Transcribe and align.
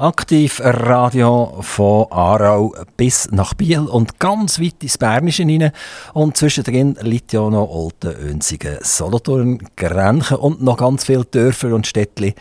Aktiv 0.00 0.62
Radio 0.64 1.58
von 1.60 2.06
Aarau 2.10 2.74
bis 2.96 3.30
nach 3.32 3.52
Biel 3.52 3.80
und 3.80 4.18
ganz 4.18 4.58
weit 4.58 4.82
ins 4.82 4.96
Bernische 4.96 5.42
rein. 5.42 5.72
Und 6.14 6.38
zwischendrin 6.38 6.96
liegt 7.02 7.34
ja 7.34 7.50
noch 7.50 7.68
Olten, 7.68 8.16
Önsigen, 8.16 8.78
Solothurn, 8.80 9.58
Grenchen 9.76 10.38
und 10.38 10.62
noch 10.62 10.78
ganz 10.78 11.04
viele 11.04 11.26
Dörfer 11.26 11.74
und 11.74 11.86
Städtchen. 11.86 12.32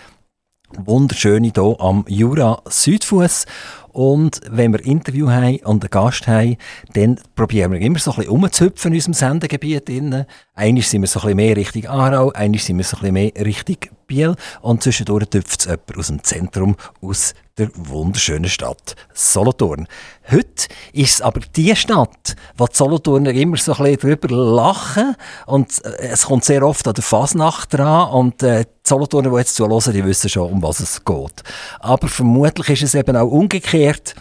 Wunderschöne 0.78 1.52
hier 1.54 1.76
am 1.80 2.06
Jura 2.08 2.62
Südfuss. 2.66 3.46
Und 3.92 4.40
wenn 4.50 4.72
wir 4.72 4.86
Interview 4.86 5.30
haben 5.30 5.58
und 5.66 5.84
einen 5.84 5.90
Gast 5.90 6.30
haben, 6.30 6.56
dann 6.94 7.20
probieren 7.36 7.74
wir 7.74 7.82
immer 7.82 8.00
so 8.00 8.12
ein 8.12 8.18
bisschen 8.18 8.32
umzuhüpfen 8.32 8.94
in 8.94 9.00
unserem 9.00 9.14
Sendegebiet. 9.14 9.90
Einmal 9.90 10.84
sind 10.84 11.02
wir 11.02 11.08
so 11.08 11.20
ein 11.20 11.26
bisschen 11.26 11.36
mehr 11.36 11.58
Richtung 11.58 11.88
Aarau, 11.88 12.32
einmal 12.32 12.60
sind 12.60 12.78
wir 12.78 12.86
so 12.86 12.96
ein 12.96 13.02
bisschen 13.02 13.14
mehr 13.16 13.46
Richtung 13.46 13.99
Biel 14.10 14.36
und 14.62 14.84
zwischendurch 14.84 15.28
tüpft 15.28 15.62
es 15.62 15.66
jemand 15.66 15.98
aus 15.98 16.08
dem 16.08 16.24
Zentrum, 16.24 16.76
aus 17.02 17.34
der 17.58 17.70
wunderschönen 17.76 18.50
Stadt 18.50 18.96
Solothurn. 19.14 19.88
Heute 20.30 20.68
ist 20.94 21.16
es 21.16 21.22
aber 21.22 21.42
die 21.56 21.76
Stadt, 21.76 22.36
wo 22.58 22.66
die 22.66 22.76
Solothurner 22.76 23.32
immer 23.32 23.58
so 23.58 23.74
ein 23.74 23.84
bisschen 23.84 24.00
drüber 24.00 24.36
lachen 24.36 25.16
und 25.46 25.86
äh, 25.86 26.08
es 26.08 26.26
kommt 26.26 26.44
sehr 26.44 26.64
oft 26.64 26.88
an 26.88 26.96
der 26.96 27.04
Fasnacht 27.04 27.74
dran 27.74 28.10
und 28.10 28.42
äh, 28.44 28.64
die 28.64 28.90
Solothurner, 28.90 29.30
die 29.30 29.38
jetzt 29.38 29.56
zuhören, 29.56 29.94
die 29.94 30.04
wissen 30.04 30.30
schon, 30.30 30.52
um 30.52 30.64
was 30.64 30.80
es 30.80 31.06
geht. 31.06 31.44
Aber 31.80 32.08
vermutlich 32.08 32.70
ist 32.70 32.84
es 32.84 32.96
eben 32.96 33.16
auch 33.16 33.30
umgekehrt, 33.30 34.16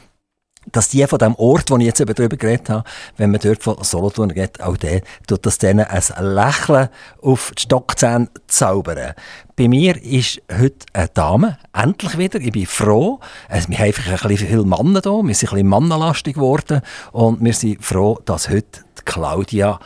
dass 0.72 0.88
die 0.88 1.06
von 1.06 1.18
dem 1.18 1.34
Ort, 1.36 1.70
wo 1.70 1.76
ich 1.78 1.84
jetzt 1.84 2.00
eben 2.00 2.14
drüber 2.14 2.36
geredet 2.36 2.70
habe, 2.70 2.84
wenn 3.16 3.30
man 3.30 3.40
dort 3.40 3.62
von 3.62 3.76
Solothurn 3.82 4.32
geht, 4.32 4.60
auch 4.60 4.76
der, 4.76 5.02
tut 5.26 5.44
das 5.46 5.58
denen 5.58 5.86
ein 5.86 6.02
Lächeln 6.20 6.88
auf 7.22 7.52
die 7.56 7.62
Stockzähne 7.62 8.28
zaubern. 8.46 9.14
Bei 9.56 9.68
mir 9.68 10.02
ist 10.02 10.40
heute 10.52 10.86
eine 10.92 11.08
Dame, 11.08 11.58
endlich 11.72 12.16
wieder, 12.18 12.40
ich 12.40 12.52
bin 12.52 12.66
froh. 12.66 13.20
Also, 13.48 13.68
wir 13.68 13.78
haben 13.78 13.86
einfach 13.86 14.06
ein 14.06 14.28
bisschen 14.28 14.48
viele 14.48 14.64
Männer 14.64 15.00
hier, 15.02 15.12
wir 15.12 15.34
sind 15.34 15.48
ein 15.50 15.54
bisschen 15.54 15.66
mannenlastig 15.68 16.34
geworden 16.34 16.80
und 17.12 17.42
wir 17.42 17.54
sind 17.54 17.84
froh, 17.84 18.20
dass 18.24 18.48
heute 18.48 18.84
die 18.98 19.02
Claudia 19.04 19.80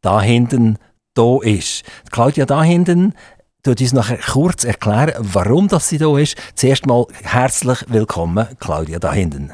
da 0.00 0.20
hinten 0.22 0.78
da 1.14 1.38
ist. 1.42 1.82
Die 2.06 2.10
Claudia 2.10 2.46
da 2.46 2.62
hinten 2.62 3.14
tut 3.62 3.80
uns 3.80 3.92
nachher 3.92 4.18
kurz 4.18 4.64
erklären, 4.64 5.14
warum 5.18 5.68
das 5.68 5.88
sie 5.88 5.98
da 5.98 6.16
ist. 6.16 6.36
Zuerst 6.54 6.86
mal 6.86 7.06
herzlich 7.22 7.84
willkommen, 7.88 8.46
Claudia 8.60 8.98
da 8.98 9.12
hinten. 9.12 9.52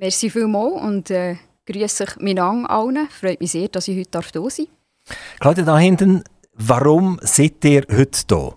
Merci 0.00 0.30
vielmals 0.30 0.80
und 0.80 1.10
äh, 1.10 1.36
grüße 1.66 2.04
euch 2.04 2.16
miteinander 2.16 2.70
allen. 2.70 3.06
Freut 3.10 3.38
mich 3.38 3.50
sehr, 3.50 3.68
dass 3.68 3.86
ich 3.86 3.98
heute 3.98 4.10
da 4.10 4.22
sein 4.22 4.66
darf. 4.66 4.66
Claudia, 5.40 5.64
da 5.64 5.78
hinten, 5.78 6.24
warum 6.54 7.20
seid 7.20 7.62
ihr 7.66 7.84
heute 7.94 8.18
hier? 8.26 8.56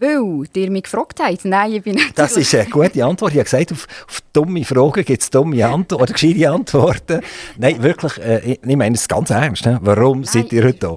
Weil 0.00 0.48
ihr 0.52 0.70
mich 0.72 0.82
gefragt 0.82 1.20
habt. 1.20 1.44
Nein, 1.44 1.74
ich 1.74 1.82
bin 1.84 1.94
natürlich... 1.94 2.14
Das 2.14 2.36
ist 2.36 2.52
eine 2.56 2.68
gute 2.68 3.04
Antwort. 3.04 3.34
Ich 3.34 3.38
habe 3.38 3.44
gesagt, 3.44 3.70
auf, 3.70 3.86
auf 4.08 4.20
dumme 4.32 4.64
Fragen 4.64 5.04
gibt 5.04 5.22
es 5.22 5.30
dumme 5.30 5.64
Antworten 5.64 6.02
oder 6.02 6.12
gescheite 6.20 6.50
Antworten. 6.50 7.20
Nein, 7.56 7.80
wirklich, 7.80 8.18
äh, 8.18 8.58
ich 8.60 8.76
meine 8.76 8.96
es 8.96 9.06
ganz 9.06 9.30
ernst. 9.30 9.64
Ne? 9.64 9.78
Warum 9.80 10.22
Nein, 10.22 10.28
seid 10.28 10.52
ihr 10.52 10.64
heute 10.64 10.92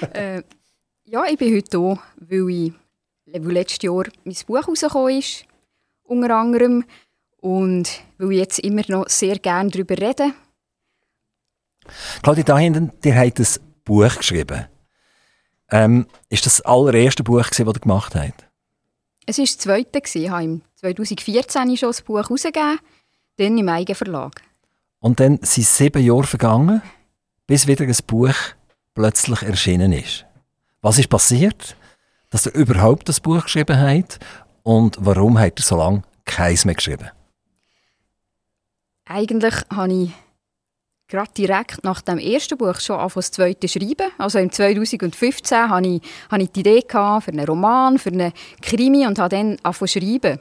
hier? 0.00 0.14
äh, 0.14 0.42
ja, 1.06 1.24
ich 1.24 1.38
bin 1.38 1.56
heute 1.56 1.78
hier, 1.78 1.98
weil, 2.18 2.50
ich, 2.50 2.72
weil 3.32 3.52
letztes 3.52 3.82
Jahr 3.82 4.04
mein 4.24 4.36
Buch 4.46 4.68
rausgekommen 4.68 5.18
ist. 5.20 5.46
Unter 6.04 6.36
anderem 6.36 6.84
und 7.42 8.00
weil 8.18 8.32
ich 8.32 8.38
jetzt 8.38 8.58
immer 8.60 8.82
noch 8.88 9.08
sehr 9.08 9.38
gerne 9.38 9.68
darüber 9.68 9.98
rede. 9.98 10.32
Claudia, 12.22 12.44
da 12.44 12.56
hinten, 12.56 12.92
ihr 13.04 13.16
habt 13.16 13.40
ein 13.40 13.46
Buch 13.84 14.16
geschrieben. 14.16 14.66
Ähm, 15.70 16.06
ist 16.28 16.46
das, 16.46 16.58
das 16.58 16.64
allererste 16.64 17.24
Buch, 17.24 17.44
das 17.48 17.58
ihr 17.58 17.64
gemacht 17.64 18.14
habt? 18.14 18.46
Es 19.26 19.38
war 19.38 19.44
das 19.44 19.58
zweite. 19.58 20.00
Ich 20.14 20.30
habe 20.30 20.44
im 20.44 20.62
2014 20.76 21.76
schon 21.76 21.88
das 21.88 22.02
Buch 22.02 22.18
herausgegeben, 22.18 22.78
dann 23.36 23.58
im 23.58 23.68
eigenen 23.68 23.96
Verlag. 23.96 24.42
Und 25.00 25.18
dann 25.18 25.40
sind 25.42 25.66
sieben 25.66 26.02
Jahre 26.02 26.24
vergangen, 26.24 26.80
bis 27.48 27.66
wieder 27.66 27.84
ein 27.84 27.96
Buch 28.06 28.34
plötzlich 28.94 29.42
erschienen 29.42 29.92
ist. 29.92 30.26
Was 30.80 30.98
ist 30.98 31.08
passiert, 31.08 31.76
dass 32.30 32.46
ihr 32.46 32.54
überhaupt 32.54 33.08
das 33.08 33.18
Buch 33.18 33.42
geschrieben 33.42 33.80
habt 33.80 34.20
und 34.62 34.96
warum 35.00 35.40
habt 35.40 35.58
ihr 35.58 35.64
so 35.64 35.76
lange 35.76 36.02
keins 36.24 36.64
mehr 36.64 36.76
geschrieben? 36.76 37.10
Eigentlich 39.14 39.54
habe 39.68 39.92
ich 39.92 40.10
gerade 41.06 41.30
direkt 41.36 41.84
nach 41.84 42.00
dem 42.00 42.16
ersten 42.16 42.56
Buch 42.56 42.80
schon 42.80 42.96
angefangen, 42.96 43.20
das 43.20 43.30
zweite 43.30 43.68
schreiben. 43.68 44.10
Also 44.16 44.38
im 44.38 44.50
2015 44.50 45.68
hatte 45.68 45.86
ich, 45.86 46.02
hatte 46.30 46.42
ich 46.44 46.50
die 46.52 46.60
Idee 46.60 46.82
für 46.88 47.20
einen 47.26 47.44
Roman, 47.44 47.98
für 47.98 48.08
einen 48.08 48.32
Krimi 48.62 49.06
und 49.06 49.18
habe 49.18 49.36
dann 49.36 49.58
angefangen 49.62 49.88
schreiben. 49.88 50.38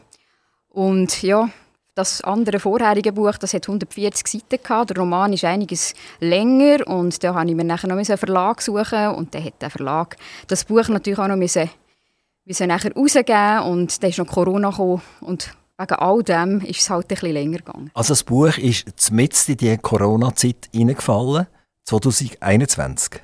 Und 0.69 1.21
ja, 1.21 1.49
das 1.95 2.21
andere 2.21 2.59
vorherige 2.59 3.11
Buch, 3.11 3.37
das 3.37 3.53
hat 3.53 3.67
140 3.67 4.25
Seiten 4.25 4.63
gehabt. 4.63 4.91
Der 4.91 4.97
Roman 4.97 5.33
ist 5.33 5.43
einiges 5.43 5.93
länger 6.21 6.87
und 6.87 7.21
da 7.25 7.33
habe 7.33 7.49
ich 7.49 7.55
mir 7.57 7.65
nachher 7.65 7.89
noch 7.89 7.97
einen 7.97 8.17
Verlag 8.17 8.61
suchen 8.61 9.09
und 9.09 9.35
dann 9.35 9.43
hat 9.43 9.61
der 9.61 9.69
Verlag 9.69 10.15
das 10.47 10.63
Buch 10.63 10.87
natürlich 10.87 11.19
auch 11.19 11.27
noch 11.27 11.35
müssen, 11.35 11.69
müssen 12.45 12.69
nachher 12.69 12.95
rausgeben 12.95 13.63
und 13.63 14.01
dann 14.01 14.09
ist 14.11 14.17
noch 14.17 14.27
Corona 14.27 14.69
gekommen 14.69 15.01
und 15.19 15.53
wegen 15.81 15.95
all 15.95 16.23
dem 16.23 16.61
ist 16.61 16.81
es 16.81 16.89
halt 16.89 17.05
ein 17.05 17.07
bisschen 17.07 17.31
länger 17.31 17.57
gegangen. 17.57 17.91
Also 17.93 18.09
das 18.09 18.23
Buch 18.23 18.57
ist 18.57 19.11
mitten 19.11 19.51
in 19.51 19.57
die 19.57 19.77
Corona-Zeit 19.77 20.69
hineingefallen, 20.71 21.47
2021? 21.85 23.21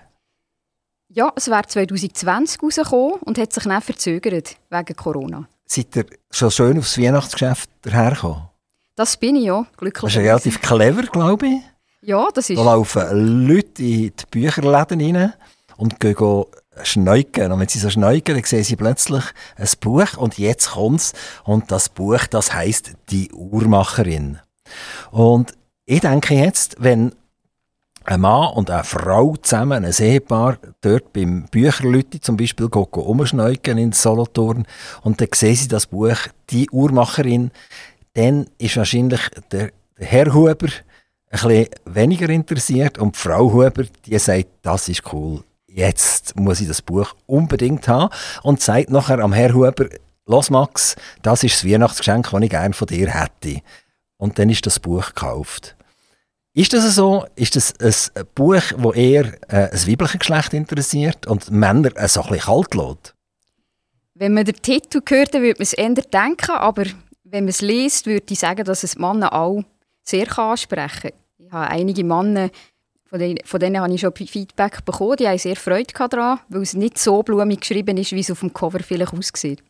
Ja, 1.10 1.32
es 1.36 1.48
wäre 1.48 1.66
2020 1.66 2.62
rausgekommen 2.62 3.20
und 3.22 3.38
hat 3.38 3.54
sich 3.54 3.64
dann 3.64 3.82
verzögert 3.82 4.56
wegen 4.70 4.96
Corona. 4.96 5.48
Seid 5.66 5.96
ihr 5.96 6.06
schon 6.32 6.52
schön 6.52 6.80
aufs 6.80 6.98
Weihnachtsgeschäft 6.98 7.70
hergekommen? 7.86 8.50
Das 8.96 9.16
bin 9.18 9.36
ich 9.36 9.46
ja, 9.46 9.66
glücklich. 9.78 10.14
Das 10.14 10.22
ist 10.22 10.28
relativ 10.28 10.62
clever, 10.62 11.04
glaube 11.04 11.48
ich. 11.48 11.62
Ja, 12.02 12.28
das 12.34 12.50
ist... 12.50 12.58
Da 12.58 12.64
laufen 12.64 13.48
Leute 13.48 13.84
in 13.84 14.14
die 14.16 14.26
Bücherläden 14.32 15.16
rein 15.16 15.34
und 15.78 16.00
gehen 16.00 16.46
schneuken. 16.84 17.52
Und 17.52 17.60
wenn 17.60 17.68
sie 17.68 17.80
so 17.80 17.90
schneuken, 17.90 18.36
dann 18.36 18.44
sehen 18.44 18.64
sie 18.64 18.76
plötzlich 18.76 19.24
ein 19.56 19.68
Buch 19.80 20.18
und 20.18 20.38
jetzt 20.38 20.72
kommt's. 20.72 21.14
Und 21.44 21.72
das 21.72 21.90
Buch, 21.90 22.26
das 22.30 22.54
heißt 22.54 22.94
Die 23.10 23.32
Uhrmacherin. 23.32 24.40
Und 25.12 25.54
ich 25.86 26.02
denke 26.02 26.36
jetzt, 26.36 26.76
wenn 26.80 27.14
ein 28.08 28.22
Mann 28.22 28.54
und 28.54 28.72
eine 28.72 28.84
Frau 28.84 29.36
zusammen, 29.36 29.84
ein 29.84 29.94
Ehepaar, 29.98 30.58
dort 30.82 31.12
beim 31.12 31.46
Bücherlütti 31.52 32.22
zum 32.22 32.38
Beispiel 32.38 32.68
umschneuken 32.68 33.78
in 33.78 33.92
Solothurn 33.92 34.66
und 35.02 35.20
dann 35.20 35.28
sehen 35.34 35.56
sie 35.56 35.68
das 35.68 35.88
Buch 35.88 36.18
«Die 36.50 36.70
Uhrmacherin», 36.70 37.52
dann 38.14 38.48
ist 38.58 38.78
wahrscheinlich 38.78 39.22
der, 39.52 39.72
Herr 39.98 40.34
Huber 40.34 40.68
ein 41.30 41.40
bisschen 41.40 41.68
weniger 41.86 42.30
interessiert 42.30 42.98
und 42.98 43.16
die 43.16 43.20
Frau 43.20 43.52
Huber, 43.52 43.84
die 44.06 44.18
sagt, 44.20 44.48
das 44.62 44.88
ist 44.88 45.04
cool, 45.12 45.44
jetzt 45.78 46.36
muss 46.36 46.60
ich 46.60 46.68
das 46.68 46.82
Buch 46.82 47.16
unbedingt 47.28 47.88
haben 47.88 48.14
und 48.42 48.62
sagt 48.62 48.90
nachher 48.90 49.20
am 49.20 49.32
Herr 49.32 49.54
Huber, 49.54 49.88
los 50.26 50.50
Max, 50.50 50.96
das 51.22 51.44
ist 51.44 51.56
das 51.56 51.72
Weihnachtsgeschenk, 51.72 52.32
das 52.32 52.42
ich 52.42 52.50
gerne 52.50 52.74
von 52.74 52.88
dir 52.88 53.10
hätte. 53.10 53.62
Und 54.18 54.40
dann 54.40 54.50
ist 54.50 54.66
das 54.66 54.80
Buch 54.80 55.08
gekauft. 55.08 55.76
Ist 56.54 56.74
das 56.74 56.96
so? 56.96 57.26
Ist 57.36 57.56
das 57.56 57.76
ein 57.80 58.26
Buch, 58.34 58.56
das 58.56 58.96
eher 58.96 59.26
äh, 59.48 59.70
ein 59.72 59.88
weibliches 59.88 60.20
Geschlecht 60.20 60.54
interessiert 60.56 61.28
und 61.28 61.52
Männer 61.52 61.96
äh, 61.96 62.08
so 62.08 62.24
ein 62.24 62.30
bisschen 62.30 62.46
kalt 62.46 62.74
lässt? 62.74 63.14
Wenn 64.16 64.34
man 64.34 64.46
den 64.46 64.56
Titel 64.56 65.02
hört, 65.08 65.34
würde 65.34 65.60
man 65.60 65.62
es 65.62 65.74
eher 65.74 65.94
denken, 65.94 66.56
aber 66.56 66.86
wenn 67.24 67.44
man 67.44 67.50
es 67.50 67.62
liest, 67.62 68.08
würde 68.08 68.26
ich 68.34 68.40
sagen, 68.40 68.66
dass 68.66 68.82
es 68.82 68.98
Männer 68.98 69.32
auch 69.34 69.62
sehr 70.02 70.36
ansprechen 70.40 71.12
kann. 71.12 71.20
Ich 71.38 71.52
habe 71.52 71.68
einige 71.68 72.04
Männer 72.04 72.50
von 73.10 73.20
denen, 73.20 73.40
von 73.46 73.60
denen 73.60 73.80
habe 73.80 73.94
ich 73.94 74.02
schon 74.02 74.14
Feedback 74.14 74.84
bekommen. 74.86 75.18
Die 75.18 75.28
haben 75.28 75.38
sehr 75.38 75.56
Freude 75.56 75.94
daran, 75.94 76.40
weil 76.50 76.62
es 76.62 76.74
nicht 76.74 76.98
so 76.98 77.24
blumig 77.24 77.62
geschrieben 77.62 77.98
ist, 77.98 78.12
wie 78.12 78.20
es 78.20 78.32
auf 78.32 78.42
dem 78.42 78.54
Cover 78.54 78.80
vielleicht 78.80 79.14
aussieht. 79.14 79.64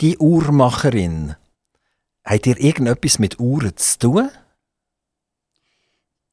Die 0.00 0.18
Uhrmacherin, 0.18 1.36
hat 2.26 2.46
ihr 2.46 2.58
irgendetwas 2.58 3.18
mit 3.18 3.38
Uhren 3.38 3.76
zu 3.76 3.98
tun? 3.98 4.30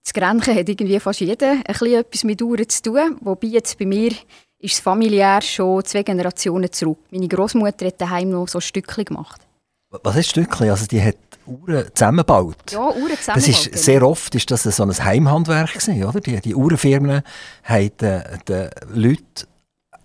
Das 0.04 0.14
Grenchen 0.14 0.56
hat 0.56 0.68
irgendwie 0.68 1.00
fast 1.00 1.22
jeder 1.22 1.52
ein 1.52 1.64
bisschen 1.64 1.94
etwas 1.94 2.24
mit 2.24 2.42
Uhren 2.42 2.68
zu 2.68 2.82
tun. 2.82 3.18
Wobei 3.22 3.48
jetzt 3.48 3.78
bei 3.78 3.86
mir 3.86 4.12
ist 4.60 4.74
es 4.74 4.80
familiär 4.80 5.42
schon 5.42 5.86
zwei 5.86 6.04
Generationen 6.04 6.72
zurück. 6.72 7.00
Meine 7.12 7.28
Großmutter 7.28 7.86
hat 7.86 8.02
daheim 8.02 8.32
noch 8.32 8.48
so 8.48 8.60
Stückchen 8.60 9.06
gemacht. 9.06 9.42
Was 9.90 10.16
ist 10.16 10.32
Stückchen? 10.32 10.70
Also 10.70 10.88
die 10.88 11.02
hat 11.02 11.18
Uhren 11.46 11.86
zusammenbaut. 11.94 12.72
Ja, 12.72 12.80
Uhren 12.80 13.18
zusammenbaut. 13.18 13.36
Das 13.36 13.48
ist, 13.48 13.66
genau. 13.66 13.82
sehr 13.82 14.08
oft 14.08 14.36
ist 14.36 14.52
das 14.52 14.64
so 14.64 14.84
ein 14.84 14.92
Heimhandwerk 14.92 15.74
gewesen, 15.74 16.04
oder? 16.04 16.20
Die, 16.20 16.40
die 16.42 16.56
Uhrenfirmen 16.56 17.22
haben 17.64 17.98
den, 17.98 18.24
den 18.48 18.70
Leuten 18.94 19.48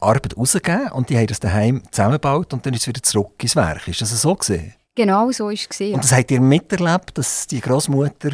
Arbeit 0.00 0.36
rausgegeben 0.36 0.92
und 0.92 1.10
die 1.10 1.16
haben 1.16 1.26
das 1.26 1.40
daheim 1.40 1.82
zusammengebaut 1.90 2.52
und 2.52 2.64
dann 2.64 2.74
ist 2.74 2.82
es 2.82 2.86
wieder 2.88 3.02
zurück 3.02 3.32
ins 3.42 3.56
Werk. 3.56 3.88
Ist 3.88 4.00
das 4.00 4.10
so 4.10 4.34
gesehen? 4.34 4.74
Genau, 4.94 5.30
so 5.32 5.50
ist 5.50 5.62
es 5.62 5.68
gesehen. 5.68 5.94
Und 5.94 6.04
das 6.04 6.12
habt 6.12 6.30
ihr 6.30 6.40
miterlebt, 6.40 7.18
dass 7.18 7.46
die 7.46 7.60
Großmutter 7.60 8.30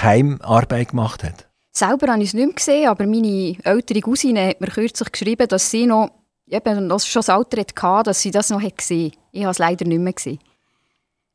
Heimarbeit 0.00 0.90
gemacht 0.90 1.24
hat? 1.24 1.46
Selber 1.72 2.12
habe 2.12 2.22
ich 2.22 2.28
es 2.28 2.34
nicht 2.34 2.46
mehr 2.46 2.54
gesehen, 2.54 2.88
aber 2.88 3.06
meine 3.06 3.56
ältere 3.64 4.00
Cousine 4.00 4.48
hat 4.48 4.60
mir 4.60 4.68
kürzlich 4.68 5.10
geschrieben, 5.10 5.48
dass 5.48 5.70
sie 5.70 5.86
noch, 5.86 6.10
eben, 6.46 6.88
das 6.88 7.06
schon 7.06 7.20
das 7.20 7.30
Alter 7.30 7.58
hatte, 7.60 8.10
dass 8.10 8.20
sie 8.20 8.30
das 8.30 8.50
noch 8.50 8.60
gesehen 8.60 9.10
hat. 9.12 9.18
Ich 9.32 9.42
habe 9.42 9.50
es 9.52 9.58
leider 9.58 9.84
nicht 9.86 10.00
mehr 10.00 10.12
gesehen. 10.12 10.38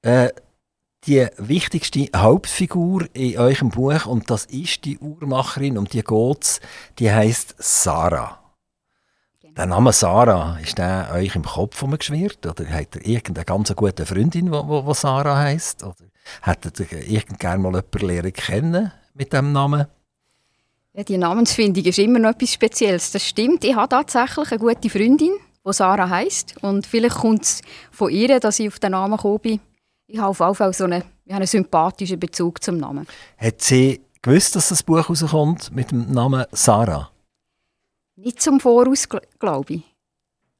äh, 0.04 0.30
die 1.08 1.26
wichtigste 1.38 2.10
Hauptfigur 2.16 3.08
in 3.14 3.38
eurem 3.38 3.70
Buch 3.70 4.06
und 4.06 4.30
das 4.30 4.46
ist 4.46 4.84
die 4.84 5.00
Uhrmacherin, 5.00 5.78
um 5.78 5.86
die 5.88 6.04
geht's, 6.04 6.60
die 7.00 7.10
heißt 7.10 7.56
Sarah. 7.58 8.40
Genau. 9.42 9.54
Der 9.56 9.66
Name 9.68 9.94
Sarah, 9.94 10.60
ist 10.60 10.78
der 10.78 11.10
euch 11.14 11.36
im 11.36 11.44
Kopf 11.44 11.82
geschwirrt 11.90 12.46
oder 12.46 12.66
habt 12.70 12.98
ihr 12.98 13.06
irgendeine 13.06 13.46
ganz 13.46 13.74
gute 13.74 14.06
Freundin, 14.06 14.52
die 14.52 14.94
Sarah 14.94 15.38
heißt? 15.38 15.84
Oder 15.84 15.96
hättet 16.42 16.80
ihr 16.82 17.08
irgendwann 17.08 17.62
mal 17.62 17.72
jemanden 17.72 18.08
lernen 18.08 18.34
kennen 18.34 18.92
mit 19.14 19.32
diesem 19.32 19.54
Namen? 19.54 19.88
Ja, 20.94 21.04
die 21.04 21.18
Namensfindung 21.18 21.86
ist 21.86 22.00
immer 22.00 22.20
noch 22.20 22.32
etwas 22.32 22.54
Spezielles. 22.54 23.12
Das 23.12 23.26
stimmt. 23.26 23.64
Ich 23.64 23.76
habe 23.76 23.88
tatsächlich 23.88 24.52
eine 24.52 24.60
gute 24.60 24.90
Freundin, 24.90 25.32
die 25.66 25.74
Sarah 25.74 26.10
heißt 26.10 26.56
und 26.64 26.86
vielleicht 26.86 27.16
kommt 27.16 27.44
es 27.44 27.62
von 27.92 28.10
ihr, 28.10 28.40
dass 28.42 28.60
ich 28.60 28.68
auf 28.68 28.80
den 28.80 28.92
Namen 28.92 29.16
gekommen 29.16 29.40
bin 29.40 29.60
ich 30.08 30.20
habe 30.20 30.30
auf 30.30 30.40
jeden 30.40 30.56
Fall 30.56 30.74
so 30.74 30.86
einen, 30.86 31.04
einen 31.30 31.48
sympathischen 31.48 32.20
Bezug 32.20 32.64
zum 32.64 32.78
Namen. 32.78 33.06
Hat 33.38 33.62
sie 33.62 34.02
gewusst, 34.22 34.56
dass 34.56 34.70
das 34.70 34.82
Buch 34.82 35.10
rauskommt 35.10 35.76
mit 35.76 35.92
dem 35.92 36.12
Namen 36.12 36.46
Sarah? 36.52 37.12
Nicht 38.16 38.42
zum 38.42 38.60
Voraus, 38.60 39.08
glaube 39.40 39.74
ich. 39.74 39.84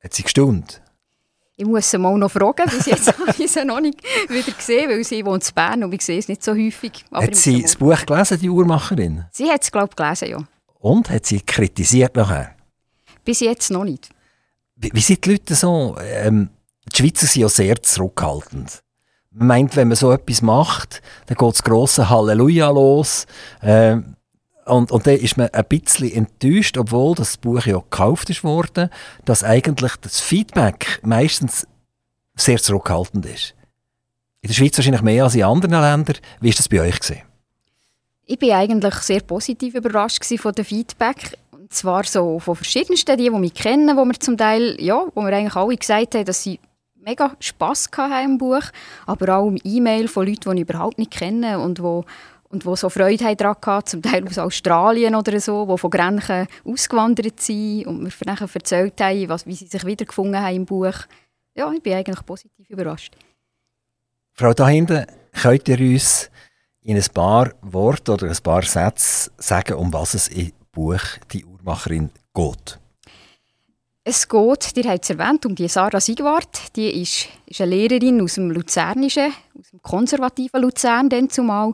Hat 0.04 0.14
sie 0.14 0.24
gestaunt? 0.24 0.82
Ich 1.56 1.66
muss 1.66 1.90
sie 1.90 1.98
mal 1.98 2.16
noch 2.18 2.30
fragen, 2.30 2.70
bis 2.70 2.86
jetzt 2.86 3.08
habe 3.20 3.34
ich 3.44 3.52
sie 3.52 3.66
noch 3.66 3.80
nicht 3.80 4.04
wieder 4.30 4.52
gesehen, 4.52 4.90
weil 4.92 5.04
sie 5.04 5.26
wohnt 5.26 5.48
in 5.48 5.56
Bern 5.56 5.84
und 5.86 5.94
ich 5.94 6.02
sehe 6.04 6.20
es 6.20 6.28
nicht 6.28 6.44
so 6.44 6.52
häufig. 6.52 7.04
Aber 7.10 7.24
hat 7.24 7.36
sie 7.36 7.64
das 7.64 7.78
Buch 7.78 8.06
gelesen, 8.06 8.40
die 8.40 8.50
Uhrmacherin? 8.50 9.26
Sie 9.32 9.50
hat 9.50 9.64
es, 9.64 9.72
glaube 9.72 9.90
ich, 9.90 9.96
gelesen, 9.96 10.30
ja. 10.30 10.38
Und? 10.80 11.10
Hat 11.10 11.26
sie 11.26 11.42
kritisiert 11.42 12.16
nachher? 12.16 12.56
Bis 13.26 13.40
jetzt 13.40 13.72
noch 13.72 13.86
nicht. 13.86 14.10
Wie, 14.76 14.92
wie 14.94 15.02
sind 15.02 15.26
die 15.26 15.32
Leute 15.32 15.56
so? 15.56 15.98
Ähm, 16.00 16.50
die 16.94 16.98
Schweizer 16.98 17.26
sind 17.26 17.42
ja 17.42 17.50
sehr 17.50 17.82
zurückhaltend 17.82 18.84
meint, 19.38 19.76
wenn 19.76 19.88
man 19.88 19.98
so 19.98 20.12
etwas 20.12 20.42
macht, 20.42 21.02
dann 21.28 21.38
geht 21.38 21.54
das 21.54 21.64
grosse 21.64 22.10
Halleluja 22.10 22.70
los. 22.70 23.26
Äh, 23.62 23.98
und, 24.66 24.92
und 24.92 25.08
dann 25.08 25.16
ist 25.16 25.38
man 25.38 25.50
ein 25.50 25.66
bisschen 25.66 26.12
enttäuscht, 26.12 26.78
obwohl 26.78 27.16
das 27.16 27.38
Buch 27.38 27.66
ja 27.66 27.78
gekauft 27.78 28.30
ist 28.30 28.44
worden, 28.44 28.90
dass 29.26 29.44
eigentlich 29.44 29.96
das 30.02 30.20
Feedback 30.20 31.00
meistens 31.04 31.66
sehr 32.36 32.58
zurückhaltend 32.58 33.26
ist. 33.26 33.56
In 34.42 34.50
der 34.50 34.56
Schweiz 34.56 34.78
wahrscheinlich 34.78 35.02
mehr 35.02 35.24
als 35.24 35.36
in 35.36 35.44
anderen 35.44 35.82
Ländern. 35.82 36.18
Wie 36.42 36.50
war 36.50 36.56
das 36.56 36.70
bei 36.70 36.82
euch? 36.82 37.00
Gewesen? 37.00 37.22
Ich 38.26 38.42
war 38.42 38.58
eigentlich 38.58 38.96
sehr 38.96 39.22
positiv 39.22 39.74
überrascht 39.74 40.24
von 40.38 40.52
dem 40.52 40.66
Feedback. 40.66 41.38
Und 41.52 41.74
zwar 41.74 42.04
so 42.04 42.40
von 42.40 42.56
verschiedensten, 42.56 43.18
die, 43.18 43.30
die 43.30 43.40
mich 43.40 43.54
kennen, 43.54 43.96
wo 43.98 44.06
wir 44.06 44.20
zum 44.20 44.38
Teil, 44.38 44.76
ja, 44.80 45.06
wo 45.16 45.22
wir 45.22 45.34
eigentlich 45.34 45.56
alle 45.56 45.76
gesagt 45.76 46.16
haben, 46.16 46.26
dass 46.26 46.44
sie 46.44 46.60
mega 47.08 47.32
Spass 47.40 47.90
im 48.24 48.38
Buch, 48.38 48.64
aber 49.06 49.38
auch 49.38 49.48
im 49.48 49.58
E-Mail 49.64 50.10
von 50.10 50.28
Leuten, 50.28 50.52
die 50.52 50.62
ich 50.62 50.70
überhaupt 50.70 50.98
nicht 50.98 51.12
kenne 51.12 51.60
und 51.60 51.82
wo 51.82 52.06
und 52.50 52.66
wo 52.66 52.78
so 52.78 52.90
Freude 52.90 53.36
daran 53.36 53.58
hatten, 53.66 53.88
zum 53.88 54.02
Teil 54.02 54.26
aus 54.26 54.38
Australien 54.38 55.16
oder 55.16 55.38
so, 55.42 55.66
die 55.66 55.78
von 55.78 55.90
Grenchen 55.90 56.48
ausgewandert 56.64 57.42
sind 57.42 57.88
und 57.88 58.04
mir 58.04 58.12
nachher 58.26 58.48
erzählt 58.54 59.02
haben, 59.02 59.28
was, 59.28 59.46
wie 59.46 59.56
sie 59.56 59.68
sich 59.68 59.86
wiedergefunden 59.86 60.42
haben 60.42 60.56
im 60.56 60.66
Buch. 60.66 60.96
Ja, 61.56 61.70
ich 61.74 61.84
bin 61.84 61.94
eigentlich 61.94 62.26
positiv 62.26 62.70
überrascht. 62.70 63.18
Frau 64.32 64.54
da 64.54 64.70
hinten, 64.70 65.06
könnt 65.34 65.68
ihr 65.68 65.80
uns 65.80 66.30
in 66.84 66.96
ein 66.96 67.06
paar 67.14 67.52
Worte 67.62 68.14
oder 68.14 68.30
ein 68.30 68.38
paar 68.42 68.64
Sätze 68.64 69.30
sagen, 69.38 69.74
um 69.74 69.92
was 69.92 70.14
es 70.14 70.30
im 70.30 70.54
Buch 70.72 71.02
«Die 71.34 71.44
Uhrmacherin» 71.44 72.12
geht? 72.34 72.80
Es 74.10 74.30
geht, 74.30 74.78
ihr 74.78 74.90
habt 74.90 75.04
es 75.04 75.10
erwähnt, 75.10 75.46
um 75.46 75.54
die 75.54 75.68
Sarah 75.68 76.00
Siegwart. 76.00 76.74
Die 76.78 77.02
ist, 77.02 77.28
ist 77.46 77.60
eine 77.60 77.72
Lehrerin 77.72 78.22
aus 78.22 78.36
dem 78.36 78.52
Luzernischen, 78.52 79.34
aus 79.60 79.70
dem 79.70 79.82
konservativen 79.82 80.62
Luzern 80.62 81.10
dann 81.10 81.30
zumal. 81.30 81.74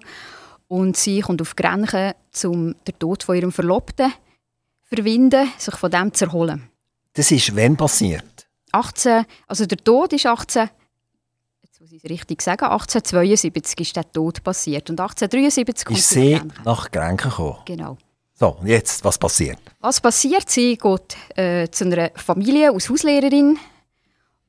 Und 0.68 0.98
sie 0.98 1.22
kommt 1.22 1.44
auf 1.44 1.56
Grenchen, 1.56 2.14
um 2.46 2.74
den 2.88 2.98
Tod 2.98 3.22
von 3.22 3.36
ihrem 3.36 3.52
Verlobten 3.52 4.10
zu 4.10 4.96
verwinden, 4.96 5.48
sich 5.60 5.76
von 5.76 5.92
dem 5.92 6.12
zu 6.12 6.26
erholen. 6.26 6.68
Das 7.14 7.30
ist 7.30 7.56
wann 7.56 7.78
passiert? 7.78 8.48
18, 8.72 9.26
also 9.46 9.68
der 9.68 9.78
Tod 9.78 10.12
ist 10.14 10.26
18, 10.26 10.72
jetzt 11.62 11.82
muss 11.82 11.92
ich 11.92 12.04
es 12.04 12.10
richtig 12.10 12.42
sagen, 12.42 12.66
1872 12.66 13.80
ist 13.80 13.96
der 13.96 14.12
Tod 14.12 14.44
passiert. 14.44 14.90
Und 14.90 15.00
1873 15.00 15.86
kommt 15.86 16.00
ist 16.00 16.10
sie 16.10 16.42
nach 16.66 16.90
Grenchen 16.90 17.30
gekommen? 17.30 17.58
Genau. 17.66 17.96
So, 18.44 18.58
und 18.60 18.68
jetzt, 18.68 19.06
was 19.06 19.18
passiert? 19.18 19.58
Was 19.80 20.02
passiert? 20.02 20.50
Sie 20.50 20.76
geht 20.76 21.16
äh, 21.38 21.70
zu 21.70 21.86
einer 21.86 22.12
Familie 22.14 22.74
als 22.74 22.90
Hauslehrerin 22.90 23.58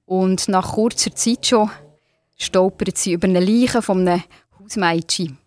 und 0.04 0.48
nach 0.48 0.72
kurzer 0.72 1.14
Zeit 1.14 1.46
schon 1.46 1.70
stolpert 2.36 2.98
sie 2.98 3.12
über 3.12 3.28
eine 3.28 3.38
Leiche 3.38 3.82
von 3.82 4.08
einem 4.08 4.24
Hausmädchen 4.58 5.38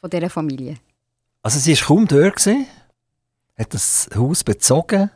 von 0.00 0.08
dieser 0.08 0.30
Familie. 0.30 0.78
Also 1.42 1.58
sie 1.58 1.78
war 1.78 1.86
kaum 1.86 2.08
dort, 2.08 2.36
gewesen, 2.36 2.66
hat 3.58 3.74
das 3.74 4.08
Haus 4.16 4.42
bezogen 4.42 5.10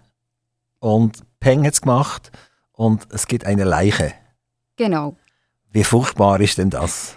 und 0.79 1.23
Peng 1.41 1.65
hat 1.65 1.73
es 1.73 1.81
gemacht 1.81 2.31
und 2.73 3.09
es 3.11 3.27
gibt 3.27 3.47
eine 3.47 3.65
Leiche. 3.65 4.13
Genau. 4.77 5.17
Wie 5.71 5.83
furchtbar 5.83 6.43
ist 6.43 6.59
denn 6.59 6.69
das? 6.69 7.17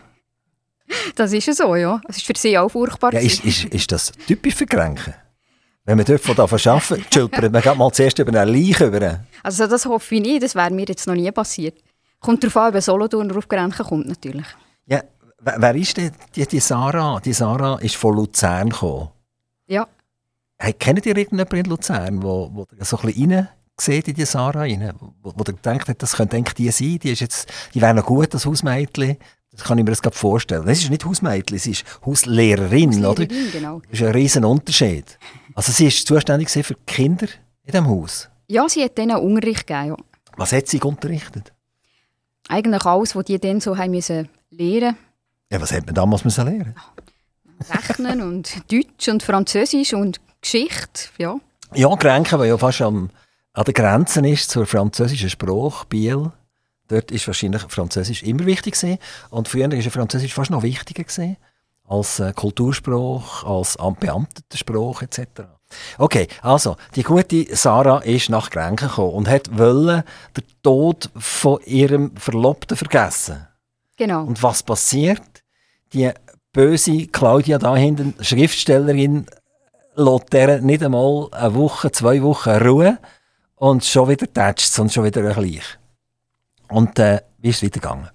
Das 1.16 1.34
ist 1.34 1.48
ja 1.48 1.54
so, 1.54 1.76
ja. 1.76 2.00
Es 2.08 2.16
ist 2.16 2.26
für 2.26 2.38
sie 2.38 2.58
auch 2.58 2.70
furchtbar. 2.70 3.14
Ja, 3.14 3.20
ist, 3.20 3.44
ist, 3.44 3.66
ist 3.66 3.92
das 3.92 4.14
typisch 4.26 4.56
für 4.56 4.66
Kränken? 4.66 5.14
Wenn 5.90 5.98
man 5.98 6.06
dort 6.06 6.22
von 6.22 6.38
arbeiten 6.38 7.04
schulpert 7.12 7.52
man 7.52 7.78
mal 7.80 7.92
zuerst 7.92 8.20
über 8.20 8.40
eine 8.40 8.52
Leiche 8.52 8.86
über. 8.86 9.22
Also 9.42 9.66
das 9.66 9.88
hoffe 9.88 10.14
ich 10.14 10.22
nicht, 10.22 10.44
das 10.44 10.54
wäre 10.54 10.70
mir 10.70 10.86
jetzt 10.86 11.08
noch 11.08 11.16
nie 11.16 11.32
passiert. 11.32 11.80
Kommt 12.20 12.44
darauf 12.44 12.58
an, 12.58 12.74
wenn 12.76 12.82
Solothurn 12.82 13.36
auf 13.36 13.48
Grenzen 13.48 13.84
kommt 13.84 14.08
natürlich. 14.08 14.46
Ja, 14.86 15.02
wer 15.40 15.74
ist 15.76 15.98
denn 15.98 16.12
die, 16.36 16.46
die 16.46 16.60
Sarah? 16.60 17.20
Die 17.20 17.34
Sarah 17.34 17.80
ist 17.80 17.96
von 17.96 18.16
Luzern 18.16 18.70
gekommen. 18.70 19.10
Ja. 19.66 19.88
Hey, 20.60 20.74
kennt 20.74 21.08
ihr 21.08 21.18
irgendjemanden 21.18 21.58
in 21.58 21.66
Luzern, 21.66 22.22
wo, 22.22 22.52
wo 22.54 22.68
so 22.82 22.98
ein 23.00 23.08
bisschen 23.08 23.34
rein 23.34 23.50
sieht 23.80 24.10
in 24.10 24.14
die 24.14 24.26
Sarah 24.26 24.60
rein? 24.60 24.94
Wo, 25.00 25.34
wo 25.36 25.44
ihr 25.48 25.54
denkt, 25.54 26.04
das 26.04 26.16
könnte 26.16 26.38
eigentlich 26.38 26.54
die 26.54 26.70
sein, 26.70 27.00
die, 27.00 27.14
ist 27.14 27.22
jetzt, 27.22 27.52
die 27.74 27.82
wäre 27.82 27.96
noch 27.96 28.06
gut, 28.06 28.32
das 28.32 28.46
Hausmädchen. 28.46 29.18
Das 29.52 29.64
kann 29.64 29.80
ich 29.80 29.84
mir 29.84 29.90
das 29.90 30.04
gerade 30.04 30.16
vorstellen. 30.16 30.68
Es 30.68 30.84
ist 30.84 30.92
nicht 30.92 31.04
Hausmädchen, 31.04 31.58
sie 31.58 31.72
ist 31.72 31.84
Hauslehrerin, 32.06 33.04
Hauslehrerin 33.04 33.06
oder? 33.06 33.26
genau. 33.26 33.82
Das 33.90 34.00
ist 34.00 34.06
ein 34.06 34.12
riesen 34.12 34.46
Unterschied. 34.46 35.18
Also 35.60 35.74
sie 35.74 35.88
ist 35.88 36.08
zuständig 36.08 36.50
für 36.50 36.74
die 36.74 36.86
Kinder 36.86 37.28
in 37.66 37.74
diesem 37.74 37.86
Haus? 37.86 38.30
Ja, 38.48 38.70
sie 38.70 38.82
hat 38.82 38.98
denen 38.98 39.18
Unterricht 39.18 39.68
gegeben, 39.68 39.90
ja. 39.90 39.98
Was 40.38 40.54
hat 40.54 40.70
sie 40.70 40.80
unterrichtet? 40.80 41.52
Eigentlich 42.48 42.86
alles, 42.86 43.14
was 43.14 43.26
die 43.26 43.38
dann 43.40 43.60
so 43.60 43.78
haben 43.78 43.92
müssen 43.92 44.30
lernen 44.52 44.96
Ja, 45.52 45.60
was 45.60 45.74
hat 45.74 45.86
man 45.86 45.96
damals 45.96 46.24
müssen 46.24 46.46
lernen? 46.46 46.76
Rechnen 47.70 48.22
und 48.22 48.72
Deutsch 48.72 49.10
und 49.10 49.22
Französisch 49.22 49.94
und 49.94 50.22
Geschichte, 50.40 51.10
ja. 51.18 51.36
Ja, 51.76 51.94
Grenken, 51.96 52.40
weil 52.40 52.48
ja 52.48 52.58
fast 52.58 52.80
am, 52.82 53.10
an 53.52 53.66
der 53.66 53.74
Grenze 53.74 54.26
ist 54.26 54.52
zur 54.52 54.66
französischen 54.66 55.30
Sprache, 55.30 55.86
Biel. 55.90 56.32
Dort 56.88 57.12
ist 57.12 57.28
wahrscheinlich 57.28 57.64
Französisch 57.64 58.24
immer 58.24 58.46
wichtig 58.46 58.76
gewesen. 58.76 58.98
Und 59.30 59.50
früher 59.50 59.70
war 59.70 59.92
Französisch 59.92 60.34
fast 60.34 60.52
noch 60.52 60.64
wichtiger 60.64 61.04
gewesen 61.04 61.36
als 61.90 62.20
äh, 62.20 62.32
Kulturspruch, 62.34 63.44
als 63.44 63.78
beamteter 64.00 64.58
Spruch 64.58 65.02
etc. 65.02 65.42
Okay, 65.98 66.28
also 66.42 66.78
die 66.96 67.04
gute 67.04 67.56
Sarah 67.56 68.00
ist 68.00 68.30
nach 68.30 68.50
Grenken 68.50 68.88
gekommen 68.88 69.14
und 69.14 69.28
hat 69.28 69.58
wollen 69.58 70.04
den 70.36 70.44
Tod 70.64 71.10
von 71.16 71.60
ihrem 71.66 72.16
Verlobten 72.16 72.78
vergessen. 72.78 73.48
Genau. 73.98 74.24
Und 74.24 74.42
was 74.42 74.64
passiert? 74.64 75.22
Die 75.94 76.12
böse 76.54 77.08
Claudia 77.08 77.58
da 77.58 77.76
hinten, 77.76 78.16
Schriftstellerin, 78.24 79.28
lässt 79.96 80.34
der 80.34 80.62
nicht 80.62 80.84
einmal 80.84 81.28
eine 81.32 81.56
Woche, 81.56 81.92
zwei 81.92 82.22
Wochen 82.24 82.50
Ruhe 82.50 82.98
und 83.56 83.84
schon 83.84 84.10
wieder 84.10 84.32
tätscht 84.32 84.78
und 84.80 84.92
schon 84.92 85.04
wieder 85.04 85.34
gleich. 85.34 85.64
Und 86.70 86.98
äh, 87.00 87.22
wie 87.40 87.50
ist 87.50 87.58
es 87.58 87.64
weitergegangen? 87.64 88.10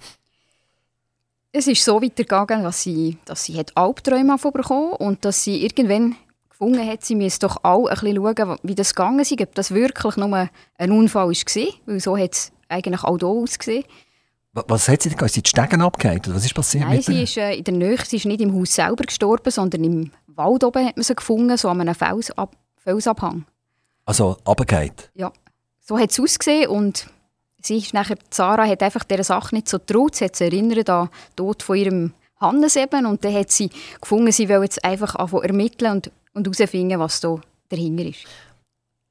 Es 1.57 1.69
ist 1.69 1.85
so 1.85 2.03
weitergegangen, 2.03 2.65
dass 2.65 2.83
sie, 2.83 3.17
dass 3.27 3.45
sie 3.45 3.57
hat 3.57 3.77
Albträume 3.77 4.37
bekommen 4.37 4.95
und 4.95 5.25
dass 5.25 5.45
sie 5.45 5.63
irgendwann 5.63 6.17
gefunden 6.51 6.85
hat, 6.85 7.05
sie 7.05 7.15
müsse 7.15 7.39
doch 7.39 7.63
auch 7.63 7.87
ein 7.87 7.95
bisschen 7.95 8.37
schauen, 8.37 8.59
wie 8.65 8.75
das 8.75 8.93
gegangen 8.93 9.21
ist, 9.21 9.41
ob 9.41 9.55
das 9.55 9.71
wirklich 9.71 10.17
nur 10.17 10.49
ein 10.79 10.91
Unfall 10.91 11.29
war, 11.29 11.67
weil 11.87 12.01
so 12.01 12.19
hat 12.19 12.33
es 12.33 12.51
eigentlich 12.69 13.05
auch 13.05 13.17
hier 13.17 13.29
ausgesehen. 13.29 13.85
Was 14.53 14.89
hat 14.89 15.03
sie 15.03 15.11
denn? 15.11 15.19
Ist 15.25 15.35
sie 15.35 15.43
die 15.43 15.49
Stegen 15.49 15.81
abgehalten? 15.81 16.35
Was 16.35 16.45
ist 16.45 16.55
passiert? 16.55 16.89
Nein, 16.89 17.01
sie 17.01 17.23
ist 17.23 17.37
äh, 17.37 17.55
in 17.55 17.63
der 17.63 17.75
Nähe, 17.75 17.99
sie 18.05 18.17
ist 18.17 18.27
nicht 18.27 18.41
im 18.41 18.53
Haus 18.53 18.75
selber 18.75 19.05
gestorben, 19.05 19.53
sondern 19.53 19.85
im 19.85 20.11
Wald 20.27 20.65
oben 20.65 20.85
hat 20.85 20.97
man 20.97 21.05
sie 21.05 21.15
gefunden, 21.15 21.57
so 21.57 21.69
an 21.69 21.81
einem 21.81 21.95
Felsab 21.95 22.57
Felsabhang. 22.79 23.45
Also 24.07 24.39
abgehalten? 24.45 25.05
Ja, 25.15 25.33
so 25.81 25.97
hat 26.01 26.11
es 26.11 26.19
ausgesehen 26.19 26.69
und 26.69 27.07
sie 27.65 27.79
ist 27.79 27.95
nachher, 27.95 28.17
Sarah 28.31 28.67
hat 28.67 28.83
einfach 28.83 29.05
dieser 29.05 29.25
Sache 29.25 29.55
nicht 29.55 29.69
so 29.69 29.79
getraut. 29.79 30.15
Sie 30.17 30.25
hat 30.25 30.37
sich 30.37 30.53
erinnert 30.53 30.91
an 30.91 31.09
den 31.09 31.37
Tod 31.37 31.63
von 31.63 31.77
ihrem 31.77 32.13
Hannes 32.41 32.77
eben 32.77 33.07
und 33.07 33.25
dann 33.25 33.35
hat 33.35 33.51
sie 33.51 33.71
gefunden, 34.01 34.33
sie 34.33 34.49
will 34.49 34.63
jetzt 34.63 34.85
einfach 34.85 35.15
ermitteln 35.43 35.93
und, 35.93 36.11
und 36.35 36.47
herausfinden, 36.47 36.99
was 36.99 37.21
da 37.21 37.41
dahinter 37.69 38.05
ist. 38.05 38.27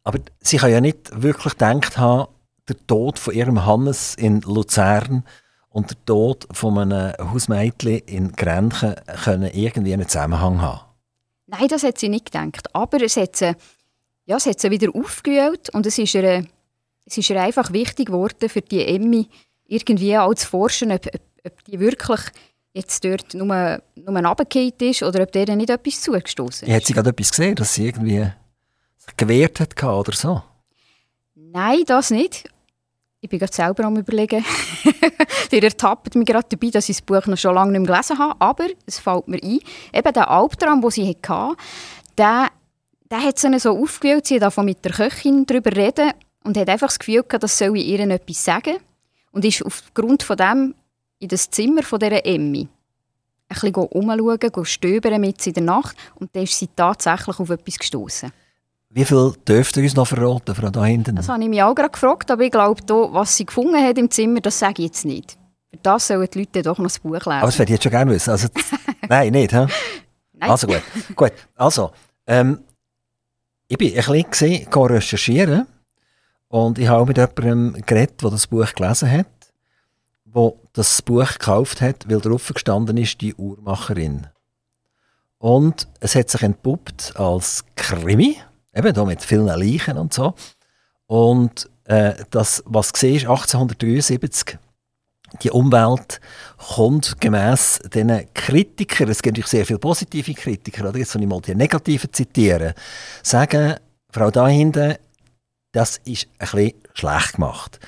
Aber 0.03 0.19
sie 0.41 0.57
kann 0.57 0.72
ja 0.72 0.81
nicht 0.81 1.22
wirklich 1.22 1.53
gedacht 1.53 1.98
haben, 1.98 2.27
der 2.67 2.75
Tod 2.88 3.19
von 3.19 3.33
ihrem 3.33 3.65
Hannes 3.65 4.15
in 4.15 4.41
Luzern 4.41 5.24
und 5.69 5.89
der 5.89 6.05
Tod 6.05 6.48
von 6.51 6.77
einem 6.77 7.13
Hausmädchen 7.31 8.00
in 8.00 8.31
Grenchen 8.33 8.95
können 9.24 9.50
irgendwie 9.53 9.93
einen 9.93 10.07
Zusammenhang 10.07 10.62
haben? 10.62 10.81
Nein, 11.48 11.67
das 11.67 11.83
hat 11.83 11.98
sie 11.98 12.10
nicht 12.10 12.31
gedacht. 12.31 12.74
Aber 12.74 13.01
es 13.01 13.17
hat 13.17 13.36
sie, 13.36 13.55
ja, 14.25 14.38
es 14.38 14.45
hat 14.45 14.60
sie 14.60 14.72
wieder 14.72 14.89
aufgewühlt 14.93 15.69
und 15.72 15.86
es 15.86 15.98
ist 15.98 16.13
ihr, 16.15 16.45
es 17.05 17.17
ist 17.17 17.29
ihr 17.29 17.41
einfach 17.41 17.74
wichtig 17.74 18.07
geworden 18.07 18.50
für 18.50 18.62
die 18.62 18.86
Emmy, 18.86 19.27
irgendwie 19.67 20.17
auch 20.17 20.33
zu 20.36 20.48
forschen, 20.48 20.91
ob, 20.91 21.05
ob, 21.07 21.22
ob 21.45 21.63
die 21.65 21.79
wirklich 21.79 22.22
jetzt 22.74 23.03
dort 23.03 23.33
nur, 23.33 23.81
nur 23.95 24.25
runtergefallen 24.25 24.74
ist 24.79 25.03
oder 25.03 25.24
ob 25.24 25.31
der 25.31 25.55
nicht 25.55 25.69
etwas 25.69 26.01
zugestoßen 26.01 26.67
ist. 26.67 26.74
Hat 26.74 26.86
sie 26.86 26.93
gerade 26.93 27.10
etwas 27.12 27.31
gesehen, 27.31 27.55
dass 27.55 27.74
sie 27.74 27.88
irgendwie 27.88 28.31
gewehrt 29.17 29.60
hat 29.60 29.81
oder 29.83 30.13
so? 30.13 30.41
Nein, 31.36 31.83
das 31.86 32.10
nicht. 32.10 32.50
Ich 33.22 33.29
bin 33.29 33.39
gerade 33.39 33.53
selber 33.53 33.86
am 33.86 33.95
überlegen. 33.95 34.43
Ihr 35.51 35.63
ertappt 35.63 36.15
mich 36.15 36.25
gerade 36.25 36.48
dabei, 36.50 36.72
dass 36.72 36.89
ich 36.89 36.98
das 36.98 37.05
Buch 37.05 37.25
noch 37.27 37.38
schon 37.38 37.55
lange 37.55 37.72
nicht 37.72 37.88
mehr 37.88 37.95
gelesen 37.95 38.19
habe. 38.19 38.36
Aber 38.39 38.65
es 38.86 39.00
fällt 39.00 39.27
mir 39.27 39.41
ein, 39.41 39.60
eben 39.93 40.13
der 40.13 40.29
Albtraum, 40.29 40.81
den 40.81 40.89
sie 40.89 41.17
hatte, 41.25 41.55
der, 42.17 42.48
der 43.10 43.24
hat 43.24 43.39
sie 43.39 43.60
so 43.60 43.79
aufgewählt. 43.79 44.25
Sie 44.25 44.39
davon 44.39 44.65
mit 44.65 44.83
der 44.83 44.91
Köchin 44.91 45.45
darüber 45.45 45.74
reden 45.74 46.12
und 46.43 46.57
hat 46.57 46.69
einfach 46.69 46.88
das 46.88 47.00
Gefühl 47.00 47.23
gehabt, 47.23 47.43
das 47.43 47.57
soll 47.57 47.77
ich 47.77 47.85
ihr 47.85 48.00
etwas 48.00 48.43
sagen. 48.43 48.77
Und 49.31 49.45
ist 49.45 49.65
aufgrund 49.65 50.23
von 50.23 50.38
dem 50.38 50.75
in 51.19 51.27
das 51.27 51.50
Zimmer 51.50 51.83
von 51.83 52.00
dieser 52.00 52.25
Emmy 52.25 52.67
ein 53.50 53.71
bisschen 53.71 53.75
umschauen, 53.75 54.65
stöbern 54.65 55.21
mit 55.21 55.41
sie 55.41 55.51
in 55.51 55.53
der 55.55 55.63
Nacht 55.63 55.95
und 56.15 56.35
dann 56.35 56.43
ist 56.43 56.57
sie 56.57 56.69
tatsächlich 56.75 57.39
auf 57.39 57.50
etwas 57.50 57.77
gestoßen. 57.77 58.31
Wie 58.89 59.05
viel 59.05 59.33
dürft 59.47 59.75
ihr 59.77 59.83
uns 59.83 59.95
noch 59.95 60.07
verraten, 60.07 60.53
Frau 60.53 60.69
da 60.69 60.85
hinten? 60.85 61.15
Das 61.15 61.27
habe 61.27 61.41
ich 61.41 61.50
mich 61.50 61.63
auch 61.63 61.73
gerade 61.73 61.89
gefragt, 61.89 62.29
aber 62.29 62.43
ich 62.43 62.51
glaube, 62.51 62.81
was 63.12 63.35
sie 63.35 63.45
gefunden 63.45 63.83
hat 63.83 63.97
im 63.97 64.12
Zimmer, 64.12 64.39
das 64.39 64.59
sage 64.59 64.83
ich 64.83 64.89
jetzt 64.89 65.05
nicht. 65.05 65.38
Für 65.71 65.77
das 65.81 66.07
sollen 66.07 66.27
die 66.31 66.39
Leute 66.39 66.62
doch 66.62 66.77
noch 66.77 66.85
das 66.85 67.00
Buch 67.00 67.13
lesen. 67.13 67.31
Aber 67.31 67.47
das 67.47 67.57
würde 67.57 67.71
ich 67.71 67.77
jetzt 67.77 67.83
schon 67.83 67.91
gerne 67.91 68.12
wissen. 68.12 68.29
Also, 68.29 68.50
nein, 69.09 69.31
nicht, 69.31 69.51
hä? 69.51 69.65
Nein. 70.33 70.50
Also 70.50 70.67
gut. 70.67 70.83
gut. 71.15 71.31
Also, 71.55 71.91
ähm, 72.27 72.59
ich 73.67 73.77
bin 73.77 73.97
ein 73.97 74.23
bisschen 74.29 74.67
recherchieren 74.71 75.65
und 76.53 76.77
ich 76.77 76.88
habe 76.88 77.07
mit 77.07 77.17
jemandem 77.17 77.83
geredet, 77.83 78.22
der 78.22 78.29
das 78.29 78.45
Buch 78.45 78.72
gelesen 78.75 79.10
hat, 79.10 79.25
der 80.25 80.53
das 80.74 81.01
Buch 81.01 81.27
gekauft 81.27 81.81
hat, 81.81 82.07
weil 82.07 82.22
drauf 82.22 82.48
gestanden 82.53 82.95
ist, 82.98 83.22
die 83.22 83.33
Uhrmacherin. 83.33 84.27
Und 85.39 85.88
es 86.00 86.13
hat 86.13 86.29
sich 86.29 86.43
entpuppt 86.43 87.13
als 87.15 87.65
Krimi 87.75 88.38
Eben 88.75 88.93
da 88.93 89.03
mit 89.03 89.24
vielen 89.24 89.48
Leichen 89.48 89.98
und 89.98 90.13
so. 90.13 90.36
Und 91.07 91.69
äh, 91.86 92.13
das, 92.29 92.63
was 92.67 92.91
du 92.91 93.00
siehst, 93.00 93.25
1873, 93.25 94.60
die 95.41 95.50
Umwelt 95.50 96.22
kommt 96.75 97.19
gemäss 97.19 97.79
diesen 97.91 98.31
Kritikern, 98.36 99.10
es 99.10 99.24
gibt 99.24 99.38
natürlich 99.38 99.50
sehr 99.50 99.65
viele 99.65 99.79
positive 99.79 100.36
Kritiker, 100.36 100.88
oder? 100.89 101.00
jetzt 101.00 101.15
wenn 101.15 101.24
ich 101.24 101.27
mal 101.27 101.41
die 101.41 101.55
negativen 101.55 102.13
zitieren, 102.13 102.74
sagen, 103.24 103.75
Frau 104.12 104.29
da 104.29 104.48
hinten, 104.48 104.98
das 105.73 105.97
ist 106.05 106.27
ein 106.39 106.47
bisschen 106.49 106.73
schlecht 106.93 107.33
gemacht. 107.33 107.79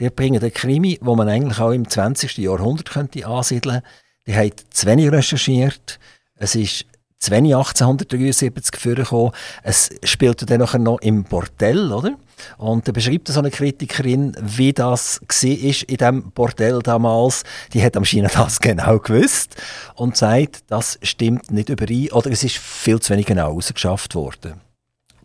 Die 0.00 0.08
bringen 0.10 0.40
den 0.40 0.52
Krimi, 0.52 0.98
wo 1.02 1.14
man 1.14 1.28
eigentlich 1.28 1.60
auch 1.60 1.72
im 1.72 1.88
20. 1.88 2.38
Jahrhundert 2.38 2.90
könnte 2.90 3.26
ansiedeln 3.26 3.82
könnte. 3.82 3.88
Die 4.26 4.34
haben 4.34 4.52
zu 4.70 4.86
wenig 4.86 5.12
recherchiert. 5.12 5.98
Es 6.36 6.54
ist 6.54 6.86
zu 7.18 7.30
wenig 7.30 7.54
1873 7.54 8.80
vorgekommen. 8.80 9.32
Es 9.62 9.90
spielte 10.04 10.46
dann 10.46 10.60
nachher 10.60 10.78
noch 10.78 11.00
im 11.00 11.24
Bordell, 11.24 11.92
oder? 11.92 12.16
Und 12.58 12.88
da 12.88 12.92
beschreibt 12.92 13.28
so 13.28 13.38
eine 13.38 13.50
Kritikerin, 13.50 14.36
wie 14.40 14.72
das 14.72 15.20
war 15.20 15.48
in 15.48 15.96
diesem 15.96 16.32
Bordell 16.32 16.80
damals. 16.80 17.44
Die 17.72 17.82
hat 17.82 17.96
am 17.96 18.04
China 18.04 18.28
das 18.28 18.60
genau 18.60 18.98
gewusst 18.98 19.54
und 19.94 20.16
sagt, 20.16 20.64
das 20.68 20.98
stimmt 21.02 21.50
nicht 21.50 21.68
überein 21.68 22.10
oder 22.10 22.30
es 22.30 22.42
ist 22.42 22.58
viel 22.58 22.98
zu 23.00 23.12
wenig 23.12 23.26
genau 23.26 23.56
ausgeschafft 23.56 24.14
worden. 24.14 24.60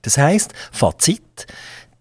Das 0.04 0.18
heißt, 0.18 0.54
Fazit, 0.72 1.48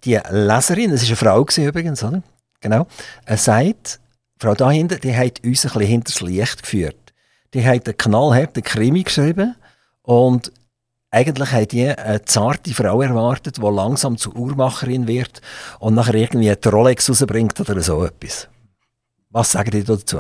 die 0.06 0.18
Leserin, 0.30 0.92
es 0.92 1.02
ist 1.02 1.08
eine 1.08 1.16
Frau 1.16 1.44
übrigens, 1.58 2.02
oder? 2.02 2.22
Genau, 2.60 2.86
er 3.24 3.36
sagt, 3.36 4.00
Frau 4.38 4.54
da 4.54 4.70
die 4.70 5.16
hat 5.16 5.44
uns 5.44 5.64
ein 5.64 5.72
bisschen 5.72 5.80
hinters 5.80 6.20
Licht 6.20 6.62
geführt. 6.62 7.12
Die 7.52 7.64
hat 7.64 7.86
einen 7.86 7.96
knallharten 7.96 8.62
Krimi 8.62 9.02
geschrieben, 9.02 9.56
und 10.06 10.52
eigentlich 11.10 11.50
hat 11.50 11.72
die 11.72 11.88
eine 11.88 12.24
zarte 12.24 12.72
Frau 12.72 13.02
erwartet, 13.02 13.58
die 13.58 13.60
langsam 13.60 14.16
zur 14.16 14.36
Uhrmacherin 14.36 15.08
wird 15.08 15.40
und 15.80 15.94
nachher 15.94 16.14
irgendwie 16.14 16.50
eine 16.50 16.72
Rolex 16.72 17.10
rausbringt 17.10 17.58
oder 17.58 17.80
so 17.80 18.04
etwas. 18.04 18.48
Was 19.30 19.52
sagen 19.52 19.70
die 19.70 19.82
dazu? 19.82 20.18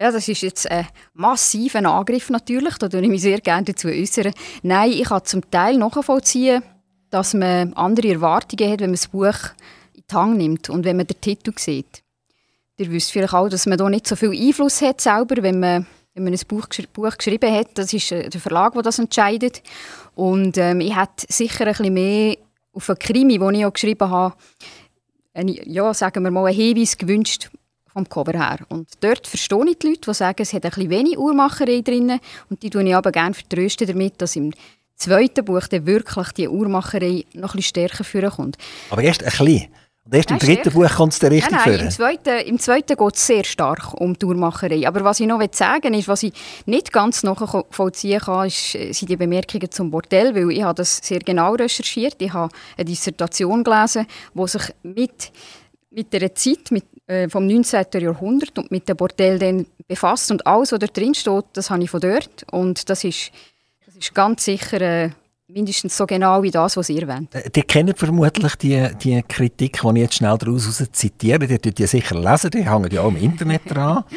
Ja, 0.00 0.10
das 0.10 0.28
ist 0.28 0.42
jetzt 0.42 0.70
ein 0.70 0.86
massiver 1.14 1.78
Angriff 1.78 2.28
natürlich, 2.28 2.76
da 2.76 2.92
würde 2.92 3.06
ich 3.06 3.10
mich 3.10 3.22
sehr 3.22 3.40
gerne 3.40 3.64
dazu 3.64 3.88
äußern. 3.88 4.34
Nein, 4.62 4.90
ich 4.90 5.04
kann 5.04 5.24
zum 5.24 5.48
Teil 5.50 5.78
nachvollziehen, 5.78 6.62
dass 7.12 7.34
man 7.34 7.72
andere 7.74 8.08
Erwartungen 8.08 8.72
hat, 8.72 8.80
wenn 8.80 8.90
man 8.90 8.96
das 8.96 9.08
Buch 9.08 9.50
in 9.94 10.02
die 10.10 10.14
Hand 10.14 10.38
nimmt 10.38 10.70
und 10.70 10.84
wenn 10.84 10.96
man 10.96 11.06
den 11.06 11.20
Titel 11.20 11.52
sieht. 11.56 12.02
Ihr 12.78 12.90
wisst 12.90 13.12
vielleicht 13.12 13.34
auch, 13.34 13.48
dass 13.48 13.66
man 13.66 13.78
da 13.78 13.88
nicht 13.88 14.06
so 14.06 14.16
viel 14.16 14.30
Einfluss 14.30 14.80
hat 14.82 15.00
selber, 15.00 15.42
wenn 15.42 15.60
man 15.60 15.86
wenn 16.14 16.24
man 16.24 16.32
ein 16.32 16.40
Buch, 16.46 16.66
Buch 16.92 17.16
geschrieben 17.16 17.54
hat. 17.54 17.68
Das 17.74 17.92
ist 17.92 18.12
äh, 18.12 18.28
der 18.28 18.40
Verlag, 18.40 18.74
der 18.74 18.82
das 18.82 18.98
entscheidet. 18.98 19.62
Und 20.14 20.58
ähm, 20.58 20.80
ich 20.80 20.94
hätte 20.94 21.26
sicher 21.28 21.66
ein 21.66 21.72
bisschen 21.72 21.94
mehr 21.94 22.36
auf 22.72 22.88
einen 22.90 22.98
Krimi, 22.98 23.38
den 23.38 23.54
ich 23.54 23.64
auch 23.64 23.72
geschrieben 23.72 24.10
habe, 24.10 24.34
eine, 25.34 25.66
ja, 25.66 25.94
sagen 25.94 26.22
wir 26.22 26.30
mal, 26.30 26.46
einen 26.46 26.56
Hinweis 26.56 26.98
gewünscht 26.98 27.50
vom 27.86 28.08
Cover 28.08 28.32
her. 28.32 28.58
Und 28.68 28.88
dort 29.00 29.26
verstehe 29.26 29.64
ich 29.70 29.78
die 29.78 29.88
Leute, 29.88 30.00
die 30.00 30.14
sagen, 30.14 30.42
es 30.42 30.52
hat 30.52 30.64
ein 30.64 30.70
bisschen 30.70 30.90
wenig 30.90 31.18
Uhrmacherei 31.18 31.80
drin. 31.80 32.18
Und 32.50 32.62
die 32.62 32.70
tue 32.70 32.84
ich 32.84 32.94
aber 32.94 33.12
gerne 33.12 33.34
vertrösten 33.34 33.86
damit, 33.86 34.20
dass 34.20 34.36
im 34.36 34.52
zweiten 35.02 35.44
Buch 35.44 35.66
dann 35.68 35.86
wirklich 35.86 36.28
die 36.32 36.48
Uhrmacherei 36.48 37.24
noch 37.34 37.54
ein 37.54 37.56
bisschen 37.56 37.62
stärker 37.62 38.04
vorkommt. 38.04 38.56
Aber 38.90 39.02
erst 39.02 39.22
ein 39.22 39.30
bisschen? 39.30 39.68
Und 40.04 40.14
erst 40.14 40.30
im 40.32 40.38
dritten? 40.38 40.72
Buch 40.72 40.90
kommt 40.90 41.12
es 41.12 41.20
dann 41.20 41.30
richtig 41.30 41.52
nein, 41.52 41.62
nein, 41.64 41.80
im 41.80 41.90
zweiten, 41.90 42.46
im 42.46 42.58
zweiten 42.58 42.96
geht 42.96 43.14
es 43.14 43.26
sehr 43.26 43.44
stark 43.44 43.94
um 43.94 44.14
die 44.14 44.18
Tourmacherei. 44.18 44.86
Aber 44.88 45.04
was 45.04 45.20
ich 45.20 45.28
noch 45.28 45.40
sagen 45.52 45.94
ist, 45.94 46.08
was 46.08 46.24
ich 46.24 46.32
nicht 46.66 46.92
ganz 46.92 47.22
nachvollziehen 47.22 48.20
kann, 48.20 48.48
ist, 48.48 48.74
äh, 48.74 48.92
sind 48.92 49.10
die 49.10 49.16
Bemerkungen 49.16 49.70
zum 49.70 49.92
Bordell, 49.92 50.34
weil 50.34 50.50
ich 50.50 50.62
habe 50.62 50.74
das 50.74 50.96
sehr 50.96 51.20
genau 51.20 51.54
recherchiert. 51.54 52.16
Ich 52.18 52.32
habe 52.32 52.52
eine 52.76 52.84
Dissertation 52.84 53.62
gelesen, 53.62 54.06
die 54.34 54.48
sich 54.48 54.62
mit, 54.82 55.30
mit 55.90 56.12
der 56.12 56.34
Zeit 56.34 56.72
mit, 56.72 56.84
äh, 57.06 57.28
vom 57.28 57.46
19. 57.46 57.86
Jahrhundert 58.00 58.58
und 58.58 58.72
mit 58.72 58.88
dem 58.88 58.96
Bordell 58.96 59.38
dann 59.38 59.66
befasst. 59.86 60.32
Und 60.32 60.44
alles, 60.48 60.72
was 60.72 60.80
da 60.80 60.88
drin 60.88 61.14
steht, 61.14 61.44
das 61.52 61.70
habe 61.70 61.84
ich 61.84 61.90
von 61.90 62.00
dort. 62.00 62.44
Und 62.50 62.90
das 62.90 63.04
ist, 63.04 63.30
ist 64.04 64.14
ganz 64.14 64.44
sicher... 64.44 64.80
Äh, 64.80 65.10
mindestens 65.54 65.96
so 65.96 66.06
genau 66.06 66.42
wie 66.42 66.50
das, 66.50 66.76
was 66.76 66.88
ihr 66.88 67.06
wollt. 67.06 67.34
Äh, 67.34 67.50
die 67.50 67.62
kennen 67.62 67.94
vermutlich 67.94 68.56
die, 68.56 68.88
die 69.02 69.22
Kritik, 69.22 69.80
die 69.82 69.88
ich 69.88 69.96
jetzt 69.96 70.14
schnell 70.14 70.38
daraus 70.38 70.82
zitiere. 70.92 71.46
Die 71.46 71.58
tut 71.58 71.78
die 71.78 71.86
sicher 71.86 72.18
lesen, 72.18 72.50
die 72.50 72.68
hängen 72.68 72.90
ja 72.90 73.02
auch 73.02 73.08
im 73.08 73.16
Internet 73.16 73.62
dran. 73.66 74.04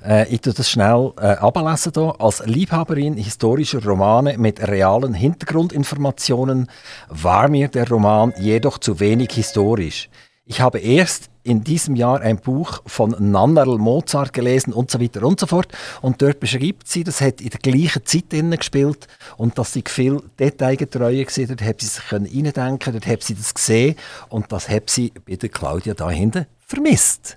Äh, 0.00 0.32
ich 0.32 0.40
tue 0.40 0.52
das 0.52 0.70
schnell 0.70 1.12
äh, 1.20 1.32
ablesen 1.32 1.92
hier. 1.92 2.14
Als 2.20 2.46
Liebhaberin 2.46 3.16
historischer 3.16 3.84
Romane 3.84 4.38
mit 4.38 4.60
realen 4.60 5.12
Hintergrundinformationen 5.12 6.70
war 7.08 7.48
mir 7.48 7.66
der 7.66 7.88
Roman 7.88 8.32
jedoch 8.38 8.78
zu 8.78 9.00
wenig 9.00 9.32
historisch. 9.32 10.08
Ich 10.50 10.62
habe 10.62 10.78
erst 10.78 11.28
in 11.42 11.62
diesem 11.62 11.94
Jahr 11.94 12.22
ein 12.22 12.38
Buch 12.38 12.80
von 12.86 13.14
Nannerl 13.18 13.76
Mozart 13.76 14.32
gelesen 14.32 14.72
und 14.72 14.90
so 14.90 14.98
weiter 14.98 15.22
und 15.22 15.38
so 15.38 15.46
fort. 15.46 15.68
Und 16.00 16.22
dort 16.22 16.40
beschreibt 16.40 16.88
sie, 16.88 17.04
das 17.04 17.20
hat 17.20 17.42
in 17.42 17.50
der 17.50 17.60
gleichen 17.60 18.06
Zeit 18.06 18.30
gespielt 18.30 19.08
und 19.36 19.58
dass 19.58 19.74
sie 19.74 19.84
viel 19.86 20.22
detailgetreuer 20.38 21.26
war. 21.26 21.46
Dort 21.46 21.62
hat 21.62 21.80
sie 21.82 21.86
sich 21.86 22.12
reindenken 22.12 22.94
dort 22.94 23.06
hat 23.06 23.22
sie 23.22 23.34
das 23.34 23.52
gesehen 23.52 23.94
und 24.30 24.50
das 24.50 24.70
hat 24.70 24.88
sie 24.88 25.12
bei 25.26 25.36
der 25.36 25.50
Claudia 25.50 25.92
da 25.92 26.08
hinten 26.08 26.46
vermisst. 26.66 27.36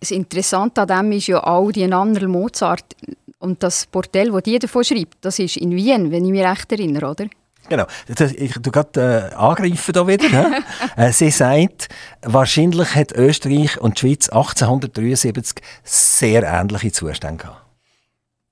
Das 0.00 0.12
Interessante 0.12 0.80
an 0.80 0.88
dem 0.88 1.12
ist 1.12 1.26
ja 1.26 1.44
auch 1.44 1.70
die 1.72 1.86
Nannerl 1.86 2.26
Mozart 2.26 2.96
und 3.38 3.62
das 3.62 3.84
Portell, 3.84 4.32
das 4.32 4.42
die 4.44 4.58
davon 4.58 4.82
schreibt, 4.82 5.18
das 5.20 5.38
ist 5.38 5.58
in 5.58 5.76
Wien, 5.76 6.10
wenn 6.10 6.24
ich 6.24 6.30
mich 6.30 6.42
recht 6.42 6.72
erinnere, 6.72 7.10
oder? 7.10 7.26
Genau. 7.68 7.86
Ich 8.08 8.52
tu 8.54 8.70
gerade 8.70 9.30
äh, 9.32 9.34
angreifen 9.34 9.92
da 9.92 10.06
wieder. 10.06 10.62
äh, 10.96 11.12
sie 11.12 11.30
sagt, 11.30 11.88
wahrscheinlich 12.22 12.94
hat 12.94 13.12
Österreich 13.12 13.80
und 13.80 13.96
die 13.96 14.00
Schweiz 14.00 14.28
1873 14.28 15.64
sehr 15.84 16.42
ähnliche 16.42 16.92
Zustände 16.92 17.44
gehabt. 17.44 17.62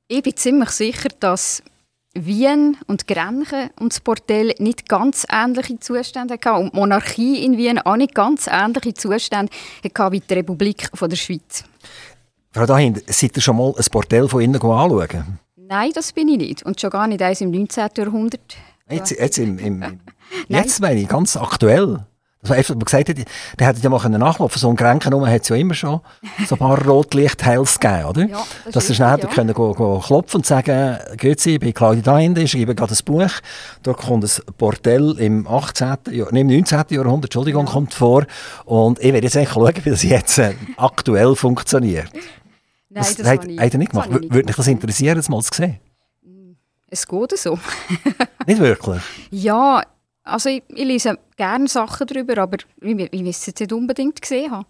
Ich 0.09 0.23
bin 0.23 0.37
ziemlich 0.37 0.71
sicher, 0.71 1.09
dass 1.21 1.63
Wien 2.15 2.77
und 2.89 3.07
Grenchen 3.07 3.71
und 3.79 3.93
das 3.93 4.01
Portell 4.01 4.55
nicht 4.59 4.89
ganz 4.89 5.25
ähnliche 5.31 5.79
Zustände 5.79 6.35
hatten 6.35 6.65
und 6.65 6.73
die 6.73 6.77
Monarchie 6.77 7.45
in 7.45 7.57
Wien 7.57 7.79
auch 7.79 7.97
nicht 7.97 8.15
ganz 8.15 8.49
ähnliche 8.51 8.95
Zustände 8.95 9.53
hatte 9.85 10.13
wie 10.13 10.21
die 10.21 10.35
Republik 10.35 10.91
von 10.95 11.09
der 11.09 11.17
Schweiz. 11.17 11.65
Frau 12.53 12.67
Dahin, 12.67 13.01
seid 13.07 13.37
ihr 13.37 13.43
schon 13.43 13.57
mal 13.57 13.73
ein 13.77 13.85
Portell 13.93 14.29
von 14.29 14.41
innen 14.41 14.61
anschauen? 14.61 15.39
Nein, 15.57 15.93
das 15.95 16.13
bin 16.13 16.27
ich 16.27 16.39
nicht. 16.39 16.63
Und 16.65 16.81
schon 16.81 16.91
gar 16.91 17.07
nicht 17.07 17.23
eins 17.23 17.41
im 17.41 17.53
19. 17.53 17.91
Jahrhundert. 17.97 18.57
Jetzt, 18.91 19.11
jetzt, 19.11 19.39
im, 19.39 19.59
im, 19.59 20.01
jetzt 20.49 20.81
meine 20.81 21.01
ich 21.01 21.09
ganz 21.09 21.37
aktuell. 21.37 22.01
Man 22.43 22.57
einfach 22.57 22.79
gesagt 22.79 23.11
hat, 23.11 23.17
der 23.59 23.67
hätte 23.67 23.81
ja 23.83 23.91
mal 23.91 24.09
nachlaufen 24.09 24.59
So 24.59 24.71
ein 24.71 24.77
Grenken 24.77 25.27
hat 25.27 25.43
es 25.43 25.49
ja 25.51 25.57
immer 25.57 25.75
schon 25.75 26.01
so 26.49 26.55
ein 26.55 26.59
paar 26.59 26.83
Rotlichtheils 26.87 27.79
gegeben, 27.79 28.05
oder? 28.07 28.27
Ja, 28.29 28.47
das 28.65 28.73
Dass 28.73 28.87
sie 28.87 28.95
schnell 28.95 29.19
ja. 29.21 29.27
können 29.27 29.53
go, 29.53 29.75
go 29.75 29.99
klopfen 29.99 30.39
und 30.39 30.47
sagen, 30.47 30.99
grüezi, 31.19 31.51
ich 31.51 31.61
bin 31.61 31.75
Claudia 31.75 32.03
Dainde, 32.03 32.41
ich 32.41 32.53
schreibe 32.53 32.75
gerade 32.75 32.95
ein 32.95 33.05
Buch. 33.05 33.31
Dort 33.83 33.99
kommt 33.99 34.25
ein 34.25 34.55
Bordell 34.57 35.17
im 35.19 35.47
18., 35.47 35.97
Jahr, 36.13 36.33
im 36.33 36.47
19. 36.47 36.85
Jahrhundert, 36.89 37.25
Entschuldigung, 37.25 37.67
ja. 37.67 37.73
kommt 37.73 37.93
vor. 37.93 38.25
Und 38.65 38.99
ich 39.01 39.13
werde 39.13 39.27
jetzt 39.27 39.37
eigentlich 39.37 39.51
schauen, 39.51 39.75
wie 39.85 39.91
das 39.91 40.03
jetzt 40.03 40.39
äh, 40.39 40.55
aktuell 40.79 41.37
funktioniert. 41.37 42.09
Nein, 42.13 42.25
das, 43.05 43.17
das 43.17 43.27
hat, 43.27 43.43
hat 43.43 43.73
er 43.75 43.79
nicht 43.79 43.91
gemacht. 43.91 44.11
Würde 44.11 44.47
mich 44.47 44.57
das 44.57 44.67
interessieren, 44.67 45.17
das 45.17 45.29
mal 45.29 45.43
zu 45.43 45.55
sehen? 45.55 45.79
Es 46.91 47.07
geht 47.07 47.39
so. 47.39 47.59
nicht 48.47 48.61
wirklich? 48.61 49.03
Ja, 49.31 49.83
also 50.25 50.49
ich, 50.49 50.63
ich, 50.69 50.85
lese 50.85 51.19
gerne 51.37 51.69
Sachen 51.69 52.07
darüber, 52.07 52.39
aber 52.39 52.59
ich, 52.81 53.13
ich 53.13 53.23
es 53.23 53.47
jetzt 53.47 53.61
nicht 53.61 53.73
unbedingt 53.73 54.21
gesehen 54.21 54.51
haben. 54.51 54.67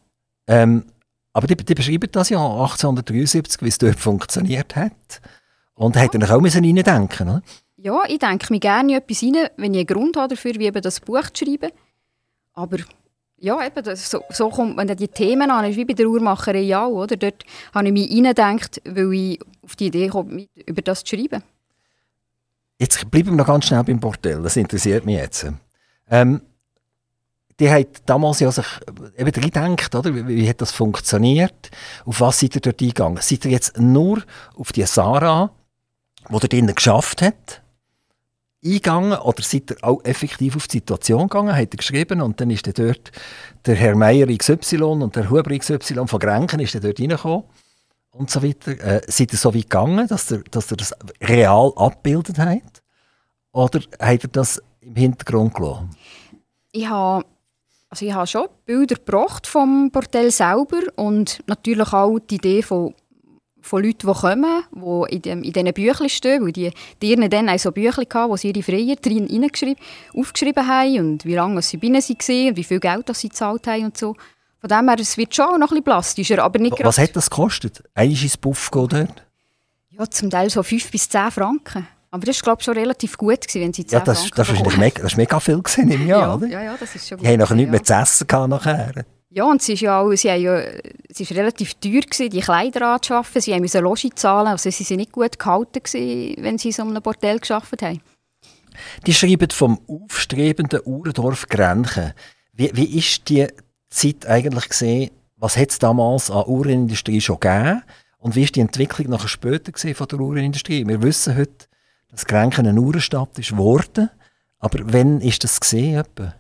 Ähm, 0.46 0.84
aber 1.32 1.46
die, 1.46 1.56
die 1.56 1.74
beschreiben 1.74 2.08
das 2.12 2.28
ja 2.28 2.38
1873, 2.38 3.62
wie 3.62 3.68
es 3.68 3.78
dort 3.78 3.98
funktioniert 3.98 4.76
hat. 4.76 5.20
Und 5.74 5.96
ja. 5.96 6.02
hat 6.02 6.14
er 6.14 6.36
auch 6.36 6.40
müssen 6.40 6.64
reindenken 6.64 7.28
oder? 7.28 7.42
Ja, 7.76 8.02
ich 8.06 8.18
denke 8.18 8.52
mir 8.52 8.60
gerne 8.60 8.96
etwas 8.96 9.22
rein, 9.22 9.48
wenn 9.56 9.72
ich 9.72 9.78
einen 9.78 9.86
Grund 9.86 10.16
habe 10.18 10.34
dafür, 10.34 10.54
wie 10.56 10.66
eben 10.66 10.82
das 10.82 11.00
Buch 11.00 11.30
zu 11.30 11.46
schreiben. 11.46 11.70
Aber 12.52 12.76
ja, 13.38 13.64
eben, 13.64 13.82
das, 13.82 14.10
so, 14.10 14.22
so 14.28 14.50
kommt 14.50 14.76
man 14.76 14.86
die 14.94 15.08
Themen 15.08 15.50
an, 15.50 15.74
wie 15.74 15.86
bei 15.86 15.94
der 15.94 16.06
Uhrmacherei 16.06 16.76
auch, 16.76 16.90
oder? 16.90 17.16
Dort 17.16 17.44
habe 17.72 17.86
ich 17.86 17.92
mich 17.92 18.10
reingedacht, 18.10 18.82
weil 18.84 19.14
ich 19.14 19.40
auf 19.62 19.76
die 19.76 19.86
Idee 19.86 20.08
komme, 20.08 20.46
über 20.66 20.82
das 20.82 21.04
zu 21.04 21.16
schreiben. 21.16 21.42
Jetzt 22.80 23.10
bleiben 23.10 23.32
wir 23.32 23.36
noch 23.36 23.46
ganz 23.46 23.66
schnell 23.66 23.84
beim 23.84 24.00
Bordell, 24.00 24.42
das 24.42 24.56
interessiert 24.56 25.04
mich 25.04 25.16
jetzt. 25.16 25.46
Ähm, 26.10 26.40
die 27.58 27.70
hat 27.70 27.88
damals 28.06 28.40
ja 28.40 28.50
sich 28.50 28.64
eben 29.18 29.30
gedacht, 29.30 29.94
oder? 29.94 30.14
Wie, 30.14 30.26
wie, 30.26 30.48
hat 30.48 30.62
das 30.62 30.72
funktioniert? 30.72 31.70
Auf 32.06 32.22
was 32.22 32.40
seid 32.40 32.54
ihr 32.54 32.62
dort 32.62 32.80
eingegangen? 32.80 33.18
Seid 33.20 33.44
ihr 33.44 33.50
jetzt 33.50 33.78
nur 33.78 34.22
auf 34.56 34.72
die 34.72 34.86
Sarah, 34.86 35.50
die 36.26 36.32
dort 36.32 36.50
drinnen 36.50 36.74
geschafft 36.74 37.20
hat, 37.20 37.60
eingegangen 38.64 39.18
oder 39.18 39.42
seid 39.42 39.72
ihr 39.72 39.76
auch 39.82 40.02
effektiv 40.04 40.56
auf 40.56 40.66
die 40.66 40.78
Situation 40.78 41.28
gegangen, 41.28 41.54
habt 41.54 41.74
ihr 41.74 41.78
geschrieben 41.78 42.22
und 42.22 42.40
dann 42.40 42.48
ist 42.48 42.66
dort 42.66 43.12
der 43.66 43.74
Herr 43.74 43.94
Meier 43.94 44.26
XY 44.26 44.82
und 44.82 45.16
der 45.16 45.28
Huber 45.28 45.54
XY 45.54 46.06
von 46.06 46.18
Grenken 46.18 46.60
ist 46.60 46.74
dort 46.74 46.98
reingekommen 46.98 47.44
und 48.12 48.30
so 48.30 48.42
weiter. 48.42 48.72
Äh, 48.72 49.02
seid 49.06 49.32
ihr 49.32 49.38
so 49.38 49.54
weit 49.54 49.62
gegangen, 49.62 50.06
dass 50.08 50.30
ihr, 50.30 50.42
dass 50.50 50.70
ihr 50.70 50.76
das 50.76 50.94
real 51.22 51.72
abgebildet 51.76 52.38
habt? 52.38 52.82
Oder 53.52 53.80
habt 53.98 54.24
ihr 54.24 54.30
das 54.30 54.62
im 54.80 54.94
Hintergrund 54.94 55.54
gelassen? 55.54 55.90
Ich 56.72 56.88
habe, 56.88 57.24
also 57.88 58.06
ich 58.06 58.12
habe 58.12 58.26
schon 58.26 58.48
Bilder 58.64 58.94
gebracht 58.94 59.46
vom 59.46 59.90
Portell 59.90 60.30
selber 60.30 60.80
und 60.96 61.42
natürlich 61.46 61.92
auch 61.92 62.18
die 62.18 62.36
Idee 62.36 62.62
von, 62.62 62.94
von 63.60 63.82
Leuten, 63.82 64.06
die 64.06 64.20
kommen, 64.20 64.62
die 64.72 65.14
in, 65.16 65.22
dem, 65.22 65.42
in 65.42 65.52
diesen 65.52 65.74
Büchern 65.74 66.08
stehen, 66.08 66.44
weil 66.44 66.52
die 66.52 66.70
Tiere 67.00 67.28
dann 67.28 67.48
auch 67.48 67.58
so 67.58 67.72
Bücher 67.72 68.02
hatten, 68.02 68.30
wo 68.30 68.36
sie 68.36 68.50
ihre 68.50 68.62
Freier 68.62 68.96
drin 68.96 69.28
aufgeschrieben 70.14 70.68
haben 70.68 70.98
und 70.98 71.24
wie 71.24 71.34
lange 71.34 71.60
sie 71.62 71.76
bei 71.76 71.88
ihnen 71.88 72.02
waren 72.02 72.48
und 72.48 72.56
wie 72.56 72.64
viel 72.64 72.80
Geld 72.80 73.16
sie 73.16 73.28
gezahlt 73.28 73.66
haben 73.66 73.86
und 73.86 73.98
so. 73.98 74.14
Von 74.60 74.68
dem 74.68 74.88
her, 74.88 74.98
es 75.00 75.16
wird 75.16 75.34
schon 75.34 75.46
noch 75.46 75.54
ein 75.54 75.60
bisschen 75.68 75.84
plastischer, 75.84 76.42
aber 76.42 76.58
nicht 76.58 76.84
Was 76.84 76.98
hat 76.98 77.16
das 77.16 77.30
gekostet? 77.30 77.82
Einmal 77.94 78.22
ins 78.22 78.36
Buff 78.36 78.68
dort? 78.70 78.92
Ja, 79.90 80.10
zum 80.10 80.28
Teil 80.28 80.50
so 80.50 80.62
5 80.62 80.90
bis 80.90 81.08
10 81.08 81.30
Franken. 81.30 81.86
Aber 82.10 82.26
das 82.26 82.36
war, 82.38 82.42
glaube 82.42 82.60
ich, 82.60 82.64
schon 82.64 82.74
relativ 82.74 83.16
gut, 83.16 83.40
gewesen, 83.40 83.62
wenn 83.62 83.72
sie 83.72 83.86
10 83.86 83.98
ja, 83.98 84.04
das, 84.04 84.18
Franken 84.26 84.36
das, 84.36 84.72
ist 84.72 84.78
mega, 84.78 85.02
das 85.02 85.16
mega 85.16 85.40
viel 85.40 85.62
gewesen 85.62 85.90
im 85.90 86.06
Jahr, 86.06 86.20
ja, 86.20 86.34
oder? 86.34 86.46
Ja, 86.46 86.62
ja, 86.62 86.76
das 86.78 86.94
ist 86.94 87.08
schon 87.08 87.18
gut. 87.18 87.26
Die 87.26 87.30
haben 87.30 87.38
nachher 87.38 87.54
nichts 87.54 87.70
mehr 87.70 87.84
zu 87.84 87.94
essen 87.94 88.26
gehabt 88.26 88.48
nachher. 88.50 89.04
Ja, 89.32 89.44
und 89.44 89.62
sie 89.62 89.74
ist 89.74 89.80
ja 89.80 90.00
auch, 90.00 90.12
sie 90.12 90.28
ja, 90.28 90.58
es 90.58 91.20
ist 91.20 91.30
relativ 91.32 91.74
teuer 91.74 92.00
gewesen, 92.00 92.30
die 92.30 92.40
Kleider 92.40 92.94
anzuschaffen. 92.94 93.40
Sie 93.40 93.58
mussten 93.60 93.82
Logi 93.82 94.10
zahlen, 94.12 94.48
also 94.48 94.68
sie 94.68 94.82
sind 94.82 94.96
nicht 94.96 95.12
gut 95.12 95.38
gehalten 95.38 95.80
gewesen, 95.82 96.34
wenn 96.42 96.58
sie 96.58 96.68
in 96.68 96.74
so 96.74 96.82
einem 96.82 97.00
Bordell 97.00 97.38
geschafft 97.38 97.80
haben. 97.80 98.00
Die 99.06 99.14
schreiben 99.14 99.50
vom 99.50 99.80
aufstrebenden 99.86 100.80
Urdorf 100.84 101.46
Grenchen. 101.46 102.12
Wie, 102.52 102.70
wie 102.74 102.98
ist 102.98 103.28
die 103.28 103.46
Zeit 103.90 104.26
eigentlich 104.26 104.68
gesehen? 104.68 105.10
Was 105.36 105.56
hat 105.56 105.70
es 105.70 105.78
damals 105.78 106.30
an 106.30 106.46
Uhrenindustrie 106.46 107.20
schon 107.20 107.40
gegeben? 107.40 107.82
Und 108.18 108.36
wie 108.36 108.42
ist 108.42 108.56
die 108.56 108.60
Entwicklung 108.60 109.08
nachher 109.08 109.28
später 109.28 109.72
gesehen 109.72 109.94
von 109.94 110.08
der 110.08 110.20
Uhrenindustrie? 110.20 110.86
Wir 110.86 111.02
wissen 111.02 111.36
heute, 111.36 111.66
dass 112.10 112.26
Grenken 112.26 112.66
eine 112.66 112.80
Uhrenstadt 112.80 113.38
ist 113.38 113.50
geworden. 113.50 114.10
Aber 114.58 114.78
wann 114.84 115.20
ist 115.20 115.42
das 115.42 115.58
gesehen? 115.58 115.98
Etwa? 115.98 116.34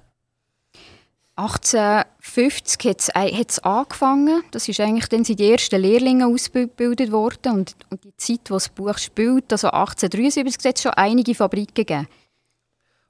1850 1.36 2.84
hat 3.14 3.50
es 3.50 3.58
angefangen. 3.60 4.42
Das 4.50 4.68
ist 4.68 4.78
eigentlich 4.78 5.08
dann 5.08 5.24
sind 5.24 5.40
die 5.40 5.50
ersten 5.50 5.80
Lehrlinge 5.80 6.26
ausgebildet 6.26 7.10
worden. 7.10 7.52
Und, 7.52 7.76
und 7.88 8.04
die 8.04 8.14
Zeit, 8.16 8.50
wo 8.50 8.54
das 8.54 8.68
Buch 8.68 8.98
spielt, 8.98 9.50
also 9.50 9.68
1873, 9.68 10.68
hat 10.68 10.76
es 10.76 10.82
schon 10.82 10.92
einige 10.92 11.34
Fabriken 11.34 11.72
gegeben. 11.74 12.08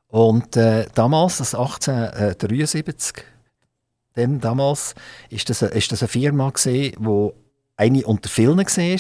Und 0.07 0.57
äh, 0.57 0.87
damals, 0.94 1.38
das 1.38 1.55
1873, 1.57 3.24
dann 4.14 4.40
damals 4.40 4.94
ist 5.29 5.49
das, 5.51 5.62
ist 5.62 5.92
das 5.92 6.03
eine 6.03 6.09
Firma 6.09 6.51
gesehen, 6.51 6.94
wo 6.99 7.35
eine 7.77 8.05
unter 8.07 8.29
vielen 8.29 8.59
war, 8.59 8.99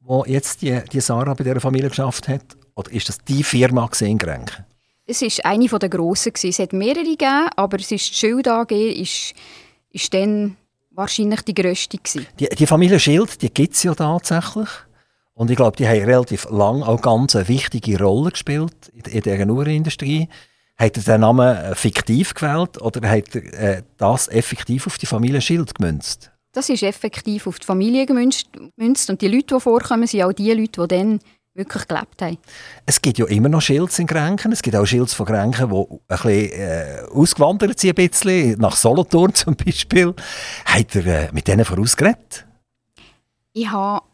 wo 0.00 0.24
jetzt 0.24 0.62
die, 0.62 0.80
die 0.92 1.00
Sarah 1.00 1.34
bei 1.34 1.44
dieser 1.44 1.60
Familie 1.60 1.88
geschafft 1.88 2.28
hat? 2.28 2.56
Oder 2.74 2.92
ist 2.92 3.08
das 3.08 3.18
die 3.18 3.42
Firma 3.42 3.90
in 4.00 4.18
Grenken? 4.18 4.64
Es 5.06 5.22
ist 5.22 5.44
eine 5.44 5.66
der 5.66 5.88
grossen. 5.88 6.32
Es 6.42 6.58
hat 6.58 6.72
mehrere 6.72 7.04
gegeben, 7.04 7.48
aber 7.56 7.78
es 7.78 7.92
ist 7.92 8.10
die 8.10 8.14
Schild 8.14 8.48
AG 8.48 8.72
ist, 8.72 9.34
ist 9.90 10.12
dann 10.12 10.56
wahrscheinlich 10.90 11.42
die 11.42 11.54
grösste. 11.54 11.98
Die, 12.40 12.48
die 12.48 12.66
Familie 12.66 12.98
Schild 12.98 13.38
gibt 13.54 13.74
es 13.74 13.82
ja 13.82 13.94
tatsächlich. 13.94 14.68
Und 15.34 15.50
ich 15.50 15.56
glaube, 15.56 15.76
die 15.76 15.86
haben 15.86 16.02
relativ 16.02 16.46
lange 16.50 16.86
auch 16.86 17.00
ganz 17.00 17.36
eine 17.36 17.46
wichtige 17.46 17.98
Rolle 18.02 18.30
gespielt 18.30 18.88
in, 18.94 19.12
in 19.12 19.20
dieser 19.20 19.46
Uhrenindustrie. 19.46 20.28
Hat 20.78 20.96
er 20.96 21.02
den 21.02 21.20
Namen 21.22 21.56
äh, 21.56 21.74
fiktiv 21.74 22.34
gewählt 22.34 22.80
oder 22.80 23.08
hat 23.08 23.34
er 23.34 23.76
äh, 23.78 23.82
das 23.96 24.28
effektiv 24.28 24.86
auf 24.86 24.98
die 24.98 25.06
Familie 25.06 25.40
Schild 25.40 25.74
gemünzt? 25.74 26.30
Das 26.52 26.68
ist 26.68 26.82
effektiv 26.82 27.46
auf 27.46 27.58
die 27.58 27.66
Familie 27.66 28.06
gemünzt. 28.06 28.48
Und 29.10 29.20
die 29.20 29.28
Leute, 29.28 29.54
die 29.54 29.60
vorkommen, 29.60 30.06
sind 30.06 30.22
auch 30.22 30.32
die 30.32 30.52
Leute, 30.52 30.82
die 30.82 30.88
dann 30.88 31.20
wirklich 31.56 31.88
gelebt 31.88 32.22
haben. 32.22 32.38
Es 32.84 33.00
gibt 33.00 33.18
ja 33.18 33.26
immer 33.26 33.48
noch 33.48 33.62
Schilds 33.62 33.98
in 33.98 34.06
Grenken. 34.06 34.52
Es 34.52 34.62
gibt 34.62 34.76
auch 34.76 34.84
Schilds 34.84 35.14
von 35.14 35.26
Grenken, 35.26 35.70
die 35.70 35.74
ein 35.76 35.98
bisschen 36.08 36.52
äh, 36.52 37.02
ausgewandert 37.12 37.78
sind, 37.78 37.98
ein 37.98 38.08
bisschen, 38.08 38.58
nach 38.58 38.76
Solothurn 38.76 39.34
zum 39.34 39.56
Beispiel. 39.56 40.14
Hat 40.64 40.94
er 40.96 41.06
äh, 41.06 41.28
mit 41.32 41.48
denen 41.48 41.64
vorausgeredet? 41.64 42.46
Ich 43.52 43.70
habe 43.70 44.04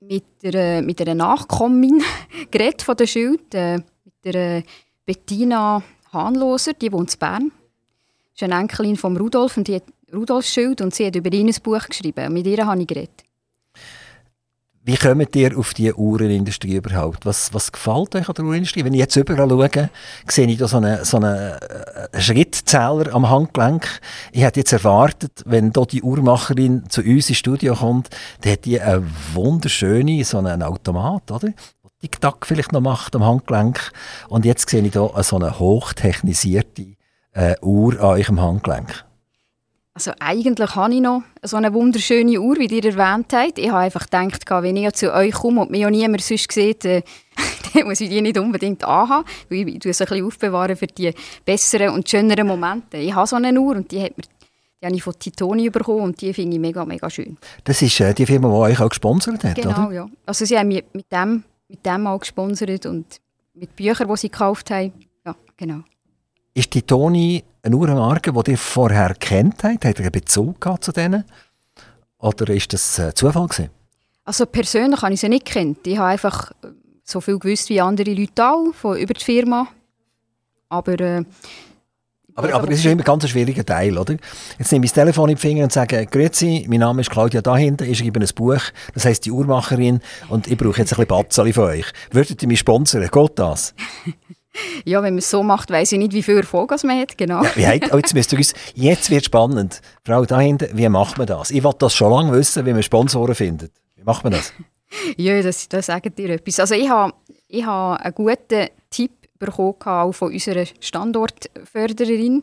mit, 0.00 0.24
der, 0.42 0.82
mit 0.82 1.00
einer 1.00 1.14
Nachkommin 1.14 2.02
geredet 2.50 2.82
von 2.82 2.96
der 2.96 3.06
Schild, 3.06 3.54
äh, 3.54 3.76
mit 3.76 4.14
der 4.24 4.62
Bettina 5.06 5.82
Hahnloser, 6.14 6.72
die 6.72 6.92
wohnt 6.92 7.12
in 7.12 7.18
Bern. 7.18 7.52
Das 8.32 8.42
ist 8.42 8.42
eine 8.44 8.60
Enkelin 8.60 8.96
von 8.96 9.16
Rudolf 9.16 9.56
und 9.56 9.68
die 9.68 9.76
hat 9.76 9.84
Rudolf 10.12 10.46
Schild 10.46 10.80
und 10.80 10.94
sie 10.94 11.06
hat 11.06 11.16
über 11.16 11.32
ihn 11.32 11.48
ein 11.48 11.62
Buch 11.62 11.86
geschrieben. 11.86 12.32
Mit 12.32 12.46
ihr 12.46 12.66
habe 12.66 12.80
ich 12.80 12.86
geredet. 12.86 13.24
Wie 14.86 14.96
kommt 14.96 15.34
ihr 15.34 15.56
auf 15.56 15.72
die 15.72 15.94
Uhrenindustrie 15.94 16.76
überhaupt? 16.76 17.24
Was, 17.24 17.54
was 17.54 17.72
gefällt 17.72 18.14
euch 18.16 18.28
an 18.28 18.34
der 18.34 18.44
Uhrenindustrie? 18.44 18.84
Wenn 18.84 18.92
ich 18.92 19.00
jetzt 19.00 19.16
überall 19.16 19.48
schaue, 19.48 19.88
sehe 20.28 20.46
ich 20.46 20.58
da 20.58 20.68
so 20.68 20.76
einen, 20.76 21.02
so 21.06 21.16
einen 21.16 21.36
äh, 21.36 22.20
Schrittzähler 22.20 23.14
am 23.14 23.30
Handgelenk. 23.30 23.88
Ich 24.30 24.42
hätte 24.42 24.60
jetzt 24.60 24.74
erwartet, 24.74 25.42
wenn 25.46 25.72
da 25.72 25.86
die 25.86 26.02
Uhrmacherin 26.02 26.84
zu 26.90 27.00
uns 27.00 27.30
ins 27.30 27.38
Studio 27.38 27.74
kommt, 27.76 28.10
dann 28.42 28.52
hat 28.52 28.66
die 28.66 28.78
eine 28.78 29.06
wunderschöne, 29.32 30.22
so 30.22 30.36
einen 30.36 30.62
Automat, 30.62 31.30
oder? 31.30 31.54
Tick-Tack 32.04 32.46
vielleicht 32.46 32.72
noch 32.72 32.82
macht 32.82 33.16
am 33.16 33.24
Handgelenk. 33.24 33.90
Und 34.28 34.44
jetzt 34.44 34.68
sehe 34.68 34.82
ich 34.82 34.92
da 34.92 35.22
so 35.22 35.36
eine 35.36 35.58
hochtechnisierte 35.58 36.96
äh, 37.32 37.54
Uhr 37.62 37.94
an 37.94 38.18
eurem 38.18 38.40
Handgelenk. 38.42 39.04
Also 39.94 40.12
eigentlich 40.18 40.74
habe 40.74 40.92
ich 40.92 41.00
noch 41.00 41.22
so 41.42 41.56
eine 41.56 41.72
wunderschöne 41.72 42.38
Uhr, 42.40 42.56
wie 42.58 42.66
ihr 42.66 42.84
erwähnt 42.84 43.32
habt. 43.32 43.58
Ich 43.58 43.70
habe 43.70 43.78
einfach 43.78 44.04
gedacht, 44.10 44.50
wenn 44.50 44.76
ich 44.76 44.92
zu 44.92 45.14
euch 45.14 45.32
komme 45.32 45.62
und 45.62 45.70
mich 45.70 45.86
auch 45.86 45.90
niemand 45.90 46.20
sonst 46.20 46.52
sieht, 46.52 46.84
äh, 46.84 47.02
dann 47.74 47.84
muss 47.86 48.00
ich 48.00 48.10
die 48.10 48.20
nicht 48.20 48.36
unbedingt 48.36 48.84
anhaben, 48.84 49.24
weil 49.48 49.68
ich 49.68 49.82
sie 49.82 49.88
ein 49.88 50.06
bisschen 50.06 50.26
aufbewahren 50.26 50.76
für 50.76 50.88
die 50.88 51.14
besseren 51.46 51.90
und 51.90 52.08
schöneren 52.08 52.46
Momente. 52.46 52.98
Ich 52.98 53.14
habe 53.14 53.26
so 53.26 53.36
eine 53.36 53.58
Uhr 53.58 53.76
und 53.76 53.90
die 53.90 54.02
hat 54.02 54.16
mir 54.18 54.24
die 54.82 54.86
habe 54.86 54.96
ich 54.96 55.02
von 55.02 55.18
Titoni 55.18 55.70
bekommen 55.70 56.02
und 56.02 56.20
die 56.20 56.34
finde 56.34 56.56
ich 56.56 56.60
mega, 56.60 56.84
mega 56.84 57.08
schön. 57.08 57.38
Das 57.64 57.80
ist 57.80 57.98
äh, 58.00 58.12
die 58.12 58.26
Firma, 58.26 58.48
die 58.48 58.72
euch 58.72 58.80
auch 58.80 58.90
gesponsert 58.90 59.42
hat, 59.42 59.54
genau, 59.54 59.86
oder? 59.86 59.92
ja. 59.92 60.06
Also 60.26 60.44
sie 60.44 60.58
haben 60.58 60.68
mich 60.68 60.84
mit 60.92 61.10
dem, 61.10 61.42
mit 61.68 61.84
dem 61.84 62.06
auch 62.06 62.20
gesponsert 62.20 62.86
und 62.86 63.20
mit 63.54 63.74
Büchern, 63.76 64.08
die 64.08 64.16
sie 64.16 64.30
gekauft 64.30 64.70
haben. 64.70 64.92
Ja, 65.24 65.34
genau. 65.56 65.80
Ist 66.54 66.70
Titoni 66.70 67.42
eine 67.62 67.76
Uhrenmarke, 67.76 68.32
die 68.32 68.50
ihr 68.52 68.58
vorher 68.58 69.14
kennt 69.14 69.64
habt? 69.64 69.84
Habt 69.84 69.98
ihr 69.98 70.04
einen 70.04 70.12
Bezug 70.12 70.64
zu 70.80 70.92
denen? 70.92 71.24
Oder 72.18 72.54
ist 72.54 72.72
das 72.72 72.98
äh, 72.98 73.12
Zufall 73.14 73.48
gewesen? 73.48 73.70
Also 74.24 74.46
persönlich 74.46 75.02
habe 75.02 75.12
ich 75.12 75.20
sie 75.20 75.28
nicht 75.28 75.44
kennt. 75.44 75.86
Ich 75.86 75.98
habe 75.98 76.08
einfach 76.08 76.52
äh, 76.62 76.68
so 77.02 77.20
viel 77.20 77.38
gewusst 77.38 77.68
wie 77.68 77.80
andere 77.80 78.14
Leute 78.14 78.48
auch 78.48 78.72
von, 78.72 78.96
über 78.96 79.14
die 79.14 79.24
Firma. 79.24 79.66
Aber 80.68 80.98
äh, 81.00 81.24
Aber, 82.36 82.52
aber 82.52 82.68
es 82.70 82.80
ist 82.80 82.86
immer 82.86 83.04
ganz 83.04 83.22
ein 83.22 83.28
schwieriger 83.28 83.64
Teil, 83.64 83.96
oder? 83.96 84.16
Jetzt 84.58 84.72
nehme 84.72 84.84
ich 84.84 84.90
das 84.90 85.00
Telefon 85.00 85.30
in 85.30 85.36
den 85.36 85.40
Finger 85.40 85.64
und 85.64 85.72
sage, 85.72 86.04
Grüezi, 86.06 86.66
mein 86.68 86.80
Name 86.80 87.02
ist 87.02 87.10
Claudia 87.10 87.40
dahinter, 87.40 87.84
ich 87.84 87.98
schreibe 87.98 88.18
ein 88.18 88.28
Buch, 88.34 88.60
das 88.92 89.04
heisst 89.04 89.24
die 89.24 89.30
Uhrmacherin 89.30 90.00
und 90.28 90.48
ich 90.48 90.58
brauche 90.58 90.80
jetzt 90.80 90.92
ein 90.92 90.96
bisschen 90.96 91.06
Batzeli 91.06 91.52
von 91.52 91.64
euch. 91.64 91.86
Würdet 92.10 92.42
ihr 92.42 92.48
mich 92.48 92.58
sponsern? 92.58 93.08
Geht 93.08 93.38
das? 93.38 93.74
ja, 94.84 95.00
wenn 95.02 95.14
man 95.14 95.18
es 95.18 95.30
so 95.30 95.44
macht, 95.44 95.70
weiß 95.70 95.92
ich 95.92 95.98
nicht, 95.98 96.12
wie 96.12 96.24
viel 96.24 96.38
Erfolg 96.38 96.74
man 96.82 97.00
hat, 97.00 97.16
genau. 97.16 97.44
Ja, 97.56 97.74
wie 97.74 97.96
jetzt, 97.96 98.14
müsst 98.14 98.32
ihr 98.32 98.38
uns, 98.38 98.52
jetzt 98.74 99.10
wird 99.10 99.26
spannend. 99.26 99.80
Frau 100.04 100.24
dahinter, 100.24 100.66
wie 100.72 100.88
macht 100.88 101.18
man 101.18 101.28
das? 101.28 101.52
Ich 101.52 101.62
wollte 101.62 101.78
das 101.80 101.94
schon 101.94 102.10
lange 102.10 102.32
wissen, 102.32 102.66
wie 102.66 102.72
man 102.72 102.82
Sponsoren 102.82 103.36
findet. 103.36 103.72
Wie 103.94 104.02
macht 104.02 104.24
man 104.24 104.32
das? 104.32 104.52
ja, 105.16 105.40
das, 105.40 105.68
das 105.68 105.86
sagt 105.86 106.18
dir 106.18 106.30
etwas. 106.30 106.58
Also 106.58 106.74
ich 106.74 106.88
habe 106.88 107.12
ich 107.54 107.64
habe 107.64 108.00
einen 108.00 108.14
guten 108.14 108.68
bekommen 109.46 109.74
auch 109.84 110.12
von 110.12 110.32
unserer 110.32 110.66
Standortfördererin, 110.80 112.42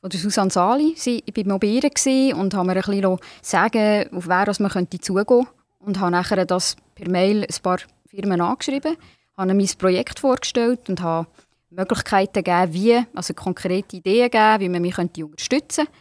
von 0.00 0.10
der 0.10 0.20
Susanne 0.20 0.50
Sali. 0.50 0.94
Sie, 0.96 1.22
ich 1.24 1.46
war 1.46 1.58
bei 1.58 1.66
ihr 1.66 2.36
und 2.36 2.54
habe 2.54 2.66
mir 2.66 2.76
ein 2.76 2.82
bisschen 2.82 3.18
sagen, 3.42 4.12
auf 4.12 4.28
wer 4.28 4.52
man 4.58 4.70
könnte 4.70 5.00
zugehen 5.00 5.26
könnte. 5.26 5.50
Und 5.78 6.00
habe 6.00 6.12
nachher 6.12 6.44
das 6.46 6.76
per 6.94 7.10
Mail 7.10 7.42
ein 7.42 7.62
paar 7.62 7.78
Firmen 8.06 8.40
angeschrieben, 8.40 8.96
habe 9.36 9.54
mein 9.54 9.68
Projekt 9.78 10.18
vorgestellt 10.18 10.88
und 10.88 11.00
habe 11.02 11.26
Möglichkeiten 11.70 12.44
gegeben, 12.44 12.72
wie, 12.72 13.06
also 13.14 13.34
konkrete 13.34 13.96
Ideen 13.96 14.30
gegeben, 14.30 14.60
wie 14.60 14.68
man 14.68 14.82
mich 14.82 14.94
könnte 14.94 15.24
unterstützen 15.24 15.86
könnte. 15.86 15.98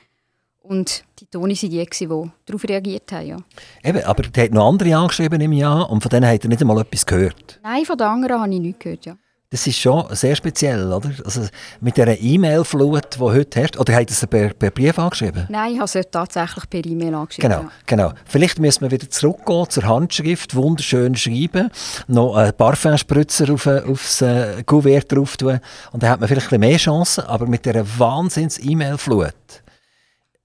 Und 0.63 1.03
die 1.19 1.25
Toni 1.25 1.55
waren 1.55 1.69
die, 1.69 1.85
die 1.85 2.31
darauf 2.45 2.63
reagiert 2.63 3.11
haben. 3.11 3.27
Ja. 3.27 3.37
Eben, 3.83 4.03
aber 4.03 4.23
die 4.23 4.41
hat 4.41 4.51
noch 4.51 4.69
andere 4.69 4.95
angeschrieben 4.95 5.41
im 5.41 5.51
Jahr 5.51 5.89
und 5.89 6.01
von 6.01 6.09
denen 6.09 6.25
hat 6.25 6.43
er 6.43 6.47
nicht 6.47 6.61
einmal 6.61 6.79
etwas 6.79 7.05
gehört. 7.05 7.59
Nein, 7.61 7.83
von 7.83 7.97
den 7.97 8.07
anderen 8.07 8.39
habe 8.39 8.53
ich 8.53 8.59
nichts 8.61 8.79
gehört, 8.79 9.05
ja. 9.05 9.17
Das 9.53 9.67
ist 9.67 9.77
schon 9.77 10.03
sehr 10.15 10.35
speziell, 10.35 10.91
oder? 10.91 11.11
Also 11.23 11.45
mit 11.79 11.95
dieser 11.95 12.19
E-Mail-Flut, 12.19 13.17
die 13.17 13.19
heute 13.19 13.59
herrscht. 13.59 13.77
Oder 13.77 13.93
hat 13.93 14.09
er 14.09 14.27
per, 14.27 14.49
per 14.51 14.71
Brief 14.71 14.97
angeschrieben? 14.97 15.45
Nein, 15.47 15.73
ich 15.73 15.79
habe 15.79 15.85
es 15.85 16.07
tatsächlich 16.09 16.67
per 16.67 16.83
E-Mail 16.83 17.13
angeschrieben. 17.13 17.51
Genau, 17.51 17.61
ja. 17.61 17.71
genau. 17.85 18.13
Vielleicht 18.25 18.57
müssen 18.57 18.81
wir 18.81 18.89
wieder 18.89 19.07
zurückgehen 19.07 19.69
zur 19.69 19.83
Handschrift, 19.83 20.55
wunderschön 20.55 21.15
schreiben, 21.15 21.69
noch 22.07 22.35
ein 22.35 22.51
Parfumspritzer 22.57 23.53
auf, 23.53 23.67
aufs 23.67 24.23
äh, 24.23 24.63
Kuvert 24.65 25.11
drauf 25.11 25.37
tun 25.37 25.59
und 25.91 26.01
dann 26.01 26.09
hat 26.09 26.19
man 26.19 26.29
vielleicht 26.29 26.47
ein 26.47 26.59
bisschen 26.59 26.71
mehr 26.71 26.77
Chancen. 26.79 27.23
Aber 27.25 27.45
mit 27.45 27.63
dieser 27.63 27.85
Wahnsinns-E-Mail-Flut 27.99 29.35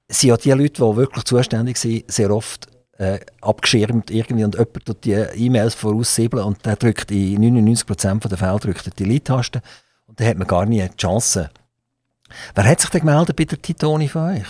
sind 0.09 0.29
ja 0.29 0.37
die 0.37 0.51
Leute, 0.51 0.85
die 0.85 0.97
wirklich 0.97 1.25
zuständig 1.25 1.79
sind, 1.79 2.13
sehr 2.13 2.31
oft 2.31 2.69
äh, 2.99 3.21
abgeschirmt 3.41 4.11
irgendwie 4.11 4.45
und 4.45 4.55
jemand 4.55 4.85
tut 4.85 5.05
die 5.05 5.13
E-Mails 5.13 5.75
voraussiebeln 5.75 6.45
und 6.45 6.67
der 6.67 6.77
drückt 6.77 7.11
in 7.11 7.41
99% 7.59 8.29
der 8.29 8.39
Fälle 8.39 8.59
drückt 8.59 8.87
die 8.87 8.91
Delete-Taste 8.91 9.63
und 10.07 10.21
dann 10.21 10.27
hat 10.27 10.37
man 10.37 10.47
gar 10.47 10.67
nie 10.67 10.83
die 10.83 10.97
Chance. 10.97 11.51
Wer 12.55 12.65
hat 12.65 12.81
sich 12.81 12.91
denn 12.91 13.01
gemeldet 13.01 13.37
bei 13.37 13.45
der 13.45 13.63
Titoni 13.63 14.09
von 14.09 14.37
euch? 14.37 14.47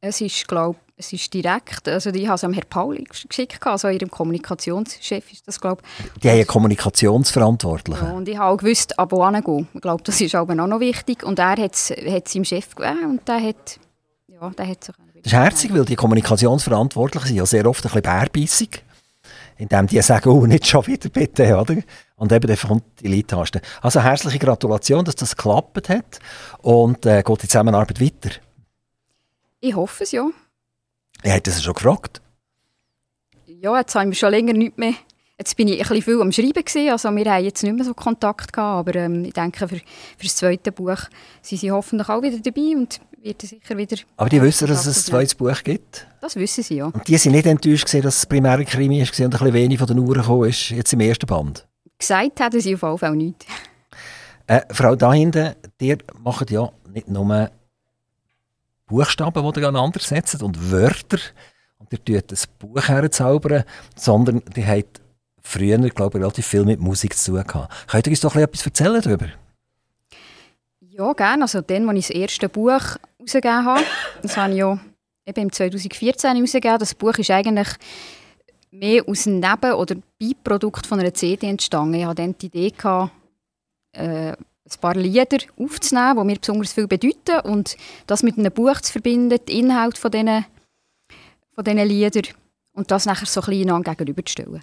Es 0.00 0.20
ist, 0.20 0.48
glaube 0.48 0.78
es 0.96 1.12
ist 1.12 1.34
direkt, 1.34 1.88
also 1.88 2.10
ich 2.10 2.26
habe 2.26 2.36
es 2.36 2.44
am 2.44 2.52
Herrn 2.52 2.68
Pauli 2.68 3.04
geschickt, 3.04 3.66
also 3.66 3.88
ihrem 3.88 4.10
Kommunikationschef 4.10 5.32
ist 5.32 5.48
das, 5.48 5.60
glaube 5.60 5.82
Die 6.22 6.28
haben 6.28 6.36
einen 6.36 6.46
Kommunikationsverantwortlichen. 6.46 8.06
Ja, 8.06 8.12
und 8.12 8.28
ich 8.28 8.38
habe 8.38 8.54
auch 8.54 8.56
gewusst, 8.56 8.96
ab 8.98 9.10
wo 9.10 9.26
hingehen. 9.26 9.68
Ich 9.74 9.80
glaube, 9.80 10.02
das 10.04 10.20
ist 10.20 10.34
aber 10.34 10.52
auch 10.62 10.68
noch 10.68 10.80
wichtig. 10.80 11.24
Und 11.24 11.40
er 11.40 11.56
hat 11.56 11.74
es 11.74 11.88
seinem 11.88 12.44
Chef 12.44 12.74
gegeben 12.74 13.10
und 13.10 13.26
der 13.26 13.42
hat, 13.42 13.80
ja, 14.28 14.50
der 14.50 14.68
hat 14.68 14.84
sich 14.84 14.94
das 15.22 15.32
ist 15.32 15.38
herzig, 15.38 15.72
weil 15.72 15.84
die 15.84 15.94
Kommunikationsverantwortlichen 15.94 17.28
sind 17.28 17.36
ja 17.36 17.46
sehr 17.46 17.66
oft 17.66 17.84
ein 17.84 17.88
bisschen 17.88 18.02
bärbissig. 18.02 18.84
Indem 19.56 19.86
die 19.86 20.00
sagen, 20.02 20.30
oh, 20.30 20.46
nicht 20.46 20.66
schon 20.66 20.86
wieder 20.86 21.08
bitte, 21.08 21.56
oder? 21.56 21.76
Und 22.16 22.32
eben 22.32 22.46
dann 22.46 22.56
kommt 22.56 22.84
die 23.00 23.08
Leadtaste. 23.08 23.60
Also 23.80 24.00
herzliche 24.00 24.38
Gratulation, 24.38 25.04
dass 25.04 25.14
das 25.14 25.36
geklappt 25.36 25.88
hat. 25.88 26.18
Und 26.58 27.06
äh, 27.06 27.22
geht 27.22 27.42
die 27.42 27.48
Zusammenarbeit 27.48 28.00
weiter? 28.00 28.30
Ich 29.60 29.76
hoffe 29.76 30.02
es, 30.02 30.10
ja. 30.10 30.28
Er 31.22 31.36
hat 31.36 31.46
das 31.46 31.62
schon 31.62 31.74
gefragt? 31.74 32.20
Ja, 33.46 33.78
jetzt 33.78 33.94
haben 33.94 34.10
wir 34.10 34.16
schon 34.16 34.30
länger 34.30 34.54
nicht 34.54 34.76
mehr. 34.76 34.94
Jetzt 35.38 35.56
bin 35.56 35.68
ich 35.68 35.74
ein 35.74 35.88
bisschen 35.88 36.02
viel 36.02 36.20
am 36.20 36.32
Schreiben 36.32 36.64
gewesen, 36.64 36.90
also 36.90 37.10
wir 37.10 37.24
haben 37.32 37.44
jetzt 37.44 37.62
nicht 37.62 37.74
mehr 37.74 37.84
so 37.84 37.94
Kontakt 37.94 38.52
gehabt, 38.52 38.88
aber 38.88 38.98
ähm, 38.98 39.24
ich 39.24 39.32
denke, 39.32 39.66
für, 39.66 39.76
für 39.76 39.82
das 40.24 40.36
zweite 40.36 40.72
Buch 40.72 40.98
sind 41.40 41.58
sie 41.58 41.70
hoffentlich 41.70 42.08
auch 42.08 42.22
wieder 42.22 42.38
dabei 42.38 42.76
und 42.76 43.00
wird 43.22 43.42
sicher 43.42 43.76
wieder... 43.76 43.96
Aber 44.16 44.28
die 44.28 44.42
wissen, 44.42 44.68
dass 44.68 44.86
es 44.86 44.98
ein 44.98 45.04
zweites 45.04 45.34
Buch 45.34 45.62
gibt? 45.62 46.06
Das 46.20 46.36
wissen 46.36 46.62
sie, 46.62 46.76
ja. 46.76 46.86
Und 46.86 47.06
die 47.06 47.16
sind 47.16 47.32
nicht 47.32 47.46
enttäuscht 47.46 47.86
gewesen, 47.86 48.02
dass 48.02 48.18
es 48.18 48.26
primär 48.26 48.52
ein 48.52 48.66
Krimi 48.66 49.00
war 49.00 49.06
und 49.06 49.20
ein 49.20 49.30
bisschen 49.30 49.52
wenig 49.52 49.78
von 49.78 49.86
den 49.86 49.98
Uhren 49.98 50.20
gekommen 50.20 50.48
ist, 50.48 50.70
jetzt 50.70 50.92
im 50.92 51.00
ersten 51.00 51.26
Band? 51.26 51.66
Gesagt 51.98 52.40
haben 52.40 52.60
sie 52.60 52.74
auf 52.74 52.82
jeden 52.82 52.98
Fall 52.98 53.16
nicht. 53.16 53.46
Äh, 54.46 54.62
Frau 54.70 54.96
Dahinten, 54.96 55.54
ihr 55.80 55.98
macht 56.18 56.50
ja 56.50 56.70
nicht 56.92 57.08
nur 57.08 57.50
Buchstaben, 58.86 59.52
die 59.52 59.60
ihr 59.60 59.68
aneinander 59.68 60.00
setzt 60.00 60.42
und 60.42 60.70
Wörter 60.70 61.18
und 61.78 61.92
ihr 61.92 62.04
tut 62.04 62.32
ein 62.32 62.38
Buch 62.58 62.88
herzaubern, 62.88 63.64
sondern 63.96 64.42
die 64.54 64.66
habt 64.66 65.00
früher, 65.40 65.78
glaube 65.78 66.18
ich, 66.18 66.22
relativ 66.24 66.46
viel 66.46 66.64
mit 66.64 66.80
Musik 66.80 67.16
zu 67.16 67.32
tun 67.32 67.44
gehabt. 67.44 67.88
Könnt 67.88 68.06
ihr 68.06 68.10
uns 68.10 68.20
doch 68.20 68.36
etwas 68.36 68.66
erzählen 68.66 69.00
darüber? 69.00 69.28
Ja, 70.80 71.12
gerne. 71.14 71.44
Also 71.44 71.62
dann, 71.62 71.88
als 71.88 71.98
ich 71.98 72.06
das 72.08 72.16
erste 72.16 72.48
Buch 72.50 72.96
herausgegeben 73.22 73.64
habe, 73.64 73.84
das 74.22 74.36
habe 74.36 74.52
ich 74.52 74.58
ja 74.58 74.78
eben 75.26 75.42
im 75.42 75.52
2014 75.52 76.36
herausgegeben. 76.36 76.78
Das 76.78 76.94
Buch 76.94 77.14
ist 77.14 77.30
eigentlich 77.30 77.68
mehr 78.70 79.06
aus 79.06 79.26
einem 79.26 79.40
Neben- 79.40 79.74
oder 79.74 79.96
Beiprodukt 80.18 80.86
von 80.86 81.00
einer 81.00 81.14
CD 81.14 81.48
entstanden. 81.48 81.94
Ich 81.94 82.04
hatte 82.04 82.22
dann 82.22 82.36
die 82.38 82.46
Idee, 82.46 82.70
gehabt, 82.70 83.12
äh, 83.92 84.32
ein 84.32 84.80
paar 84.80 84.94
Lieder 84.94 85.38
aufzunehmen, 85.58 86.18
die 86.18 86.24
mir 86.24 86.38
besonders 86.38 86.72
viel 86.72 86.86
bedeuten 86.86 87.40
und 87.44 87.76
das 88.06 88.22
mit 88.22 88.38
einem 88.38 88.52
Buch 88.52 88.80
zu 88.80 88.92
verbinden, 88.92 89.38
den 89.46 89.56
Inhalt 89.56 89.98
von 89.98 90.10
diesen, 90.10 90.46
von 91.54 91.64
diesen 91.64 91.86
Liedern 91.86 92.34
und 92.72 92.90
das 92.90 93.04
nachher 93.04 93.26
so 93.26 93.42
ein 93.42 93.46
bisschen 93.50 93.82
gegenüberzustellen. 93.82 94.62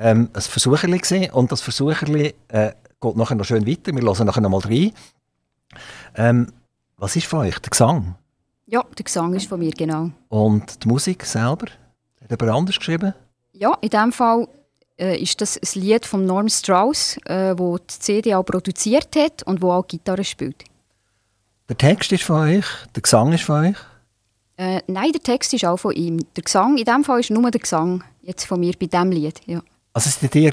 Ähm, 0.00 0.30
ein 0.32 0.40
Versucherli 0.40 0.98
gesehen 0.98 1.30
und 1.30 1.52
das 1.52 1.60
Versucherli 1.60 2.34
äh, 2.48 2.72
geht 3.00 3.16
nachher 3.16 3.36
noch 3.36 3.44
schön 3.44 3.66
weiter. 3.66 3.94
Wir 3.94 4.02
hören 4.02 4.26
nachher 4.26 4.40
noch 4.40 4.50
mal 4.50 4.60
rein. 4.60 4.92
Ähm, 6.14 6.52
was 6.96 7.16
ist 7.16 7.26
von 7.26 7.40
euch? 7.40 7.58
Der 7.58 7.70
Gesang? 7.70 8.16
Ja, 8.66 8.84
der 8.96 9.04
Gesang 9.04 9.34
ist 9.34 9.48
von 9.48 9.60
mir, 9.60 9.70
genau. 9.70 10.10
Und 10.28 10.84
die 10.84 10.88
Musik 10.88 11.24
selber? 11.24 11.66
Hat 12.30 12.40
jemand 12.40 12.58
anders 12.58 12.78
geschrieben? 12.78 13.14
Ja, 13.52 13.76
in 13.80 13.90
diesem 13.90 14.12
Fall 14.12 14.48
äh, 14.98 15.20
ist 15.20 15.40
das 15.40 15.56
ein 15.56 15.80
Lied 15.80 16.06
von 16.06 16.24
Norm 16.24 16.48
Strauss, 16.48 17.16
äh, 17.24 17.54
wo 17.56 17.78
die 17.78 17.86
CD 17.86 18.34
auch 18.34 18.44
produziert 18.44 19.16
hat 19.16 19.42
und 19.42 19.60
wo 19.60 19.72
auch 19.72 19.86
Gitarre 19.86 20.24
spielt. 20.24 20.64
Der 21.68 21.76
Text 21.76 22.12
ist 22.12 22.24
von 22.24 22.40
euch, 22.48 22.64
der 22.94 23.02
Gesang 23.02 23.32
ist 23.32 23.44
von 23.44 23.66
euch? 23.66 23.76
Äh, 24.56 24.82
nein, 24.86 25.12
der 25.12 25.22
Text 25.22 25.54
ist 25.54 25.64
auch 25.64 25.78
von 25.78 25.92
ihm. 25.92 26.18
Der 26.36 26.42
Gesang, 26.42 26.76
in 26.76 26.84
diesem 26.84 27.04
Fall 27.04 27.20
ist 27.20 27.30
nur 27.30 27.50
der 27.50 27.60
Gesang 27.60 28.04
jetzt 28.22 28.44
von 28.44 28.60
mir 28.60 28.74
bei 28.78 28.86
diesem 28.86 29.10
Lied. 29.10 29.40
Ja. 29.46 29.62
Also 29.92 30.10
seid 30.10 30.34
ihr 30.34 30.52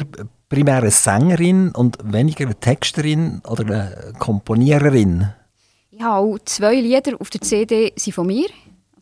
primär 0.49 0.77
eine 0.77 0.91
Sängerin 0.91 1.71
und 1.71 1.97
weniger 2.03 2.45
eine 2.45 2.55
Texterin 2.55 3.41
oder 3.47 3.65
eine 3.65 4.13
Komponiererin? 4.17 5.29
Ich 5.91 6.01
habe 6.01 6.17
auch 6.17 6.39
zwei 6.45 6.75
Lieder 6.75 7.19
auf 7.19 7.29
der 7.29 7.41
CD 7.41 7.93
sind 7.95 8.13
von 8.13 8.27
mir. 8.27 8.47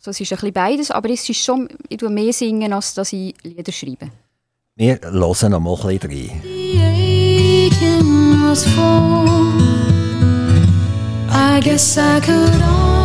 Also 0.06 0.22
es 0.22 0.30
ist 0.30 0.32
ein 0.32 0.36
bisschen 0.36 0.52
beides, 0.52 0.90
aber 0.92 1.10
es 1.10 1.28
ist 1.28 1.42
schon, 1.42 1.68
ich 1.88 1.98
tue 1.98 2.10
mehr 2.10 2.32
singen, 2.32 2.72
als 2.72 2.94
dass 2.94 3.12
ich 3.12 3.34
Lieder 3.42 3.72
schreibe. 3.72 4.08
Wir 4.76 5.00
hören 5.02 5.50
noch 5.50 5.60
mal 5.60 5.76
ein 5.84 5.98
bisschen 5.98 6.30
I 11.28 11.60
guess 11.60 11.96
I 11.96 12.20
could 12.20 12.62
always 12.62 12.95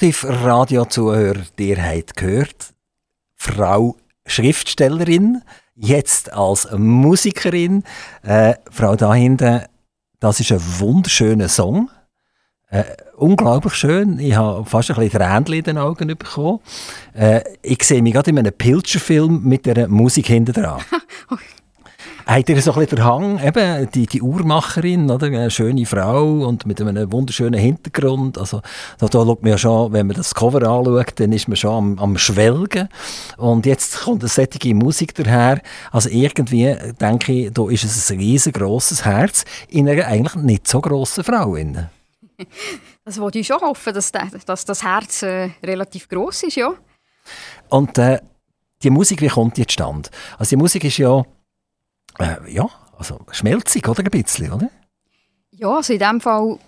Aktiv-Radio-Zuhörer, 0.00 1.42
ihr 1.58 1.76
habt 1.76 2.16
gehört, 2.16 2.72
Frau 3.36 3.96
Schriftstellerin, 4.24 5.42
jetzt 5.74 6.32
als 6.32 6.66
Musikerin. 6.74 7.84
Äh, 8.22 8.54
Frau 8.70 8.96
da 8.96 9.12
hinten, 9.12 9.60
das 10.18 10.40
ist 10.40 10.52
ein 10.52 10.62
wunderschöner 10.78 11.50
Song. 11.50 11.90
Äh, 12.70 12.84
unglaublich 13.18 13.74
schön. 13.74 14.18
Ich 14.20 14.34
habe 14.34 14.64
fast 14.64 14.90
ein 14.90 14.96
bisschen 14.96 15.20
Tränchen 15.20 15.54
in 15.56 15.64
den 15.64 15.76
Augen 15.76 16.08
bekommen. 16.08 16.60
Äh, 17.12 17.42
ich 17.60 17.82
sehe 17.82 18.00
mich 18.00 18.14
gerade 18.14 18.30
in 18.30 18.38
einem 18.38 18.54
Pilcher-Film 18.54 19.42
mit 19.42 19.66
der 19.66 19.86
Musik 19.86 20.28
hinten 20.28 20.54
dran. 20.54 20.80
Habt 22.30 22.48
ihr 22.48 22.62
so 22.62 22.72
ein 22.74 22.78
bisschen 22.78 22.98
den 22.98 23.04
Hang, 23.04 23.44
eben, 23.44 23.90
die, 23.90 24.06
die 24.06 24.22
Uhrmacherin, 24.22 25.10
oder? 25.10 25.26
Eine 25.26 25.50
schöne 25.50 25.84
Frau 25.84 26.46
und 26.46 26.64
mit 26.64 26.80
einem 26.80 27.10
wunderschönen 27.10 27.58
Hintergrund. 27.58 28.38
Also, 28.38 28.62
da, 28.98 29.08
da 29.08 29.24
schaut 29.24 29.42
man 29.42 29.50
ja 29.50 29.58
schon, 29.58 29.92
wenn 29.92 30.06
man 30.06 30.14
das 30.14 30.32
Cover 30.32 30.62
anschaut, 30.62 31.18
dann 31.18 31.32
ist 31.32 31.48
man 31.48 31.56
schon 31.56 31.74
am, 31.74 31.98
am 31.98 32.18
Schwelgen. 32.18 32.88
Und 33.36 33.66
jetzt 33.66 34.02
kommt 34.02 34.22
eine 34.22 34.28
solche 34.28 34.76
Musik 34.76 35.12
daher. 35.16 35.60
Also 35.90 36.08
irgendwie 36.08 36.76
denke 37.00 37.32
ich, 37.32 37.52
da 37.52 37.68
ist 37.68 37.82
es 37.82 38.12
ein 38.12 38.20
riesengroßes 38.20 39.04
Herz 39.04 39.44
in 39.66 39.88
einer 39.88 40.06
eigentlich 40.06 40.36
nicht 40.36 40.68
so 40.68 40.80
grossen 40.80 41.24
Frau. 41.24 41.56
Das 43.04 43.18
wollte 43.18 43.40
ich 43.40 43.46
schon 43.48 43.60
hoffen, 43.60 43.92
dass, 43.92 44.12
dass 44.12 44.64
das 44.64 44.84
Herz 44.84 45.22
äh, 45.22 45.50
relativ 45.64 46.08
groß 46.08 46.44
ist, 46.44 46.56
ja. 46.56 46.74
Und 47.70 47.98
äh, 47.98 48.20
die 48.84 48.90
Musik, 48.90 49.20
wie 49.20 49.28
kommt 49.28 49.56
die 49.56 49.66
zustande? 49.66 50.10
Also 50.38 50.50
die 50.50 50.56
Musik 50.56 50.84
ist 50.84 50.98
ja 50.98 51.24
äh, 52.18 52.52
ja, 52.52 52.68
also 52.96 53.20
schmelzig, 53.30 53.88
oder? 53.88 54.00
Ein 54.00 54.10
bisschen, 54.10 54.52
oder? 54.52 54.70
Ja, 55.52 55.76
also 55.76 55.92
in 55.92 55.98
dem 55.98 56.20
Fall 56.20 56.58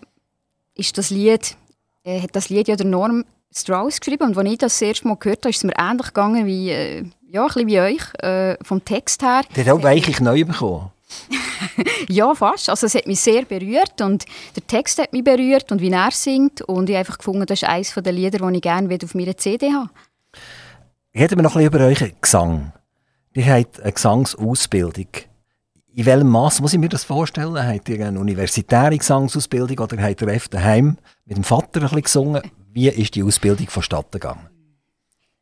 ist 0.74 0.96
das 0.98 1.11
Lied, 1.11 1.57
äh, 2.05 2.20
hat 2.20 2.35
das 2.35 2.48
Lied 2.48 2.68
ja 2.68 2.76
der 2.76 2.87
Norm 2.87 3.24
Strauss 3.55 4.00
geschrieben 4.00 4.24
und 4.24 4.38
als 4.38 4.50
ich 4.50 4.59
das, 4.59 4.72
das 4.72 4.83
erste 4.83 5.09
Mal 5.09 5.16
gehört 5.16 5.40
habe, 5.40 5.50
ist 5.50 5.59
es 5.59 5.64
mir 5.64 5.74
ähnlich 5.78 6.07
gegangen 6.07 6.46
wie, 6.46 6.70
äh, 6.70 7.05
ja, 7.28 7.42
ein 7.42 7.48
bisschen 7.48 7.68
wie 7.68 7.81
euch, 7.81 8.14
äh, 8.22 8.57
vom 8.64 8.85
Text 8.85 9.22
her. 9.22 9.42
Der 9.55 9.66
hat 9.66 9.72
auch 9.72 9.83
weichlich 9.83 10.20
neu 10.20 10.44
bekommen. 10.44 10.90
ja, 12.09 12.35
fast. 12.35 12.70
Also 12.70 12.87
es 12.87 12.94
hat 12.94 13.07
mich 13.07 13.20
sehr 13.20 13.44
berührt 13.44 14.00
und 14.00 14.24
der 14.57 14.66
Text 14.66 14.98
hat 14.98 15.12
mich 15.12 15.24
berührt 15.24 15.70
und 15.70 15.81
wie 15.81 15.90
er 15.90 16.11
singt 16.11 16.62
und 16.62 16.88
ich 16.88 16.94
habe 16.94 17.00
einfach 17.00 17.18
gefunden, 17.18 17.44
das 17.46 17.62
ist 17.62 17.68
eines 17.68 17.92
der 17.94 18.12
Lieder, 18.12 18.38
die 18.46 18.57
ich 18.57 18.62
gerne 18.62 18.98
auf 19.02 19.14
meiner 19.14 19.37
CD 19.37 19.72
habe. 19.72 19.90
Reden 21.14 21.38
wir 21.38 21.42
noch 21.42 21.57
ein 21.57 21.70
bisschen 21.70 21.81
über 21.81 21.85
euren 21.85 22.12
Gesang. 22.20 22.72
Ihr 23.35 23.46
habt 23.46 23.81
eine 23.81 23.92
Gesangsausbildung. 23.92 25.09
In 25.94 26.07
welchem 26.07 26.31
Maß 26.31 26.62
muss 26.62 26.72
ich 26.72 26.78
mir 26.78 26.88
das 26.88 27.05
vorstellen? 27.05 27.55
Habt 27.55 27.88
ihr 27.90 28.07
eine 28.07 28.18
universitäre 28.18 28.96
Gesangsausbildung 28.96 29.78
oder 29.78 30.02
habt 30.02 30.22
ihr 30.22 30.28
öfter 30.28 30.57
daheim 30.57 30.96
mit 31.26 31.37
dem 31.37 31.44
Vater 31.44 31.81
ein 31.81 31.83
bisschen 31.83 32.02
gesungen? 32.02 32.42
Wie 32.72 32.88
ist 32.88 33.14
die 33.14 33.22
Ausbildung 33.22 33.68
vonstatten 33.68 34.12
gegangen? 34.12 34.48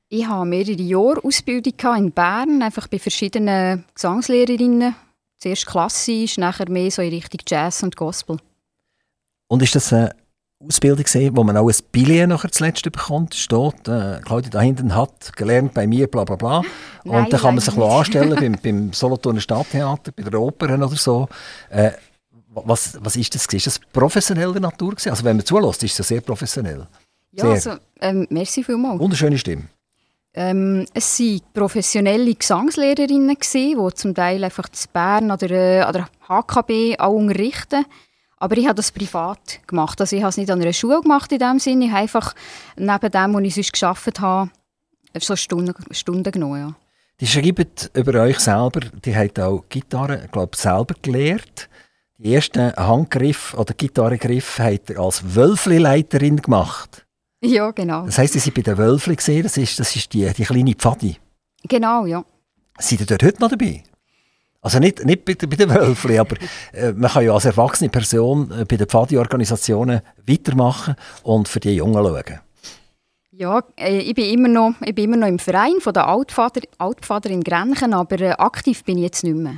Ich 0.08 0.26
habe 0.26 0.44
mehrere 0.44 0.72
Jahre 0.72 1.22
Ausbildung 1.22 1.74
in 1.96 2.10
Bern, 2.10 2.62
einfach 2.62 2.88
bei 2.88 2.98
verschiedenen 2.98 3.84
Gesangslehrerinnen. 3.94 4.96
Zuerst 5.38 5.66
klassisch, 5.66 6.36
nachher 6.36 6.68
mehr 6.68 6.90
so 6.90 7.00
in 7.00 7.10
Richtung 7.10 7.40
Jazz 7.46 7.84
und 7.84 7.94
Gospel. 7.94 8.38
Und 9.46 9.62
ist 9.62 9.76
das 9.76 9.92
eine 9.92 10.16
Ausbildung 10.62 11.04
gesehen, 11.04 11.36
wo 11.36 11.42
man 11.42 11.56
auch 11.56 11.68
ein 11.68 11.76
Billett 11.90 12.28
nachher 12.28 12.52
zuletzt 12.52 12.82
bekommt, 12.84 13.34
steht, 13.34 13.88
äh, 13.88 14.20
Claudia 14.24 14.50
da 14.50 14.60
hinten 14.60 14.94
hat 14.94 15.34
gelernt 15.34 15.72
bei 15.72 15.86
mir, 15.86 16.06
bla 16.06 16.24
bla 16.24 16.36
bla. 16.36 16.58
Und 16.58 17.12
Nein, 17.12 17.30
dann 17.30 17.40
kann 17.40 17.54
man 17.54 17.64
sich 17.64 17.76
anstellen 17.76 18.36
beim, 18.38 18.56
beim 18.62 18.92
Solothurner 18.92 19.40
Stadttheater, 19.40 20.12
bei 20.12 20.22
der 20.22 20.40
Oper 20.40 20.74
oder 20.74 20.88
so. 20.88 21.28
Äh, 21.70 21.92
was, 22.52 22.98
was 23.00 23.16
ist 23.16 23.34
das? 23.34 23.46
Ist 23.46 23.66
das 23.66 23.78
professionelle 23.78 24.60
Natur 24.60 24.90
gewesen? 24.90 25.10
Also 25.10 25.24
wenn 25.24 25.36
man 25.36 25.46
zulässt, 25.46 25.82
ist 25.82 25.98
es 25.98 26.08
sehr 26.08 26.20
professionell. 26.20 26.86
Ja, 27.32 27.44
sehr. 27.44 27.72
also, 27.72 27.82
ähm, 28.00 28.26
merci 28.28 28.62
vielmals. 28.62 29.00
Wunderschöne 29.00 29.38
Stimme. 29.38 29.64
Ähm, 30.34 30.86
es 30.94 31.18
waren 31.18 31.40
professionelle 31.54 32.34
Gesangslehrerinnen, 32.34 33.34
gewesen, 33.34 33.86
die 33.86 33.94
zum 33.94 34.14
Teil 34.14 34.44
einfach 34.44 34.68
in 34.68 34.92
Bern 34.92 35.30
oder 35.30 35.50
äh, 35.50 35.80
an 35.80 35.92
der 35.92 36.08
HKB 36.28 36.98
auch 36.98 37.12
unterrichten. 37.12 37.84
Aber 38.40 38.56
ich 38.56 38.64
habe 38.64 38.74
das 38.74 38.90
privat 38.90 39.60
gemacht. 39.66 40.00
Also 40.00 40.16
ich 40.16 40.22
habe 40.22 40.30
es 40.30 40.38
nicht 40.38 40.50
an 40.50 40.60
einer 40.60 40.72
Schule 40.72 41.00
gemacht 41.02 41.30
in 41.30 41.38
dem 41.38 41.58
Sinne. 41.58 41.84
Ich 41.84 41.90
habe 41.90 42.00
einfach 42.00 42.34
neben 42.76 43.10
dem, 43.10 43.34
was 43.34 43.42
ich 43.42 43.54
sonst 43.54 43.72
geschafft 43.72 44.20
habe, 44.20 44.50
so 45.18 45.36
Stunden, 45.36 45.74
Stunden 45.92 46.32
genommen. 46.32 46.60
Ja. 46.60 46.74
Die 47.20 47.26
schreiben 47.26 47.68
über 47.92 48.22
euch 48.22 48.40
selber, 48.40 48.80
die 49.04 49.14
haben 49.14 49.42
auch 49.42 49.64
Gitarre, 49.68 50.26
glaube 50.32 50.56
selber 50.56 50.94
gelernt. 51.02 51.68
Die 52.16 52.34
ersten 52.34 52.74
Handgriff 52.74 53.54
oder 53.54 53.74
Gitarrengriff 53.74 54.58
habt 54.58 54.90
ihr 54.90 54.98
als 54.98 55.22
Wölfli-Leiterin 55.34 56.36
gemacht. 56.36 57.06
Ja, 57.42 57.70
genau. 57.70 58.06
Das 58.06 58.18
heisst, 58.18 58.34
ihr 58.34 58.40
seid 58.40 58.54
bei 58.54 58.62
den 58.62 58.76
Wölfli 58.76 59.16
gesehen, 59.16 59.42
das 59.42 59.56
ist, 59.56 59.78
das 59.78 59.94
ist 59.96 60.12
die, 60.12 60.30
die 60.32 60.44
kleine 60.44 60.74
Pfadi. 60.74 61.16
Genau, 61.68 62.06
ja. 62.06 62.24
Seid 62.78 63.00
ihr 63.00 63.06
dort 63.06 63.22
heute 63.22 63.40
noch 63.40 63.50
dabei? 63.50 63.82
Also 64.62 64.78
nicht, 64.78 65.04
nicht 65.06 65.24
bei, 65.24 65.34
bei 65.34 65.56
den 65.56 65.70
Wölfli, 65.70 66.18
aber 66.18 66.36
äh, 66.72 66.92
man 66.92 67.10
kann 67.10 67.24
ja 67.24 67.32
als 67.32 67.46
erwachsene 67.46 67.88
Person 67.88 68.50
äh, 68.50 68.64
bei 68.66 68.76
den 68.76 68.86
Pfadi-Organisationen 68.86 70.02
weitermachen 70.26 70.96
und 71.22 71.48
für 71.48 71.60
die 71.60 71.76
Jungen 71.76 71.94
schauen. 71.94 72.40
Ja, 73.32 73.62
äh, 73.76 74.00
ich, 74.00 74.14
bin 74.14 74.26
immer 74.26 74.48
noch, 74.48 74.74
ich 74.84 74.94
bin 74.94 75.04
immer 75.04 75.16
noch 75.16 75.28
im 75.28 75.38
Verein 75.38 75.80
von 75.80 75.94
der 75.94 76.08
Altpfader, 76.08 76.60
Altpfader 76.76 77.30
in 77.30 77.42
Grenchen, 77.42 77.94
aber 77.94 78.20
äh, 78.20 78.32
aktiv 78.32 78.84
bin 78.84 78.98
ich 78.98 79.04
jetzt 79.04 79.24
nicht 79.24 79.36
mehr. 79.36 79.54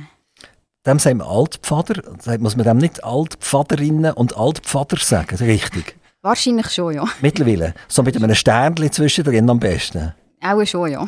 Dem 0.85 0.99
sagen 0.99 1.17
wir 1.17 1.27
Altpfader, 1.27 2.01
muss 2.39 2.55
man 2.55 2.65
dem 2.65 2.77
nicht 2.77 3.03
Altpfaderinnen 3.03 4.13
und 4.13 4.37
Altpfader 4.37 4.97
sagen, 4.97 5.35
richtig? 5.35 5.97
Wahrscheinlich 6.21 6.69
schon, 6.71 6.93
ja. 6.93 7.05
Mittlerweile, 7.21 7.73
so 7.89 8.03
mit 8.03 8.15
einem 8.15 8.33
Sternchen 8.33 8.89
zwischendrin 8.89 9.49
am 9.49 9.59
besten. 9.59 10.13
Auch 10.43 10.65
schon, 10.65 10.91
ja. 10.91 11.07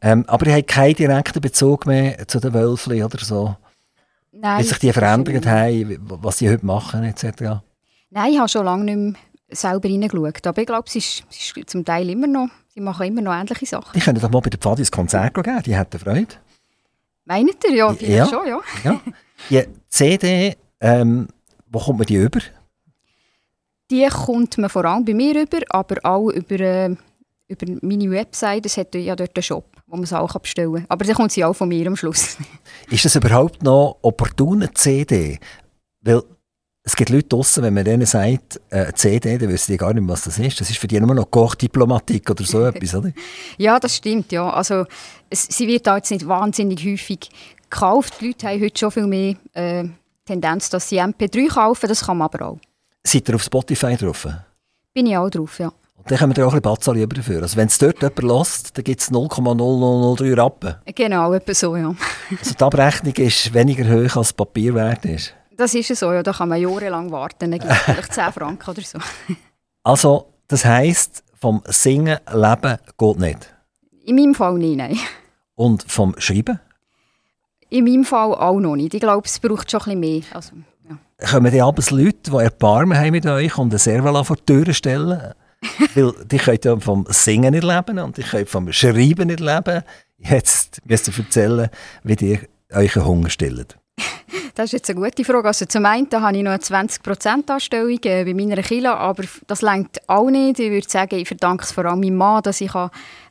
Ähm, 0.00 0.24
aber 0.26 0.46
ich 0.46 0.52
habe 0.52 0.62
keinen 0.64 0.94
direkten 0.94 1.40
Bezug 1.40 1.86
mehr 1.86 2.26
zu 2.26 2.40
den 2.40 2.52
Wölfli 2.52 3.04
oder 3.04 3.18
so? 3.18 3.56
Nein. 4.32 4.58
Wie 4.58 4.64
sich 4.64 4.78
die 4.78 4.92
verändert 4.92 5.46
haben, 5.46 5.98
was 6.20 6.38
sie 6.38 6.50
heute 6.50 6.66
machen 6.66 7.04
etc.? 7.04 7.62
Nein, 8.10 8.32
ich 8.32 8.38
habe 8.38 8.48
schon 8.48 8.64
lange 8.64 8.84
nicht 8.84 8.96
mehr 8.96 9.14
selber 9.56 9.88
reingeschaut. 9.88 10.46
Aber 10.46 10.60
ich 10.60 10.66
glaube, 10.66 10.84
es 10.88 10.96
ist, 10.96 11.24
es 11.30 11.56
ist 11.56 11.70
zum 11.70 11.84
Teil 11.84 12.10
immer 12.10 12.26
noch, 12.26 12.48
sie 12.74 12.80
machen 12.80 13.06
immer 13.06 13.20
noch 13.20 13.32
ähnliche 13.32 13.66
Sachen. 13.66 13.92
Die 13.94 14.00
können 14.00 14.18
doch 14.20 14.30
mal 14.30 14.40
bei 14.40 14.50
der 14.50 14.58
Pfadi 14.58 14.82
ein 14.82 14.90
Konzert 14.90 15.34
geben, 15.34 15.62
die 15.64 15.76
hätten 15.76 15.98
Freude. 15.98 16.34
Meint 17.24 17.64
ihr? 17.68 17.76
Ja, 17.76 17.92
ja. 18.00 18.26
schon, 18.26 18.48
ja. 18.48 18.60
ja. 18.82 19.00
Die 19.48 19.68
CD, 19.88 20.56
ähm, 20.80 21.28
Wo 21.70 21.78
kommt 21.78 21.98
man 21.98 22.06
die 22.06 22.16
über? 22.16 22.40
Die 23.90 24.06
kommt 24.08 24.58
man 24.58 24.70
vor 24.70 24.84
allem 24.84 25.04
bei 25.04 25.14
mir 25.14 25.42
über, 25.42 25.60
aber 25.68 25.96
auch 26.02 26.30
über, 26.30 26.58
äh, 26.58 26.96
über 27.52 27.66
meine 27.82 28.10
Website. 28.10 28.66
Es 28.66 28.76
hat 28.76 28.94
ja 28.94 29.14
dort 29.16 29.36
einen 29.36 29.42
Shop, 29.42 29.64
wo 29.86 29.96
man 29.96 30.04
es 30.04 30.12
auch 30.12 30.32
bestellen 30.38 30.74
kann. 30.74 30.86
Aber 30.88 31.04
dann 31.04 31.14
kommt 31.14 31.32
sie 31.32 31.44
auch 31.44 31.54
von 31.54 31.68
mir 31.68 31.86
am 31.86 31.96
Schluss. 31.96 32.36
Ist 32.90 33.04
das 33.04 33.16
überhaupt 33.16 33.62
noch 33.62 33.98
opportune 34.02 34.72
CD? 34.74 35.38
Weil 36.00 36.22
es 36.84 36.96
gibt 36.96 37.10
Leute 37.10 37.28
draussen, 37.28 37.62
wenn 37.62 37.74
man 37.74 37.84
denen 37.84 38.06
sagt, 38.06 38.60
äh, 38.70 38.92
CD, 38.92 39.38
dann 39.38 39.48
wissen 39.48 39.70
die 39.72 39.78
gar 39.78 39.94
nicht, 39.94 40.08
was 40.08 40.22
das 40.22 40.38
ist. 40.38 40.60
Das 40.60 40.68
ist 40.68 40.78
für 40.78 40.88
die 40.88 40.98
nur 40.98 41.14
noch 41.14 41.30
Kochdiplomatik 41.30 42.28
oder 42.28 42.44
so 42.44 42.64
etwas, 42.66 42.94
oder? 42.94 43.12
Ja, 43.56 43.78
das 43.78 43.96
stimmt, 43.96 44.32
ja. 44.32 44.50
Also, 44.50 44.86
es, 45.30 45.44
sie 45.44 45.68
wird 45.68 45.86
da 45.86 45.96
jetzt 45.96 46.10
nicht 46.10 46.26
wahnsinnig 46.26 46.84
häufig 46.84 47.30
gekauft. 47.70 48.14
Die 48.20 48.28
Leute 48.28 48.48
haben 48.48 48.60
heute 48.60 48.78
schon 48.78 48.90
viel 48.90 49.06
mehr 49.06 49.36
äh, 49.52 49.84
Tendenz, 50.24 50.70
dass 50.70 50.88
sie 50.88 51.00
MP3 51.00 51.54
kaufen. 51.54 51.88
Das 51.88 52.04
kann 52.04 52.18
man 52.18 52.26
aber 52.26 52.46
auch. 52.46 52.58
Seid 53.04 53.28
ihr 53.28 53.36
auf 53.36 53.44
Spotify 53.44 53.96
drauf? 53.96 54.26
Bin 54.92 55.06
ich 55.06 55.16
auch 55.16 55.30
drauf, 55.30 55.58
ja. 55.60 55.72
Und 56.02 56.10
dann 56.10 56.18
können 56.18 56.36
wir 56.36 56.46
auch 56.46 56.52
ein 56.52 56.60
bisschen 56.60 56.74
Bazzali 56.74 57.06
dafür. 57.06 57.42
Also 57.42 57.56
wenn 57.56 57.68
es 57.68 57.78
dort 57.78 58.02
jemand 58.02 58.22
lässt, 58.22 58.76
dann 58.76 58.84
gibt 58.84 59.00
es 59.00 59.10
0,0003 59.10 60.36
Rappen. 60.36 60.74
Genau, 60.94 61.32
etwa 61.32 61.54
so, 61.54 61.76
ja. 61.76 61.94
also 62.38 62.54
die 62.54 62.64
Abrechnung 62.64 63.14
ist 63.14 63.54
weniger 63.54 63.84
hoch, 63.84 64.16
als 64.16 64.32
Papier 64.32 64.74
wert 64.74 65.04
ist. 65.04 65.32
Das 65.56 65.74
ist 65.74 65.94
so, 65.94 66.12
ja. 66.12 66.24
Da 66.24 66.32
kann 66.32 66.48
man 66.48 66.60
jahrelang 66.60 67.12
warten. 67.12 67.50
Dann 67.50 67.60
gibt 67.60 67.70
es 67.70 67.78
vielleicht 67.78 68.14
10 68.14 68.32
Franken 68.32 68.70
oder 68.70 68.82
so. 68.82 68.98
Also, 69.84 70.32
das 70.46 70.64
heisst, 70.64 71.24
vom 71.40 71.60
Singen 71.66 72.18
leben 72.32 72.78
geht 72.96 73.18
nicht? 73.18 73.54
In 74.04 74.14
meinem 74.14 74.32
Fall 74.32 74.54
nicht, 74.54 74.76
nein. 74.76 74.96
Und 75.56 75.82
vom 75.90 76.14
Schreiben? 76.18 76.60
In 77.68 77.84
meinem 77.84 78.04
Fall 78.04 78.32
auch 78.32 78.60
noch 78.60 78.76
nicht. 78.76 78.94
Ich 78.94 79.00
glaube, 79.00 79.26
es 79.26 79.40
braucht 79.40 79.68
schon 79.68 79.80
ein 79.80 80.00
bisschen 80.00 80.00
mehr. 80.00 80.22
Also, 80.34 80.52
ja. 80.88 81.26
Kommen 81.32 81.50
die 81.50 81.60
abends 81.60 81.90
Leute, 81.90 82.30
die 82.30 82.36
Erbarmen 82.36 82.96
haben 82.96 83.10
mit 83.10 83.26
euch 83.26 83.58
und 83.58 83.70
eine 83.70 83.78
Servala 83.80 84.22
vor 84.22 84.36
die 84.36 84.44
Tür 84.44 84.72
stellen? 84.72 85.34
Weil 85.94 86.12
die 86.24 86.38
können 86.38 86.58
ja 86.64 86.78
vom 86.78 87.06
Singen 87.08 87.52
nicht 87.52 87.64
leben 87.64 87.98
und 87.98 88.16
die 88.16 88.22
können 88.22 88.46
vom 88.46 88.72
Schreiben 88.72 89.28
nicht 89.28 89.40
leben. 89.40 89.82
Jetzt 90.18 90.80
müsst 90.84 91.08
ihr 91.08 91.18
erzählen, 91.18 91.70
wie 92.02 92.14
ihr 92.14 92.40
euch 92.72 92.96
einen 92.96 93.06
Hunger 93.06 93.30
stillt. 93.30 93.76
Das 94.54 94.66
ist 94.66 94.72
jetzt 94.72 94.90
eine 94.90 95.00
gute 95.00 95.24
Frage. 95.24 95.48
Also 95.48 95.64
zum 95.64 95.86
einen 95.86 96.08
habe 96.12 96.36
ich 96.36 96.42
noch 96.42 96.52
eine 96.52 96.60
20%-Anstellung 96.60 97.98
äh, 98.04 98.24
bei 98.24 98.34
meiner 98.34 98.60
Kille, 98.62 98.94
aber 98.94 99.24
das 99.46 99.62
längt 99.62 99.98
auch 100.08 100.28
nicht. 100.28 100.58
Ich 100.58 100.70
würde 100.70 100.88
sagen, 100.88 101.18
ich 101.18 101.26
verdanke 101.26 101.64
es 101.64 101.72
vor 101.72 101.86
allem 101.86 102.00
meinem 102.00 102.16
Mann, 102.16 102.42
dass 102.42 102.60
ich 102.60 102.70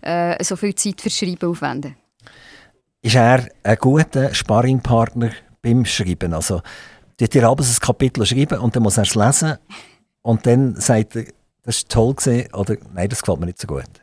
äh, 0.02 0.44
so 0.44 0.56
viel 0.56 0.74
Zeit 0.74 1.00
fürs 1.00 1.16
Schreiben 1.16 1.48
aufwenden 1.48 1.92
kann. 1.92 2.34
Ist 3.04 3.16
er 3.16 3.48
ein 3.62 3.78
guter 3.78 4.34
Sparringpartner 4.34 5.32
beim 5.62 5.86
Schreiben? 5.86 6.34
Also, 6.34 6.62
tut 7.18 7.36
ihr 7.36 7.48
abends 7.48 7.78
ein 7.78 7.86
Kapitel 7.86 8.26
schreiben 8.26 8.60
und 8.60 8.76
dann 8.76 8.84
muss 8.84 8.98
er 8.98 9.04
es 9.04 9.14
lesen 9.14 9.58
und 10.24 10.46
dann 10.46 10.76
sagt 10.76 11.16
er, 11.16 11.26
das 11.64 11.84
war 11.84 11.90
toll 11.90 12.16
gewesen, 12.16 12.54
oder 12.54 12.78
nein, 12.94 13.10
das 13.10 13.22
gefällt 13.22 13.40
mir 13.40 13.46
nicht 13.48 13.60
so 13.60 13.68
gut? 13.68 14.02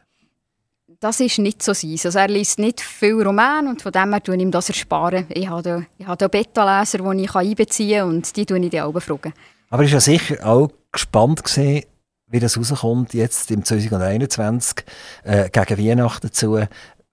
das 1.00 1.20
ist 1.20 1.38
nicht 1.38 1.62
so 1.62 1.72
sein. 1.72 1.96
Also 2.04 2.18
er 2.18 2.28
liest 2.28 2.58
nicht 2.58 2.80
viel 2.80 3.22
Roman 3.22 3.68
und 3.68 3.82
von 3.82 3.92
dem 3.92 4.12
her 4.12 4.20
ich 4.22 4.34
ihm 4.34 4.50
das 4.50 4.68
ersparen. 4.68 5.26
Ich 5.28 5.48
habe 5.48 5.62
da, 5.62 5.82
ich 5.96 6.06
habe 6.06 6.16
da 6.16 6.28
Beta-Leser, 6.28 6.98
die 6.98 7.24
ich 7.24 7.34
einbeziehen 7.34 8.00
kann 8.00 8.08
und 8.08 8.36
die 8.36 8.46
tue 8.46 8.58
ich 8.58 8.70
dann 8.70 8.82
auch 8.82 9.00
fragen. 9.00 9.32
Aber 9.70 9.84
ich 9.84 9.90
war 9.90 9.96
ja 9.96 10.00
sicher 10.00 10.46
auch 10.46 10.70
gespannt 10.90 11.44
gewesen, 11.44 11.84
wie 12.26 12.40
das 12.40 12.58
rauskommt 12.58 13.14
jetzt 13.14 13.50
im 13.50 13.64
2021 13.64 14.84
äh, 15.24 15.48
gegen 15.50 15.78
Weihnachten 15.78 16.32
zu, 16.32 16.60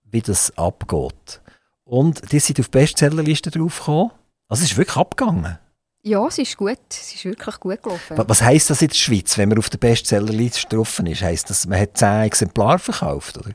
wie 0.03 0.21
das 0.21 0.57
abgeht. 0.57 1.41
Und 1.83 2.31
die 2.31 2.39
sind 2.39 2.59
auf 2.59 2.67
die 2.67 2.79
Bestsellerliste 2.79 3.51
draufgekommen. 3.51 4.11
Also 4.47 4.63
es 4.63 4.71
ist 4.71 4.77
wirklich 4.77 4.97
abgegangen. 4.97 5.59
Ja, 6.07 6.27
es 6.27 6.37
ist 6.37 6.55
gut. 6.55 6.77
Es 6.87 7.15
ist 7.15 7.25
wirklich 7.25 7.59
gut 7.59 7.81
gelaufen. 7.81 8.15
Was 8.27 8.41
heisst 8.43 8.69
das 8.69 8.79
in 8.83 8.89
der 8.89 8.95
Schweiz, 8.95 9.39
wenn 9.39 9.49
man 9.49 9.57
auf 9.57 9.71
der 9.71 9.79
Bestsellerliste 9.79 10.75
drauf 10.75 10.99
ist? 10.99 11.21
Heisst 11.23 11.49
das, 11.49 11.65
man 11.65 11.79
hat 11.79 11.97
zehn 11.97 12.21
Exemplare 12.21 12.77
verkauft? 12.77 13.39
Oder? 13.39 13.49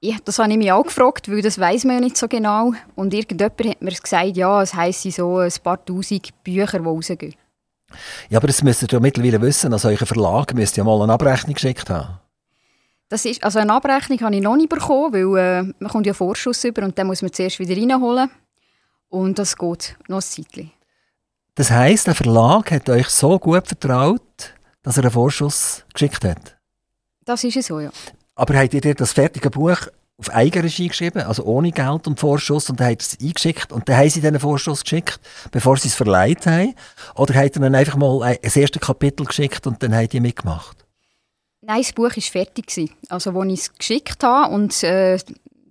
Ja, 0.00 0.16
das 0.24 0.40
habe 0.40 0.50
ich 0.50 0.58
mich 0.58 0.72
auch 0.72 0.82
gefragt, 0.82 1.30
weil 1.30 1.42
das 1.42 1.60
weiß 1.60 1.84
man 1.84 1.94
ja 1.96 2.00
nicht 2.00 2.16
so 2.16 2.26
genau. 2.26 2.72
Und 2.96 3.14
irgendjemand 3.14 3.64
hat 3.64 3.82
mir 3.82 3.92
gesagt, 3.92 4.36
ja, 4.36 4.60
es 4.62 4.74
heisst 4.74 5.12
so 5.12 5.38
ein 5.38 5.52
paar 5.62 5.84
tausend 5.84 6.30
Bücher, 6.42 6.80
die 6.80 6.84
rausgehen. 6.84 7.36
Ja, 8.30 8.38
aber 8.38 8.48
das 8.48 8.64
müsst 8.64 8.82
ihr 8.82 8.88
ja 8.90 8.98
mittlerweile 8.98 9.40
wissen. 9.40 9.72
Also 9.72 9.90
euer 9.90 9.98
Verlag 9.98 10.52
müsst 10.54 10.76
ja 10.76 10.82
mal 10.82 11.00
eine 11.00 11.12
Abrechnung 11.12 11.54
geschickt 11.54 11.88
haben. 11.88 12.18
Das 13.08 13.24
ist, 13.24 13.44
also 13.44 13.60
eine 13.60 13.72
Abrechnung 13.72 14.20
habe 14.22 14.34
ich 14.34 14.42
noch 14.42 14.56
nicht 14.56 14.70
bekommen, 14.70 15.12
weil 15.12 15.38
äh, 15.38 15.72
man 15.78 15.90
kommt 15.90 16.06
ja 16.06 16.14
Vorschuss 16.14 16.64
über 16.64 16.82
und 16.82 16.98
dann 16.98 17.06
muss 17.06 17.22
man 17.22 17.32
zuerst 17.32 17.60
wieder 17.60 17.76
reinholen. 17.76 18.28
Und 19.08 19.38
das 19.38 19.56
geht 19.56 19.96
noch 20.08 20.18
ein 20.18 20.22
Zeitchen. 20.22 20.72
Das 21.54 21.70
heisst, 21.70 22.06
der 22.06 22.14
Verlag 22.14 22.70
hat 22.70 22.88
euch 22.88 23.08
so 23.08 23.38
gut 23.38 23.66
vertraut, 23.66 24.54
dass 24.82 24.96
er 24.96 25.04
einen 25.04 25.12
Vorschuss 25.12 25.84
geschickt 25.92 26.24
hat? 26.24 26.56
Das 27.24 27.44
ist 27.44 27.56
es 27.56 27.66
so, 27.66 27.80
ja. 27.80 27.90
Aber 28.34 28.56
habt 28.56 28.72
ihr 28.72 28.94
das 28.94 29.12
fertige 29.12 29.50
Buch 29.50 29.78
auf 30.16 30.30
Eigenregie 30.30 30.88
geschrieben, 30.88 31.22
also 31.22 31.44
ohne 31.44 31.72
Geld 31.72 32.06
und 32.06 32.20
Vorschuss, 32.20 32.70
und 32.70 32.78
dann 32.78 32.90
habt 32.90 33.02
ihr 33.02 33.06
es 33.06 33.20
eingeschickt 33.20 33.72
und 33.72 33.88
dann 33.88 33.96
haben 33.96 34.10
sie 34.10 34.20
diesen 34.20 34.38
Vorschuss 34.38 34.82
geschickt, 34.82 35.20
bevor 35.50 35.76
sie 35.76 35.88
es 35.88 35.94
verleiht 35.94 36.46
haben? 36.46 36.74
Oder 37.14 37.34
habt 37.34 37.56
ihr 37.56 37.62
dann 37.62 37.74
einfach 37.74 37.96
mal 37.96 38.38
das 38.42 38.56
erste 38.56 38.78
Kapitel 38.78 39.26
geschickt 39.26 39.66
und 39.66 39.82
dann 39.82 39.94
habt 39.94 40.14
ihr 40.14 40.20
mitgemacht? 40.20 40.84
Nein, 41.62 41.82
das 41.82 41.92
Buch 41.92 42.04
war 42.04 42.22
fertig. 42.22 42.96
Also, 43.08 43.30
als 43.38 43.52
ich 43.52 43.60
es 43.60 43.74
geschickt 43.74 44.22
habe 44.22 44.54
und 44.54 44.82
äh, 44.82 45.18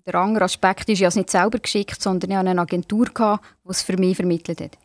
der 0.05 0.15
andere 0.15 0.45
Aspekt 0.45 0.89
ist, 0.89 0.99
ich 0.99 1.03
habe 1.03 1.09
es 1.09 1.15
nicht 1.15 1.29
selber 1.29 1.59
geschickt, 1.59 2.01
sondern 2.01 2.31
ich 2.31 2.37
hatte 2.37 2.49
eine 2.49 2.61
Agentur, 2.61 3.07
die 3.15 3.69
es 3.69 3.81
für 3.81 3.97
mich 3.97 4.15
vermittelt 4.15 4.61
hat. 4.61 4.77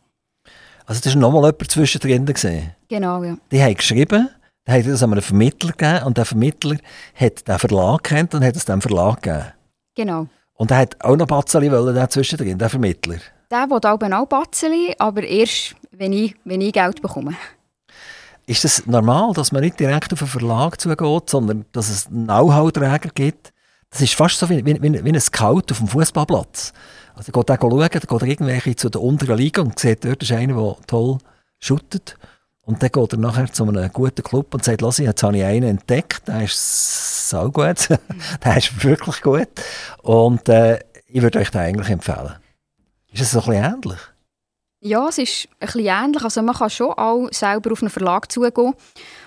Also 0.85 1.01
das 1.01 1.13
war 1.13 1.21
nochmal 1.21 1.43
jemand 1.43 1.71
zwischendrin? 1.71 2.25
Gewesen. 2.25 2.71
Genau, 2.87 3.23
ja. 3.23 3.37
Die 3.51 3.61
haben 3.61 3.75
geschrieben 3.75 4.29
dann 4.65 4.79
hat 4.79 4.85
er 4.85 4.91
das 4.91 5.03
an 5.03 5.11
einen 5.11 5.21
Vermittler 5.21 5.71
gegeben 5.71 6.05
und 6.05 6.17
der 6.17 6.25
Vermittler 6.25 6.77
hat 7.13 7.47
den 7.47 7.59
Verlag 7.59 8.03
kennt 8.03 8.33
und 8.33 8.43
hat 8.43 8.55
es 8.55 8.65
dem 8.65 8.81
Verlag 8.81 9.21
gegeben. 9.21 9.53
Genau. 9.93 10.27
Und 10.55 10.71
er 10.71 10.77
hat 10.77 10.95
auch 11.03 11.15
noch 11.15 11.27
Batzeli 11.27 11.71
wollen, 11.71 11.93
der 11.93 12.09
zwischendrin, 12.09 12.57
der 12.57 12.69
Vermittler. 12.69 13.17
Der 13.51 13.69
will 13.69 14.13
auch 14.13 14.25
Batzeli, 14.25 14.95
aber 14.97 15.23
erst, 15.23 15.75
wenn 15.91 16.13
ich, 16.13 16.35
wenn 16.45 16.61
ich 16.61 16.73
Geld 16.73 17.01
bekomme. 17.01 17.35
Ist 18.47 18.65
es 18.65 18.77
das 18.77 18.85
normal, 18.87 19.33
dass 19.33 19.51
man 19.51 19.61
nicht 19.61 19.79
direkt 19.79 20.11
auf 20.13 20.21
einen 20.21 20.31
Verlag 20.31 20.81
zugeht, 20.81 21.29
sondern 21.29 21.65
dass 21.71 21.89
es 21.89 22.07
Know-how-Träger 22.07 23.09
gibt? 23.13 23.53
Das 23.91 24.01
ist 24.01 24.15
fast 24.15 24.39
so 24.39 24.49
wie, 24.49 24.65
wie, 24.65 24.81
wie 24.81 25.09
ein 25.09 25.21
Scout 25.21 25.63
auf 25.71 25.77
dem 25.77 25.87
Fußballplatz. 25.87 26.73
Also 27.15 27.31
geht 27.31 27.49
er 27.49 27.57
schauen, 27.59 27.89
geht 27.89 28.11
er 28.11 28.23
irgendwelche 28.23 28.75
zu 28.75 28.89
der 28.89 29.01
unteren 29.01 29.37
Liga 29.37 29.61
und 29.61 29.79
sieht, 29.79 30.03
dort 30.03 30.21
ist 30.21 30.31
einer, 30.31 30.55
der 30.55 30.75
toll 30.87 31.17
shootet. 31.59 32.17
Und 32.61 32.81
dann 32.81 32.91
geht 32.91 33.13
er 33.13 33.19
nachher 33.19 33.51
zu 33.51 33.63
einem 33.63 33.91
guten 33.93 34.23
Club 34.23 34.53
und 34.53 34.63
sagt, 34.63 34.81
Lass, 34.81 34.97
jetzt 34.97 35.21
habe 35.23 35.37
ich 35.37 35.43
einen 35.43 35.69
entdeckt, 35.69 36.27
der 36.27 36.43
ist 36.43 37.29
so 37.29 37.51
gut, 37.51 37.89
der 38.43 38.57
ist 38.57 38.83
wirklich 38.83 39.21
gut. 39.21 39.47
Und 40.01 40.49
äh, 40.49 40.79
ich 41.07 41.21
würde 41.21 41.39
euch 41.39 41.51
den 41.51 41.61
eigentlich 41.61 41.89
empfehlen. 41.89 42.35
Ist 43.11 43.21
es 43.21 43.31
so 43.31 43.39
ein 43.41 43.45
bisschen 43.45 43.63
ähnlich? 43.63 43.99
Ja, 44.81 45.07
es 45.07 45.17
ist 45.17 45.47
ein 45.59 45.67
bisschen 45.67 45.85
ähnlich. 45.85 46.23
Also 46.23 46.41
man 46.41 46.55
kann 46.55 46.69
schon 46.69 46.91
auch 46.91 47.27
selber 47.31 47.71
auf 47.71 47.81
einen 47.81 47.89
Verlag 47.89 48.31
zugehen, 48.31 48.73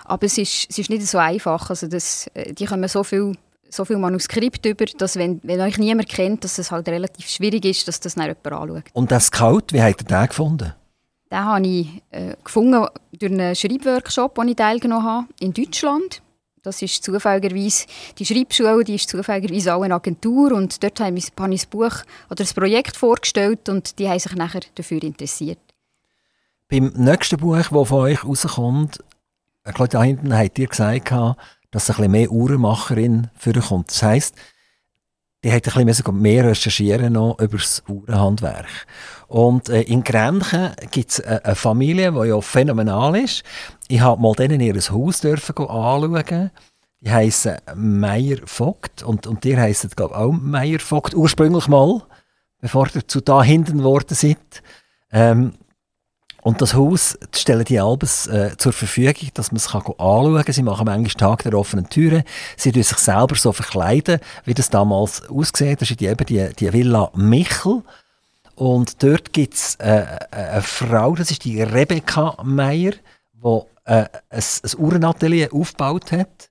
aber 0.05 0.27
es 0.27 0.37
ist, 0.37 0.67
es 0.69 0.79
ist 0.79 0.91
nicht 0.91 1.07
so 1.07 1.19
einfach. 1.19 1.71
Also 1.71 1.87
das, 1.87 2.29
äh, 2.35 2.53
die 2.53 2.67
kommen 2.67 2.89
so 2.89 3.05
viel 3.05 3.37
so 3.71 3.85
viel 3.85 3.99
Manuskript 3.99 4.65
über, 4.67 4.85
dass 4.85 5.17
wenn, 5.17 5.41
wenn 5.43 5.61
euch 5.61 5.79
niemand 5.79 6.09
kennt, 6.09 6.45
dass 6.45 6.59
es 6.59 6.71
halt 6.71 6.89
relativ 6.89 7.29
schwierig 7.29 7.65
ist, 7.65 7.89
dass 7.89 8.01
das 8.01 8.15
dann 8.15 8.27
jemand 8.27 8.47
anschaut. 8.47 8.85
Und 8.93 9.11
das 9.11 9.27
Scout, 9.27 9.67
wie 9.71 9.83
habt 9.83 10.03
ihr 10.03 10.07
den 10.07 10.27
gefunden? 10.27 10.75
Den 11.31 11.45
habe 11.45 11.67
ich 11.67 12.03
äh, 12.11 12.35
gefunden 12.43 12.87
durch 13.13 13.33
einen 13.33 13.55
Schreibworkshop, 13.55 14.35
den 14.37 14.49
ich 14.49 14.57
teilgenommen 14.57 15.05
habe, 15.05 15.27
in 15.41 15.53
Deutschland. 15.53 16.23
Das 16.63 16.83
ist 16.83 17.05
zufälligerweise, 17.05 17.87
die 18.19 18.27
Schreibschule 18.27 18.85
die 18.85 18.97
ist 18.97 19.09
zufälligerweise 19.09 19.75
auch 19.75 19.83
eine 19.83 19.95
Agentur 19.95 20.53
und 20.53 20.83
dort 20.83 21.01
habe 21.01 21.17
ich, 21.17 21.31
das 21.35 21.67
Buch 21.67 22.03
oder 22.27 22.37
das 22.37 22.53
Projekt 22.53 22.97
vorgestellt 22.97 23.69
und 23.69 23.99
die 23.99 24.09
haben 24.09 24.19
sich 24.19 24.35
nachher 24.35 24.61
dafür 24.75 25.03
interessiert. 25.03 25.59
Beim 26.69 26.93
nächsten 26.97 27.39
Buch, 27.39 27.57
das 27.57 27.69
von 27.69 27.87
euch 27.93 28.25
rauskommt, 28.25 28.99
ich 29.67 29.75
glaube, 29.75 29.89
da 29.91 30.03
hinten 30.03 30.37
habt 30.37 30.59
ihr 30.59 30.67
gesagt, 30.67 31.13
dass 31.71 31.91
ein 31.91 31.97
bisschen 31.97 32.13
mehr 32.13 32.31
Uhrenmacherin 32.31 33.29
vorkommt. 33.37 33.91
Das 33.91 34.03
heisst, 34.03 34.35
die 35.45 35.53
hat 35.53 35.77
ein 35.77 35.87
bisschen 35.87 36.21
mehr 36.21 36.45
recherchieren 36.45 37.13
noch 37.13 37.39
über 37.39 37.59
das 37.59 37.83
Uhrenhandwerk. 37.89 38.87
Und 39.29 39.69
äh, 39.69 39.83
in 39.83 40.03
Grenchen 40.03 40.73
gibt 40.91 41.11
es 41.11 41.21
eine, 41.21 41.45
eine 41.45 41.55
Familie, 41.55 42.13
die 42.13 42.29
ja 42.29 42.41
phänomenal 42.41 43.17
ist. 43.17 43.45
Ich 43.87 44.01
habe 44.01 44.21
mal 44.21 44.35
denen 44.35 44.61
ihr 44.61 44.75
Haus 44.75 45.21
dürfen 45.21 45.57
anschauen. 45.57 46.51
Die 47.01 47.11
heißen 47.13 47.59
Meier 47.77 48.39
Vogt 48.47 49.05
und, 49.05 49.29
und 49.29 49.45
ihr 49.45 49.61
heisst 49.61 49.95
glaube 49.95 50.17
auch 50.17 50.33
Meier 50.33 50.81
Vogt 50.81 51.15
ursprünglich 51.15 51.69
mal, 51.69 52.03
bevor 52.61 52.89
ihr 52.93 53.07
zu 53.07 53.21
da 53.21 53.43
hinten 53.43 53.79
geworden 53.79 54.15
seid. 54.15 54.63
Ähm, 55.13 55.53
und 56.49 56.63
das 56.63 56.73
Haus 56.73 57.19
stellen 57.37 57.67
die 57.67 57.79
Albes 57.79 58.27
äh, 58.27 58.57
zur 58.57 58.73
Verfügung, 58.73 59.29
dass 59.35 59.53
man 59.53 59.59
es 59.59 59.67
anschauen 59.67 60.43
kann. 60.43 60.55
Sie 60.55 60.63
machen 60.63 60.87
manchmal 60.87 61.11
Tag 61.11 61.43
der 61.43 61.53
offenen 61.53 61.91
Türen. 61.91 62.25
Sie 62.57 62.73
tun 62.73 62.83
sich 62.83 62.97
selber 62.97 63.35
so 63.35 63.53
verkleiden, 63.53 64.19
wie 64.47 64.55
das 64.55 64.71
damals 64.71 65.29
aussieht. 65.29 65.83
Das 65.83 65.91
ist 65.91 66.01
eben 66.01 66.25
die, 66.25 66.49
die 66.59 66.73
Villa 66.73 67.11
Michel. 67.15 67.83
Und 68.55 69.03
dort 69.03 69.35
gibt 69.35 69.53
es 69.53 69.75
äh, 69.75 70.07
eine 70.31 70.63
Frau, 70.63 71.15
das 71.15 71.31
ist 71.31 71.45
die 71.45 71.61
Rebecca 71.61 72.39
Meyer, 72.43 72.93
die 73.35 73.61
äh, 73.85 74.07
ein, 74.07 74.09
ein 74.31 74.79
Uhrenatelier 74.79 75.51
aufgebaut 75.53 76.13
hat. 76.13 76.49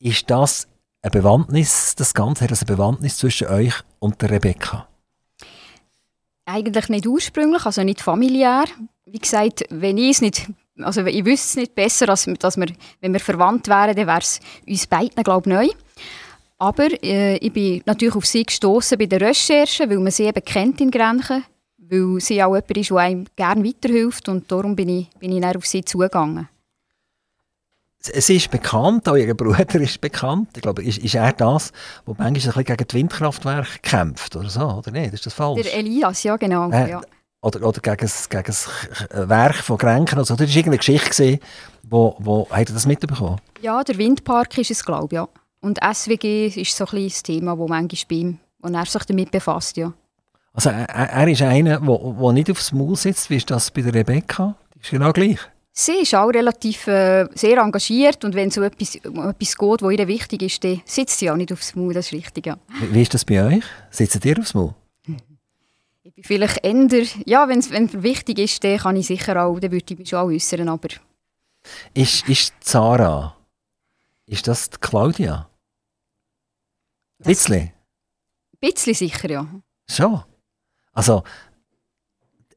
Ist 0.00 0.28
das 0.28 0.66
eine 1.02 1.12
Bewandtnis, 1.12 1.94
das 1.94 2.14
Ganze 2.14 2.42
hat 2.42 2.50
eine 2.50 2.66
Bewandtnis 2.66 3.18
zwischen 3.18 3.46
euch 3.46 3.74
und 4.00 4.20
der 4.22 4.30
Rebecca? 4.30 4.88
Eigentlich 6.46 6.88
nicht 6.88 7.06
ursprünglich, 7.06 7.64
also 7.64 7.84
nicht 7.84 8.00
familiär. 8.00 8.64
Wie 9.06 9.18
gesagt, 9.18 9.64
wenn 9.68 9.98
ich 9.98 10.12
es 10.12 10.20
nicht, 10.22 10.48
also 10.80 11.04
ich 11.04 11.24
wüsste 11.24 11.46
es 11.46 11.56
nicht 11.56 11.74
besser, 11.74 12.08
als 12.08 12.28
dass 12.38 12.56
wir, 12.56 12.68
wenn 13.00 13.12
wir 13.12 13.20
verwandt 13.20 13.68
wären, 13.68 13.94
dann 13.94 14.06
wäre 14.06 14.18
es 14.18 14.40
uns 14.66 14.86
beiden, 14.86 15.22
glaube 15.22 15.50
ich, 15.50 15.54
neu. 15.54 15.68
Aber 16.58 16.86
äh, 17.02 17.36
ich 17.36 17.52
bin 17.52 17.82
natürlich 17.84 18.14
auf 18.14 18.24
sie 18.24 18.44
gestoßen 18.44 18.96
bei 18.96 19.06
der 19.06 19.20
Recherche, 19.20 19.88
weil 19.90 19.98
man 19.98 20.10
sie 20.10 20.24
eben 20.24 20.42
kennt 20.42 20.80
in 20.80 20.90
Grenchen, 20.90 21.44
weil 21.76 22.20
sie 22.20 22.42
auch 22.42 22.54
jemand 22.54 22.76
ist, 22.78 22.90
der 22.90 22.96
einem 22.96 23.26
gerne 23.36 23.64
weiterhilft 23.64 24.28
und 24.30 24.50
darum 24.50 24.74
bin 24.74 24.88
ich, 24.88 25.10
bin 25.18 25.32
ich 25.32 25.42
dann 25.42 25.56
auf 25.56 25.66
sie 25.66 25.84
zugegangen. 25.84 26.48
Sie 27.98 28.36
ist 28.36 28.50
bekannt, 28.50 29.08
auch 29.08 29.16
ihr 29.16 29.34
Bruder 29.34 29.80
ist 29.80 30.00
bekannt. 30.00 30.50
Ich 30.56 30.62
glaube, 30.62 30.82
ist, 30.82 30.98
ist 30.98 31.14
er 31.14 31.32
das, 31.32 31.72
der 32.06 32.14
manchmal 32.18 32.26
ein 32.26 32.34
bisschen 32.34 32.64
gegen 32.64 32.86
die 32.86 32.94
Windkraftwerke 32.94 33.78
kämpft 33.80 34.36
oder 34.36 34.50
so, 34.50 34.60
oder 34.60 34.90
nicht? 34.90 35.14
Ist 35.14 35.24
das 35.24 35.32
falsch? 35.32 35.62
Der 35.62 35.74
Elias, 35.74 36.22
ja 36.22 36.36
genau. 36.36 36.70
Äh, 36.70 36.90
ja. 36.90 37.02
Oder, 37.44 37.68
oder 37.68 37.78
gegen, 37.80 37.98
das, 37.98 38.30
gegen 38.30 38.44
das 38.46 38.70
Werk 39.10 39.56
von 39.56 39.76
Grenken. 39.76 40.18
Also, 40.18 40.34
das 40.34 40.48
war 40.48 40.48
irgendeine 40.48 40.78
Geschichte, 40.78 41.10
gewesen, 41.10 41.40
wo, 41.82 42.16
wo, 42.18 42.48
habt 42.48 42.70
ihr 42.70 42.74
das 42.74 42.86
mitbekommen? 42.86 43.38
Ja, 43.60 43.84
der 43.84 43.98
Windpark 43.98 44.56
ist 44.56 44.70
es, 44.70 44.82
glaube 44.82 45.08
ich, 45.10 45.12
ja. 45.12 45.28
Und 45.60 45.78
SWG 45.78 46.46
ist 46.46 46.74
so 46.74 46.84
ein 46.86 46.90
bisschen 46.90 47.08
das 47.08 47.22
Thema, 47.22 47.56
das 47.56 47.68
manchmal 47.68 48.00
bei 48.08 48.14
ihm, 48.16 48.38
und 48.62 48.74
er 48.74 48.86
sich 48.86 49.04
damit 49.04 49.30
befasst, 49.30 49.76
ja. 49.76 49.92
Also 50.54 50.70
er, 50.70 50.88
er 50.88 51.28
ist 51.28 51.42
einer, 51.42 51.80
der 51.80 52.32
nicht 52.32 52.50
aufs 52.50 52.72
Maul 52.72 52.96
sitzt, 52.96 53.28
wie 53.28 53.36
ist 53.36 53.50
das 53.50 53.70
bei 53.70 53.82
der 53.82 53.92
Rebecca? 53.92 54.54
Die 54.74 54.80
ist 54.80 54.90
genau 54.90 55.12
gleich. 55.12 55.38
Sie 55.70 56.00
ist 56.00 56.14
auch 56.14 56.28
relativ 56.28 56.86
äh, 56.86 57.26
sehr 57.34 57.58
engagiert 57.58 58.24
und 58.24 58.34
wenn 58.34 58.50
so 58.50 58.62
etwas, 58.62 58.96
um 59.04 59.28
etwas 59.28 59.58
geht, 59.58 59.82
was 59.82 59.92
ihr 59.92 60.08
wichtig 60.08 60.42
ist, 60.42 60.64
dann 60.64 60.80
sitzt 60.86 61.18
sie 61.18 61.30
auch 61.30 61.36
nicht 61.36 61.52
aufs 61.52 61.74
Maul, 61.74 61.92
das 61.92 62.06
ist 62.06 62.12
richtig, 62.12 62.46
ja. 62.46 62.56
Wie, 62.80 62.94
wie 62.94 63.02
ist 63.02 63.12
das 63.12 63.24
bei 63.26 63.44
euch? 63.44 63.64
Sitzt 63.90 64.24
ihr 64.24 64.38
aufs 64.38 64.54
Maul? 64.54 64.72
Ich 66.16 66.28
bin 66.28 66.38
vielleicht 66.38 66.64
änder, 66.64 67.02
ja, 67.26 67.48
wenn 67.48 67.58
es 67.58 67.70
wichtig 67.70 68.38
ist, 68.38 68.62
dann 68.62 68.78
kann 68.78 68.96
ich 68.96 69.06
sicher 69.06 69.44
auch, 69.44 69.58
dann 69.58 69.72
würde 69.72 69.84
ich 69.92 69.98
mich 69.98 70.08
schon 70.08 70.20
auch 70.20 70.26
äußern, 70.26 70.68
aber... 70.68 70.88
Ist, 71.92 72.28
ist 72.28 72.54
Zara, 72.60 73.36
ist 74.26 74.46
das 74.46 74.70
die 74.70 74.76
Claudia? 74.78 75.48
Ein 77.18 77.24
bisschen? 77.24 77.60
Ein 77.62 77.72
bisschen 78.60 78.94
sicher, 78.94 79.30
ja. 79.30 79.46
Schon? 79.90 80.22
Also, 80.92 81.24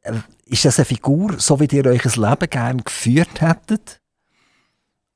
äh, 0.02 0.14
ist 0.46 0.66
das 0.66 0.78
eine 0.78 0.86
Figur, 0.86 1.40
so 1.40 1.60
wie 1.60 1.66
ihr 1.66 1.86
euch 1.88 2.06
ein 2.06 2.22
Leben 2.22 2.50
gerne 2.50 2.84
geführt 2.84 3.42
hättet? 3.42 4.02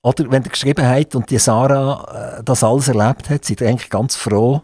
Oder 0.01 0.31
wenn 0.31 0.43
ihr 0.43 0.49
geschrieben 0.49 0.85
habt 0.85 1.15
und 1.15 1.29
die 1.29 1.37
Sarah 1.37 2.39
äh, 2.39 2.43
das 2.43 2.63
alles 2.63 2.87
erlebt 2.87 3.29
hat, 3.29 3.45
seid 3.45 3.61
ihr 3.61 3.69
eigentlich 3.69 3.89
ganz 3.89 4.15
froh, 4.15 4.63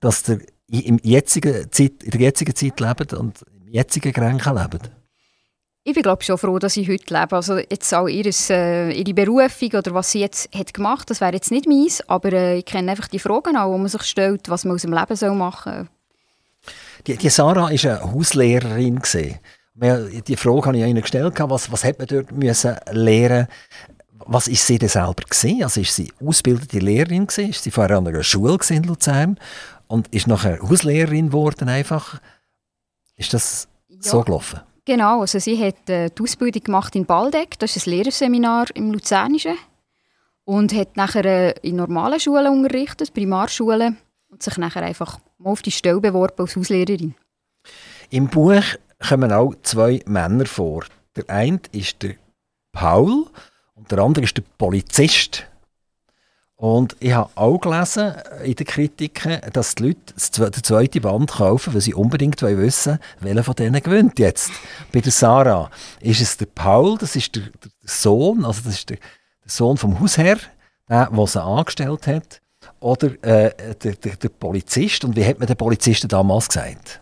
dass 0.00 0.26
ihr 0.28 0.40
im 0.70 0.98
jetzigen 1.02 1.70
Zeit, 1.70 2.02
in 2.02 2.10
der 2.10 2.20
jetzigen 2.20 2.54
Zeit 2.54 2.80
lebt 2.80 3.12
und 3.12 3.42
im 3.66 3.72
jetzigen 3.72 4.12
Grenken 4.12 4.56
lebt? 4.56 4.90
Ich 5.82 5.94
bin 5.94 6.02
glaube 6.02 6.22
schon 6.22 6.36
froh, 6.36 6.58
dass 6.58 6.76
ich 6.76 6.88
heute 6.88 7.12
lebe. 7.14 7.34
Also 7.34 7.56
jetzt 7.56 7.92
auch 7.94 8.06
ihres, 8.06 8.50
äh, 8.50 8.90
ihre 8.90 9.14
Berufung 9.14 9.70
oder 9.72 9.94
was 9.94 10.12
sie 10.12 10.20
jetzt 10.20 10.54
hat 10.54 10.74
gemacht, 10.74 11.08
das 11.08 11.20
wäre 11.20 11.32
jetzt 11.32 11.50
nicht 11.50 11.66
meins, 11.66 12.06
aber 12.08 12.32
äh, 12.32 12.58
ich 12.58 12.66
kenne 12.66 12.90
einfach 12.90 13.08
die 13.08 13.18
Fragen 13.18 13.56
auch, 13.56 13.72
die 13.72 13.78
man 13.78 13.88
sich 13.88 14.02
stellt, 14.02 14.48
was 14.48 14.64
man 14.64 14.74
aus 14.74 14.82
dem 14.82 14.92
Leben 14.92 15.16
soll 15.16 15.34
machen 15.34 15.72
soll. 15.72 15.88
Die, 17.06 17.16
die 17.16 17.30
Sarah 17.30 17.62
war 17.62 17.68
eine 17.70 18.12
Hauslehrerin. 18.12 19.00
Gewesen. 19.00 19.38
Die 19.74 20.36
Frage 20.36 20.66
habe 20.66 20.76
ich 20.76 20.84
Ihnen 20.84 21.00
gestellt, 21.00 21.32
was, 21.38 21.72
was 21.72 21.84
hat 21.84 21.98
man 21.98 22.06
dort 22.06 22.32
müssen 22.32 22.76
lernen 22.90 23.48
was 24.26 24.46
ist 24.46 24.66
sie 24.66 24.78
denn 24.78 24.88
selber 24.88 25.24
gesehen? 25.28 25.64
Also 25.64 25.80
ist 25.80 25.96
sie 25.96 26.12
ausgebildete 26.24 26.78
Lehrerin 26.78 27.26
gewesen? 27.26 27.50
Ist 27.50 27.64
sie 27.64 27.70
vorher 27.70 27.96
an 27.96 28.06
einer 28.06 28.22
Schule 28.22 28.58
in 28.68 28.84
Luzern 28.84 29.38
und 29.90 30.06
ist 30.14 30.28
nachher 30.28 30.60
Hauslehrerin 30.62 31.26
geworden 31.26 31.68
einfach? 31.68 32.20
Ist 33.16 33.34
das 33.34 33.68
ja. 33.88 33.96
so 34.00 34.22
gelaufen? 34.22 34.60
Genau, 34.84 35.20
also 35.20 35.38
sie 35.38 35.62
hat 35.62 35.90
äh, 35.90 36.10
die 36.10 36.22
Ausbildung 36.22 36.62
gemacht 36.62 36.94
in 36.94 37.04
Baldeck, 37.04 37.58
das 37.58 37.76
ist 37.76 37.86
ein 37.86 37.90
Lehrerseminar 37.90 38.68
im 38.74 38.92
Luzernischen 38.92 39.56
und 40.44 40.72
hat 40.72 40.96
nachher 40.96 41.24
äh, 41.24 41.54
in 41.62 41.76
normalen 41.76 42.20
Schulen 42.20 42.46
unterrichtet, 42.46 43.12
Primarschulen 43.12 43.98
und 44.28 44.42
sich 44.42 44.56
nachher 44.58 44.82
einfach 44.82 45.18
mal 45.38 45.50
auf 45.50 45.62
die 45.62 45.72
Stelle 45.72 46.00
beworben 46.00 46.42
als 46.42 46.56
Hauslehrerin. 46.56 47.14
Im 48.10 48.28
Buch 48.28 48.62
kommen 49.06 49.32
auch 49.32 49.54
zwei 49.62 50.02
Männer 50.06 50.46
vor. 50.46 50.84
Der 51.16 51.28
eine 51.28 51.60
ist 51.72 52.02
der 52.02 52.14
Paul 52.72 53.26
und 53.74 53.90
der 53.90 53.98
andere 53.98 54.24
ist 54.24 54.36
der 54.36 54.44
Polizist. 54.56 55.49
Und 56.60 56.94
ich 57.00 57.14
habe 57.14 57.30
auch 57.36 57.58
gelesen 57.58 58.12
in 58.44 58.54
den 58.54 58.66
Kritiken, 58.66 59.40
dass 59.54 59.76
die 59.76 59.84
Leute 59.84 60.50
den 60.50 60.62
zweiten 60.62 61.00
Band 61.00 61.32
kaufen, 61.32 61.72
weil 61.72 61.80
sie 61.80 61.94
unbedingt 61.94 62.42
wissen 62.42 62.98
wollen, 62.98 63.00
welcher 63.20 63.44
von 63.44 63.54
denen 63.54 63.82
gewinnt 63.82 64.18
jetzt. 64.18 64.50
Bei 64.92 65.00
der 65.00 65.10
Sarah 65.10 65.70
ist 66.02 66.20
es 66.20 66.36
der 66.36 66.44
Paul, 66.44 66.98
das 66.98 67.16
ist 67.16 67.34
der, 67.34 67.44
der 67.44 67.70
Sohn, 67.86 68.44
also 68.44 68.60
das 68.64 68.74
ist 68.74 68.90
der, 68.90 68.98
der 68.98 69.50
Sohn 69.50 69.78
vom 69.78 69.98
Hausherr, 70.00 70.36
der, 70.86 71.08
der 71.10 71.26
sie 71.26 71.42
angestellt 71.42 72.06
hat. 72.06 72.42
Oder 72.80 73.06
äh, 73.24 73.74
der, 73.82 73.94
der, 73.94 74.16
der 74.16 74.28
Polizist. 74.28 75.02
Und 75.02 75.16
wie 75.16 75.24
hat 75.24 75.38
man 75.38 75.48
den 75.48 75.56
Polizisten 75.56 76.08
damals 76.08 76.48
gesagt? 76.48 77.00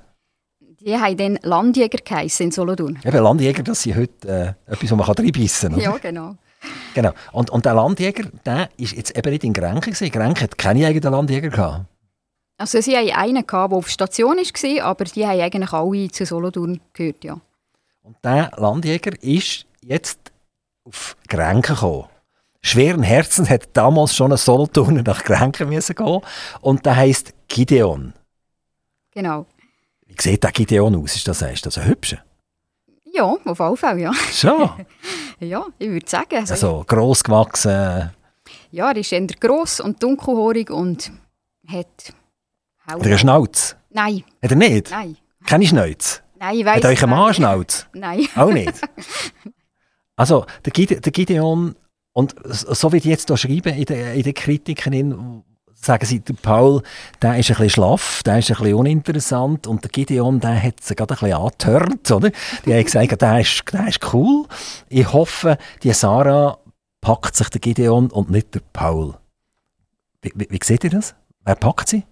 Die 0.79 0.97
haben 0.97 1.17
dann 1.17 1.39
Landjäger 1.43 1.99
geheißen 1.99 2.47
in 2.47 2.53
Solothurn. 2.53 3.01
Eben, 3.05 3.25
Landjäger, 3.25 3.65
das 3.65 3.83
sind 3.83 3.97
heute 3.97 4.57
äh, 4.69 4.73
etwas, 4.73 4.93
wo 4.93 4.95
man 4.95 5.05
reinbissen 5.05 5.73
kann. 5.73 5.81
Ja, 5.81 5.99
genau. 5.99 6.37
Genau. 6.95 7.13
Und, 7.33 7.51
und 7.51 7.65
der 7.65 7.75
Landjäger, 7.75 8.31
der 8.45 8.69
ist 8.77 8.93
jetzt 8.93 9.17
eben 9.17 9.31
nicht 9.31 9.45
in 9.45 9.53
Grenchen 9.53 9.93
gewesen. 9.93 10.11
Grenchen 10.11 10.43
hat 10.43 10.59
keine 10.59 10.87
eigenen 10.87 11.13
Landjäger 11.13 11.49
gehabt. 11.49 11.87
Also 12.57 12.81
sie 12.81 12.97
hatten 12.97 13.13
einen, 13.13 13.47
gehabt, 13.47 13.73
der 13.73 13.79
auf 13.79 13.89
Station 13.89 14.37
war, 14.37 14.85
aber 14.85 15.05
die 15.05 15.25
haben 15.25 15.41
eigentlich 15.41 15.73
alle 15.73 16.11
zu 16.11 16.27
Solothurn 16.27 16.81
gehört, 16.93 17.23
ja. 17.23 17.41
Und 18.03 18.17
der 18.25 18.51
Landjäger 18.57 19.13
ist 19.23 19.67
jetzt 19.81 20.19
auf 20.85 21.17
Grenchen 21.29 21.63
gekommen. 21.75 22.07
Schweren 22.61 23.05
Herzens 23.05 23.49
hat 23.49 23.69
damals 23.75 24.17
schon 24.17 24.33
ein 24.33 24.39
Solothurner 24.39 25.03
nach 25.03 25.23
müssen 25.61 25.95
gehen 25.95 26.21
und 26.61 26.85
der 26.85 26.97
heisst 26.97 27.33
Gideon. 27.47 28.13
Genau. 29.13 29.47
Wie 30.07 30.17
sieht 30.19 30.43
der 30.43 30.51
Gideon 30.51 30.97
aus? 30.97 31.15
Ist 31.15 31.29
das, 31.29 31.43
ist 31.43 31.65
das 31.65 31.79
ein 31.79 31.87
hübscher? 31.87 32.19
Ja, 33.13 33.37
auf 33.45 33.61
alle 33.61 33.77
Fälle, 33.77 34.01
ja. 34.01 34.13
Schon? 34.33 34.71
ja, 35.41 35.67
ich 35.79 35.89
würde 35.89 36.09
sagen. 36.09 36.37
Also, 36.37 36.53
also 36.55 36.85
gross 36.87 37.23
gewachsen? 37.23 38.11
Ja, 38.71 38.91
er 38.91 38.97
ist 38.97 39.13
eher 39.13 39.27
gross 39.27 39.81
und 39.81 40.03
dunkelhaarig 40.03 40.71
und 40.71 41.11
hat... 41.67 42.13
Hat 42.87 43.01
er 43.01 43.07
einen 43.07 43.19
Schnauz? 43.19 43.77
Nein. 43.91 44.25
Hat 44.43 44.51
er 44.51 44.57
nicht? 44.57 44.91
Nein. 44.91 45.17
Keine 45.47 45.67
Schnauz? 45.67 46.23
Nein, 46.39 46.57
ich 46.57 46.65
weiss 46.65 46.77
Hat 46.77 46.85
euch 46.87 47.03
ein 47.03 47.11
Mann 47.11 47.35
Schnauz? 47.35 47.87
Nein. 47.93 48.27
Auch 48.37 48.51
nicht? 48.51 48.73
Also, 50.17 50.47
der, 50.65 50.73
Gideon, 50.73 51.77
und 52.13 52.35
so 52.45 52.93
wie 52.93 53.01
die 53.01 53.11
jetzt 53.11 53.29
hier 53.29 53.37
schreiben 53.37 53.75
in 53.75 53.85
den, 53.85 54.15
in 54.15 54.23
den 54.23 54.35
Kritiken, 54.35 55.45
sagen 55.81 56.05
sie, 56.05 56.21
der 56.21 56.35
Paul, 56.35 56.83
der 57.23 57.39
ist 57.39 57.51
ein 57.51 57.57
bisschen 57.57 57.71
schlaff, 57.71 58.23
der 58.25 58.39
ist 58.39 58.51
ein 58.51 58.57
bisschen 58.57 58.75
uninteressant 58.75 59.67
und 59.67 59.83
der 59.85 59.91
Gideon, 59.91 60.41
der 60.41 60.63
hat 60.63 60.83
sie 60.83 60.95
gerade 60.95 61.15
ein 61.15 61.19
bisschen 61.19 61.37
angetörnt, 61.37 62.11
oder? 62.11 62.31
Die 62.65 62.75
haben 62.75 62.85
gesagt, 62.85 63.23
der 63.23 63.41
ist, 63.41 63.65
der 63.73 63.89
ist 63.89 64.13
cool. 64.13 64.47
Ich 64.89 65.13
hoffe, 65.13 65.59
die 65.83 65.93
Sarah 65.93 66.59
packt 67.01 67.37
sich 67.37 67.49
der 67.49 67.61
Gideon 67.61 68.11
und 68.11 68.31
nicht 68.31 68.55
der 68.55 68.61
Paul. 68.73 69.15
Wie, 70.23 70.33
wie, 70.35 70.49
wie 70.51 70.61
seht 70.63 70.85
ihr 70.85 70.91
das? 70.91 71.15
Wer 71.45 71.55
packt 71.55 71.89
sie? 71.89 72.05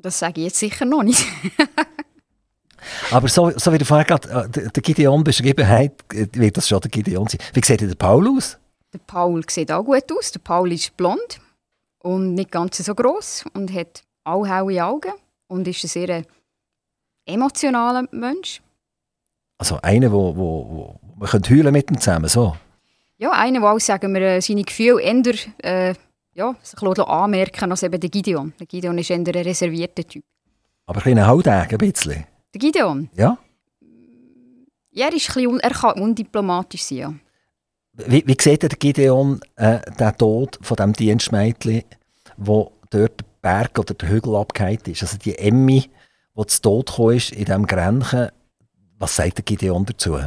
Das 0.00 0.18
sage 0.18 0.40
ich 0.40 0.46
jetzt 0.46 0.58
sicher 0.58 0.84
noch 0.84 1.02
nicht. 1.02 1.24
Aber 3.10 3.26
so, 3.28 3.50
so 3.56 3.72
wie 3.72 3.78
der 3.78 3.86
vorher 3.86 4.04
gerade 4.04 4.48
äh, 4.54 4.70
der 4.70 4.82
Gideon 4.82 5.24
beschrieben 5.24 5.66
hat, 5.66 5.92
wird 6.12 6.56
das 6.56 6.68
schon 6.68 6.80
der 6.80 6.90
Gideon 6.90 7.26
sein. 7.26 7.40
Wie 7.52 7.64
sieht 7.64 7.80
der 7.80 7.94
Paul 7.96 8.28
aus? 8.36 8.58
Der 8.92 9.00
Paul 9.00 9.42
sieht 9.48 9.72
auch 9.72 9.82
gut 9.82 10.04
aus. 10.16 10.30
Der 10.30 10.38
Paul 10.38 10.72
ist 10.72 10.96
blond 10.96 11.40
und 12.06 12.34
nicht 12.34 12.52
ganz 12.52 12.76
so 12.78 12.94
groß 12.94 13.46
und 13.54 13.72
hat 13.72 14.04
auch 14.22 14.46
helle 14.46 14.84
Augen 14.84 15.12
und 15.48 15.66
ist 15.66 15.82
ein 15.84 15.88
sehr 15.88 16.22
emotionaler 17.26 18.06
Mensch. 18.12 18.62
Also 19.58 19.80
einer, 19.82 20.12
wo, 20.12 20.36
wo, 20.36 20.68
wo 20.70 21.00
man 21.16 21.28
könnte 21.28 21.52
heulen 21.52 21.72
mit 21.72 21.90
ihm 21.90 21.98
zusammen, 21.98 22.28
so? 22.28 22.56
Ja, 23.18 23.32
einer, 23.32 23.60
der 23.60 23.72
auch, 23.72 23.80
sagen 23.80 24.14
wir, 24.14 24.20
äh, 24.20 24.40
seine 24.40 24.62
Gefühle 24.62 25.00
eher, 25.02 25.34
äh, 25.64 25.94
ja, 26.34 26.54
sich 26.62 26.80
anmerken 26.80 27.70
als 27.72 27.82
eben 27.82 27.98
der 27.98 28.10
Gideon. 28.10 28.52
Der 28.60 28.66
Gideon 28.66 28.98
ist 28.98 29.10
eher 29.10 29.16
ein 29.16 29.26
reservierter 29.26 30.06
Typ. 30.06 30.24
Aber 30.86 31.00
ein 31.00 31.04
bisschen 31.04 31.26
Hautag, 31.26 31.72
ein 31.72 31.78
bisschen? 31.78 32.24
Der 32.54 32.58
Gideon? 32.60 33.08
Ja. 33.16 33.36
Ja, 34.90 35.06
er, 35.06 35.12
ist 35.12 35.36
ein 35.36 35.60
er 35.60 35.70
kann 35.70 36.00
undiplomatisch 36.00 36.82
sein, 36.82 36.98
ja. 36.98 37.14
Wie, 37.96 38.26
wie 38.26 38.36
sieht 38.38 38.62
der 38.62 38.68
Gideon 38.70 39.40
äh, 39.56 39.78
den 39.98 40.18
Tod 40.18 40.58
von 40.60 40.76
dem 40.76 40.92
Dienstmädchen, 40.92 41.82
wo 42.36 42.72
dort 42.90 43.20
der 43.20 43.26
Berg 43.40 43.78
oder 43.78 43.94
der 43.94 44.08
Hügel 44.10 44.36
abgehakt 44.36 44.86
ist? 44.88 45.02
Also 45.02 45.16
die 45.16 45.38
Emmy, 45.38 45.88
der 46.36 46.46
zu 46.46 46.60
Tod 46.60 47.14
ist 47.14 47.32
in 47.32 47.46
diesem 47.46 47.66
Grenchen. 47.66 48.28
Was 48.98 49.16
sagt 49.16 49.38
der 49.38 49.44
Gideon 49.44 49.86
dazu? 49.86 50.18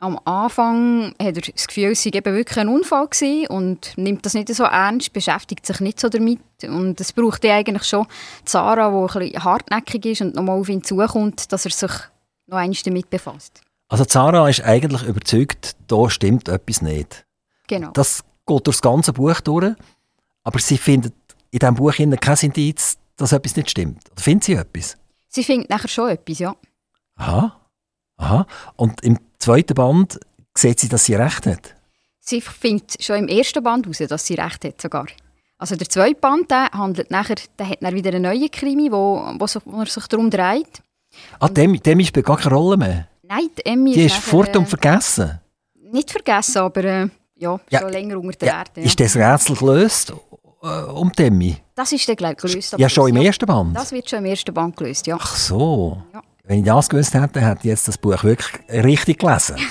Am 0.00 0.18
Anfang 0.24 1.14
hat 1.22 1.36
er 1.36 1.52
das 1.52 1.68
Gefühl, 1.68 1.92
es 1.92 2.02
sei 2.02 2.10
eben 2.12 2.34
wirklich 2.34 2.58
ein 2.58 2.68
Unfall 2.68 3.06
gewesen 3.06 3.46
und 3.46 3.96
nimmt 3.96 4.26
das 4.26 4.34
nicht 4.34 4.52
so 4.52 4.64
ernst, 4.64 5.12
beschäftigt 5.12 5.64
sich 5.64 5.78
nicht 5.78 6.00
so 6.00 6.08
damit. 6.08 6.40
Und 6.64 7.00
es 7.00 7.12
braucht 7.12 7.44
ja 7.44 7.54
eigentlich 7.54 7.84
schon 7.84 8.08
Sarah, 8.44 8.90
die 8.90 8.96
ein 8.96 9.26
bisschen 9.30 9.44
hartnäckig 9.44 10.06
ist 10.06 10.22
und 10.22 10.34
nochmal 10.34 10.58
auf 10.58 10.68
ihn 10.68 10.82
zukommt, 10.82 11.52
dass 11.52 11.66
er 11.66 11.70
sich 11.70 11.92
noch 12.48 12.58
einmal 12.58 12.76
damit 12.84 13.10
befasst. 13.10 13.62
Also 13.92 14.06
Sarah 14.08 14.48
ist 14.48 14.62
eigentlich 14.62 15.02
überzeugt, 15.02 15.76
da 15.86 16.08
stimmt 16.08 16.48
etwas 16.48 16.80
nicht. 16.80 17.26
Genau. 17.68 17.90
Das 17.90 18.24
geht 18.46 18.66
durch 18.66 18.76
das 18.76 18.80
ganze 18.80 19.12
Buch 19.12 19.38
durch, 19.42 19.74
aber 20.44 20.58
sie 20.60 20.78
findet 20.78 21.12
in 21.50 21.58
diesem 21.58 21.74
Buch 21.74 21.92
kein 21.94 22.38
Indiz, 22.40 22.96
dass 23.18 23.32
etwas 23.32 23.54
nicht 23.54 23.70
stimmt. 23.70 24.00
Oder 24.10 24.22
findet 24.22 24.44
sie 24.44 24.54
etwas? 24.54 24.96
Sie 25.28 25.44
findet 25.44 25.68
nachher 25.68 25.88
schon 25.88 26.08
etwas, 26.08 26.38
ja. 26.38 26.56
Aha. 27.16 27.60
Aha. 28.16 28.46
Und 28.76 29.04
im 29.04 29.18
zweiten 29.38 29.74
Band 29.74 30.18
sieht 30.56 30.80
sie, 30.80 30.88
dass 30.88 31.04
sie 31.04 31.14
recht 31.16 31.44
hat. 31.44 31.74
Sie 32.18 32.40
findet 32.40 33.04
schon 33.04 33.16
im 33.16 33.28
ersten 33.28 33.62
Band 33.62 33.84
heraus, 33.84 34.08
dass 34.08 34.26
sie 34.26 34.36
recht 34.36 34.64
hat 34.64 34.80
sogar. 34.80 35.06
Also 35.58 35.76
der 35.76 35.90
zweite 35.90 36.18
Band 36.18 36.50
der 36.50 36.70
handelt 36.72 37.10
nachher, 37.10 37.36
der 37.58 37.68
hat 37.68 37.82
dann 37.82 37.94
wieder 37.94 38.08
einen 38.08 38.22
neuen 38.22 38.50
Krimi, 38.50 38.90
wo, 38.90 39.34
wo, 39.38 39.46
so, 39.46 39.60
wo 39.66 39.80
er 39.80 39.86
sich 39.86 40.06
darum 40.06 40.30
dreht. 40.30 40.82
Ah, 41.40 41.48
dem, 41.48 41.78
dem 41.82 42.02
spielt 42.02 42.24
gar 42.24 42.38
keine 42.38 42.54
Rolle 42.54 42.78
mehr? 42.78 43.11
Nein, 43.34 43.48
die 43.56 43.64
Emmy 43.64 43.92
Die 43.94 44.04
ist 44.04 44.16
nachher, 44.16 44.22
fort 44.30 44.56
und 44.56 44.64
äh, 44.64 44.66
vergessen. 44.66 45.40
Nicht 45.90 46.10
vergessen, 46.10 46.58
aber 46.58 46.84
äh, 46.84 47.08
ja, 47.36 47.58
Ja, 47.70 47.80
schon 47.80 47.90
länger 47.90 48.18
unter 48.18 48.38
der 48.38 48.48
Ja. 48.48 48.58
Erde. 48.58 48.80
Ja. 48.80 48.86
Ist 48.86 49.00
das 49.00 49.16
Rätsel 49.16 49.56
gelöst 49.56 50.12
äh, 50.62 50.66
um 50.66 51.10
die 51.12 51.22
Emmy? 51.24 51.56
Das 51.74 51.92
ist 51.92 52.06
dann 52.06 52.16
gleich 52.16 52.36
gelöst. 52.36 52.74
Ja, 52.76 52.88
schon 52.90 53.08
im 53.08 53.16
ersten 53.16 53.46
Band. 53.46 53.74
Das 53.74 53.90
wird 53.90 54.08
schon 54.10 54.18
im 54.18 54.26
ersten 54.26 54.52
Band 54.52 54.76
gelöst, 54.76 55.06
ja. 55.06 55.16
Ach 55.18 55.34
so. 55.34 56.02
Wenn 56.44 56.58
ich 56.58 56.64
das 56.66 56.88
gewusst 56.90 57.14
hätte, 57.14 57.40
hätte 57.40 57.60
ich 57.60 57.64
jetzt 57.64 57.88
das 57.88 57.96
Buch 57.96 58.22
wirklich 58.22 58.50
richtig 58.68 59.18
gelesen. 59.20 59.56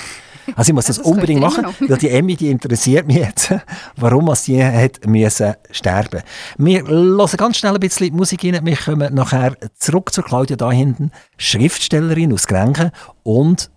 Also 0.56 0.70
ich 0.70 0.74
muss 0.74 0.86
das, 0.86 0.96
das 0.96 1.06
unbedingt 1.06 1.40
machen, 1.40 1.66
weil 1.80 1.98
die 1.98 2.08
Emmy, 2.08 2.36
die 2.36 2.50
interessiert 2.50 3.06
mich 3.06 3.16
jetzt, 3.16 3.54
warum 3.96 4.34
sie 4.34 4.64
hat 4.64 5.06
müssen 5.06 5.54
sterben. 5.70 6.22
Wir 6.58 6.86
hören 6.86 7.36
ganz 7.36 7.56
schnell 7.56 7.74
ein 7.74 7.80
bisschen 7.80 8.14
Musik 8.14 8.44
rein. 8.44 8.64
Wir 8.64 8.76
kommen 8.76 9.14
nachher 9.14 9.56
zurück 9.78 10.12
zu 10.12 10.22
Claudia 10.22 10.56
da 10.56 10.70
hinten, 10.70 11.10
Schriftstellerin 11.36 12.32
aus 12.32 12.46
Grenchen 12.46 12.90
und 13.22 13.70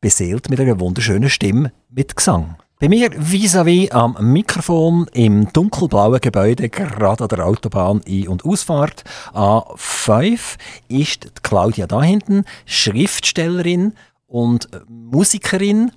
beseelt 0.00 0.50
mit 0.50 0.60
einer 0.60 0.78
wunderschönen 0.78 1.30
Stimme 1.30 1.72
mit 1.90 2.16
Gesang. 2.16 2.56
Bei 2.78 2.90
mir 2.90 3.10
vis-à-vis 3.10 3.90
am 3.92 4.18
Mikrofon 4.20 5.06
im 5.14 5.50
dunkelblauen 5.50 6.20
Gebäude, 6.20 6.68
gerade 6.68 7.24
an 7.24 7.28
der 7.28 7.46
Autobahn 7.46 8.02
Ein- 8.06 8.28
und 8.28 8.44
Ausfahrt 8.44 9.02
A5, 9.32 10.58
ist 10.88 11.24
die 11.24 11.30
Claudia 11.42 11.86
da 11.86 12.02
hinten, 12.02 12.44
Schriftstellerin 12.66 13.94
und 14.26 14.68
Musikerin. 14.88 15.92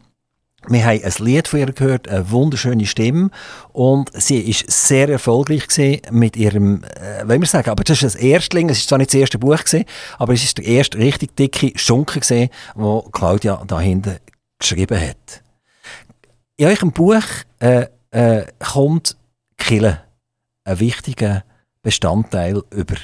Wir 0.67 0.85
haben 0.85 1.01
ein 1.01 1.25
Lied 1.25 1.47
von 1.47 1.59
ihr 1.59 1.71
gehört, 1.71 2.09
eine 2.09 2.29
wunderschöne 2.31 2.85
Stimme. 2.85 3.29
Und 3.71 4.11
sie 4.13 4.39
ist 4.39 4.69
sehr 4.69 5.07
erfolgreich 5.07 5.67
mit 6.11 6.35
ihrem, 6.35 6.83
äh, 6.83 7.27
wollen 7.27 7.41
wir 7.41 7.47
sagen, 7.47 7.69
aber 7.69 7.83
das 7.83 8.03
ist 8.03 8.15
das 8.15 8.21
Erstling, 8.21 8.69
es 8.69 8.79
ist 8.79 8.89
zwar 8.89 8.97
nicht 8.97 9.13
das 9.13 9.19
erste 9.19 9.39
Buch 9.39 9.57
gewesen, 9.57 9.85
aber 10.17 10.33
es 10.33 10.43
ist 10.43 10.57
der 10.57 10.65
erste 10.65 10.97
richtig 10.97 11.35
dicke 11.37 11.71
Schunke 11.77 12.19
gewesen, 12.19 12.49
wo 12.75 13.01
Claudia 13.03 13.63
da 13.65 13.79
hinten 13.79 14.17
geschrieben 14.59 14.99
hat. 14.99 15.41
In 16.57 16.67
eurem 16.67 16.91
Buch 16.91 17.23
äh, 17.59 17.85
äh, 18.11 18.45
kommt 18.59 19.15
Kille, 19.57 20.01
ein 20.65 20.79
wichtiger 20.79 21.45
Bestandteil 21.81 22.61
über. 22.71 22.95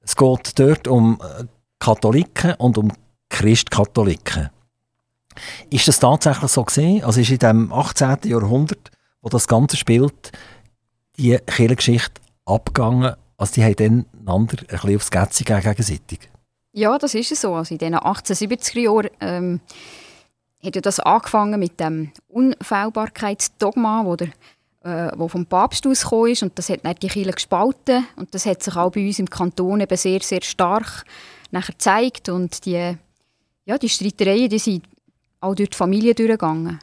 Es 0.00 0.16
geht 0.16 0.58
dort 0.58 0.88
um 0.88 1.20
äh, 1.22 1.44
Katholiken 1.78 2.54
und 2.54 2.78
um 2.78 2.92
Christkatholiken. 3.32 4.50
Ist 5.70 5.88
das 5.88 5.98
tatsächlich 5.98 6.50
so 6.50 6.62
gesehen? 6.64 7.02
Also 7.02 7.20
ist 7.20 7.30
in 7.30 7.38
dem 7.38 7.72
18. 7.72 8.18
Jahrhundert, 8.24 8.90
wo 9.22 9.30
das 9.30 9.48
Ganze 9.48 9.76
spielt, 9.76 10.32
die 11.16 11.38
Kirchengeschichte 11.38 12.20
abgegangen? 12.44 13.14
Also 13.38 13.54
die 13.54 13.64
haben 13.64 13.76
dann 13.76 14.06
einander 14.20 14.58
ein 14.60 14.66
bisschen 14.66 14.96
aufs 14.96 15.10
Gätzchen 15.10 15.46
gegenseitig. 15.46 16.28
Ja, 16.72 16.98
das 16.98 17.14
ist 17.14 17.34
so. 17.34 17.54
Also 17.54 17.74
in 17.74 17.78
den 17.78 17.96
1870er 17.96 18.80
Jahren 18.80 19.10
ähm, 19.20 19.60
hat 20.62 20.76
ja 20.76 20.82
das 20.82 21.00
angefangen 21.00 21.58
mit 21.58 21.80
dem 21.80 22.12
Unfehlbarkeitsdogma, 22.28 24.04
wo, 24.04 24.16
der, 24.16 24.28
äh, 24.84 25.10
wo 25.16 25.28
vom 25.28 25.46
Papst 25.46 25.86
ausgekommen 25.86 26.32
ist. 26.32 26.42
Und 26.42 26.58
das 26.58 26.68
hat 26.68 26.84
dann 26.84 26.94
die 26.96 27.08
Kirche 27.08 27.32
gespalten. 27.32 28.06
Und 28.16 28.34
das 28.34 28.44
hat 28.44 28.62
sich 28.62 28.76
auch 28.76 28.92
bei 28.92 29.06
uns 29.06 29.18
im 29.18 29.28
Kanton 29.28 29.80
eben 29.80 29.96
sehr, 29.96 30.20
sehr 30.20 30.42
stark 30.42 31.04
nachher 31.50 31.72
gezeigt. 31.72 32.28
Und 32.28 32.64
die, 32.66 32.96
ja, 33.64 33.78
die 33.78 33.88
Streitereien 33.88 34.48
die 34.48 34.58
sind 34.58 34.84
auch 35.40 35.54
durch 35.54 35.70
die 35.70 35.76
Familie 35.76 36.14
durchgegangen. 36.14 36.78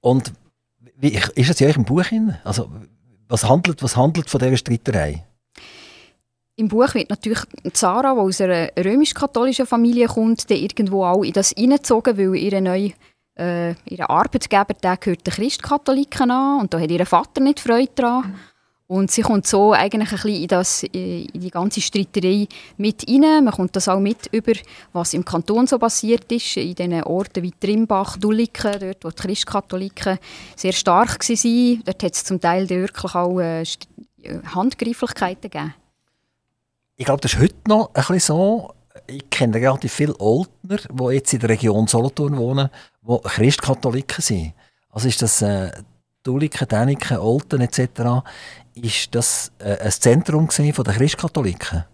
Und 0.00 0.32
wie, 0.96 1.18
ist 1.34 1.50
das 1.50 1.60
in 1.60 1.68
eurem 1.68 1.84
Buch 1.84 2.04
drin? 2.04 2.36
Also 2.44 2.70
was 3.28 3.48
handelt, 3.48 3.82
was 3.82 3.96
handelt 3.96 4.30
von 4.30 4.40
dieser 4.40 4.56
Streiterei? 4.56 5.24
Im 6.58 6.68
Buch 6.68 6.94
wird 6.94 7.10
natürlich 7.10 7.40
Sarah, 7.74 8.14
die 8.14 8.20
aus 8.20 8.40
einer 8.40 8.70
römisch-katholischen 8.78 9.66
Familie 9.66 10.06
kommt, 10.06 10.50
dann 10.50 10.56
irgendwo 10.56 11.04
auch 11.04 11.22
in 11.22 11.32
das 11.32 11.50
hineingezogen, 11.50 12.16
weil 12.16 12.34
ihre 12.34 12.62
neue 12.62 12.92
äh, 13.34 13.74
Arbeitgeber 13.98 14.72
der 14.74 14.96
gehört 14.96 15.26
den 15.26 15.34
Christkatholiken 15.34 16.30
an 16.30 16.60
und 16.60 16.72
da 16.72 16.80
hat 16.80 16.90
ihr 16.90 17.04
Vater 17.04 17.42
nicht 17.42 17.60
Freude 17.60 17.92
daran. 17.94 18.34
Und 18.88 19.10
sie 19.10 19.22
kommt 19.22 19.46
so 19.46 19.72
eigentlich 19.72 20.12
ein 20.12 20.16
bisschen 20.16 20.42
in, 20.42 20.46
das, 20.46 20.84
äh, 20.84 21.22
in 21.24 21.40
die 21.40 21.50
ganze 21.50 21.80
Streiterei 21.80 22.46
mit 22.76 23.04
rein. 23.08 23.44
Man 23.44 23.52
kommt 23.52 23.74
das 23.74 23.88
auch 23.88 23.98
mit 23.98 24.28
über, 24.30 24.52
was 24.92 25.12
im 25.12 25.24
Kanton 25.24 25.66
so 25.66 25.78
passiert 25.78 26.30
ist, 26.30 26.56
in 26.56 26.74
diesen 26.74 27.02
Orten 27.02 27.42
wie 27.42 27.50
Trimbach, 27.50 28.16
Dulliken, 28.16 28.78
dort 28.78 29.04
wo 29.04 29.10
die 29.10 29.22
Christkatholiken 29.22 30.18
sehr 30.54 30.72
stark 30.72 31.28
waren. 31.28 31.82
Dort 31.84 32.02
hat 32.02 32.14
es 32.14 32.24
zum 32.24 32.40
Teil 32.40 32.70
wirklich 32.70 33.14
auch 33.16 33.40
äh, 33.40 33.62
äh, 33.62 33.66
Handgreiflichkeiten 34.54 35.50
gegeben. 35.50 35.74
Ich 36.96 37.06
glaube, 37.06 37.20
das 37.20 37.34
ist 37.34 37.40
heute 37.40 37.56
noch 37.66 37.88
ein 37.88 37.94
bisschen 37.94 38.20
so. 38.20 38.72
Ich 39.08 39.28
kenne 39.28 39.56
relativ 39.56 39.92
viele 39.92 40.18
Oldner, 40.20 40.78
die 40.90 41.14
jetzt 41.14 41.32
in 41.32 41.40
der 41.40 41.50
Region 41.50 41.86
Solothurn 41.86 42.36
wohnen, 42.36 42.70
die 43.02 43.18
Christkatholiken 43.24 44.22
sind. 44.22 44.54
Also 44.90 45.08
ist 45.08 45.20
das 45.20 45.42
äh, 45.42 45.70
Duliken, 46.22 46.66
Däniken, 46.66 47.18
Olten 47.18 47.60
etc. 47.60 48.24
Ist 48.76 49.14
das 49.14 49.50
äh, 49.58 49.78
ein 49.78 49.90
Zentrum 49.90 50.50
von 50.50 50.84
der 50.84 50.94
Christkatholiken? 50.94 51.84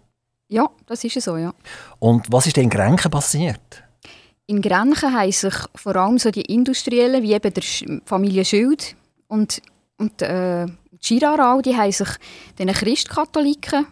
Ja, 0.49 0.69
das 0.85 1.03
ist 1.03 1.21
so, 1.21 1.37
ja. 1.37 1.53
Und 1.99 2.31
was 2.31 2.45
ist 2.45 2.57
denn 2.57 2.65
in 2.65 2.69
Grenchen 2.69 3.09
passiert? 3.09 3.83
In 4.45 4.61
Grenchen 4.61 5.13
haben 5.13 5.31
sich 5.31 5.53
vor 5.75 5.95
allem 5.95 6.19
so 6.19 6.29
die 6.29 6.41
Industriellen, 6.41 7.23
wie 7.23 7.33
eben 7.33 7.53
der 7.53 7.63
Familie 8.05 8.43
Schild 8.43 8.95
und, 9.27 9.61
und 9.97 10.21
äh, 10.21 10.67
auch, 11.39 11.61
die 11.61 11.75
haben 11.75 11.91
sich 11.91 12.09
den 12.59 12.67
Christkatholiken 12.67 13.87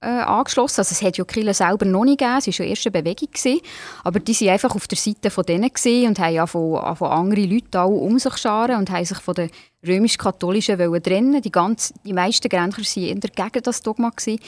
äh, 0.00 0.06
angeschlossen. 0.06 0.80
Also 0.80 0.92
es 0.92 1.02
hat 1.02 1.18
ja 1.18 1.24
Kirche 1.24 1.54
selber 1.54 1.84
noch 1.84 2.04
nicht 2.04 2.18
gegeben, 2.18 2.38
es 2.38 2.46
war 2.46 2.66
ja 2.66 2.70
erst 2.70 2.86
eine 2.86 3.02
Bewegung. 3.02 3.30
Gewesen, 3.30 3.60
aber 4.04 4.20
die 4.20 4.40
waren 4.40 4.48
einfach 4.50 4.74
auf 4.74 4.88
der 4.88 4.98
Seite 4.98 5.30
von 5.30 5.44
denen 5.44 5.70
und 5.70 6.18
haben 6.18 6.34
ja 6.34 6.46
von, 6.46 6.96
von 6.96 7.10
andere 7.10 7.44
Leute 7.44 7.80
auch 7.80 7.88
um 7.88 8.18
sich 8.18 8.36
scharen 8.36 8.76
und 8.76 8.90
haben 8.90 9.04
sich 9.04 9.18
von 9.18 9.34
den 9.34 9.50
römisch-katholischen 9.86 10.78
trennen. 11.02 11.42
Die, 11.42 11.52
ganz, 11.52 11.92
die 12.04 12.12
meisten 12.12 12.48
Grenzer 12.48 12.82
waren 12.82 13.06
eher 13.06 13.50
gegen 13.50 13.62
das 13.62 13.82
Dogma. 13.82 14.10
Gewesen. 14.10 14.40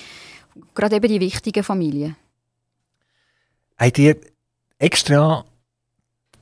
Gerade 0.74 0.96
eben 0.96 1.08
die 1.08 1.20
wichtigen 1.20 1.64
Familien. 1.64 2.16
Habt 3.78 3.98
ihr 3.98 4.16
extra 4.78 5.44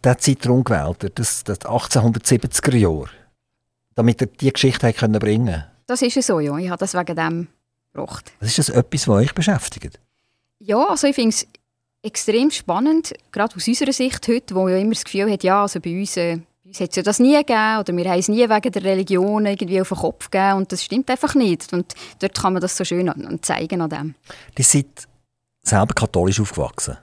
diesen 0.05 0.19
Zeitraum 0.19 0.65
gewählt, 0.65 1.13
das, 1.15 1.45
das 1.45 1.61
1870er 1.61 2.77
Jahr, 2.77 3.09
damit 3.95 4.21
ihr 4.21 4.27
diese 4.27 4.53
Geschichte 4.53 4.93
bringen 5.19 5.65
Das 5.87 6.03
ist 6.03 6.15
ja 6.17 6.23
so, 6.23 6.41
ja. 6.41 6.57
Ich 6.59 6.71
habe 6.71 6.79
das 6.79 6.95
wegen 6.95 7.17
dem 7.17 7.49
gebracht. 7.93 8.33
Ist 8.41 8.59
das 8.59 8.69
etwas, 8.69 9.09
was 9.09 9.17
euch 9.17 9.35
beschäftigt? 9.35 9.99
Ja, 10.59 10.89
also 10.89 11.07
ich 11.07 11.15
finde 11.15 11.31
es 11.31 11.47
extrem 12.03 12.51
spannend, 12.51 13.15
gerade 13.33 13.55
aus 13.57 13.67
unserer 13.67 13.93
Sicht 13.93 14.27
heute, 14.29 14.55
wo 14.55 14.69
ja 14.69 14.77
immer 14.79 14.93
das 14.93 15.05
Gefühl 15.05 15.31
hat, 15.31 15.43
ja, 15.43 15.63
also 15.63 15.81
bei 15.81 15.99
uns, 15.99 16.17
äh, 16.17 16.37
bei 16.37 16.69
uns 16.69 16.81
hat 16.81 16.91
es 16.91 16.97
ja 16.97 17.03
das 17.03 17.19
nie 17.19 17.37
gegeben 17.37 17.79
oder 17.79 17.97
wir 17.97 18.11
haben 18.11 18.19
es 18.19 18.29
nie 18.29 18.49
wegen 18.49 18.73
der 18.73 18.85
Religion 18.85 19.47
irgendwie 19.47 19.81
auf 19.81 19.89
den 19.89 19.99
Kopf 19.99 20.31
gegeben 20.31 20.59
und 20.59 20.73
das 20.73 20.85
stimmt 20.85 21.11
einfach 21.11 21.35
nicht. 21.35 21.73
Und 21.73 21.95
dort 22.21 22.39
kann 22.39 22.53
man 22.53 22.63
das 22.63 22.77
so 22.77 22.85
schön 22.85 23.09
an, 23.09 23.27
an 23.27 23.43
zeigen 23.43 23.81
an 23.81 23.91
dem. 23.91 24.15
Die 24.57 24.63
seid 24.63 24.87
selber 25.63 25.95
katholisch 25.95 26.41
aufgewachsen. 26.41 26.97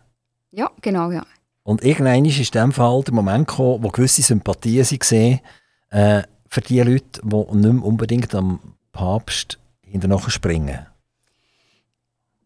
Ja, 0.52 0.72
genau, 0.82 1.12
ja. 1.12 1.26
Und 1.64 1.84
irgendwann 1.84 2.26
ist 2.26 2.40
in 2.40 2.46
dem 2.46 2.72
Fall 2.72 3.04
der 3.04 3.14
Moment 3.14 3.48
gekommen, 3.48 3.84
wo 3.84 3.90
gewisse 3.90 4.22
Sympathien 4.22 4.86
sie 4.86 5.00
gesehen 5.00 5.42
äh, 5.90 6.24
für 6.48 6.62
die 6.62 6.80
Leute, 6.80 7.22
die 7.24 7.36
nicht 7.36 7.74
mehr 7.74 7.84
unbedingt 7.84 8.34
am 8.34 8.60
Papst 8.94 9.60
hinterher 9.90 10.30
springen. 10.30 10.86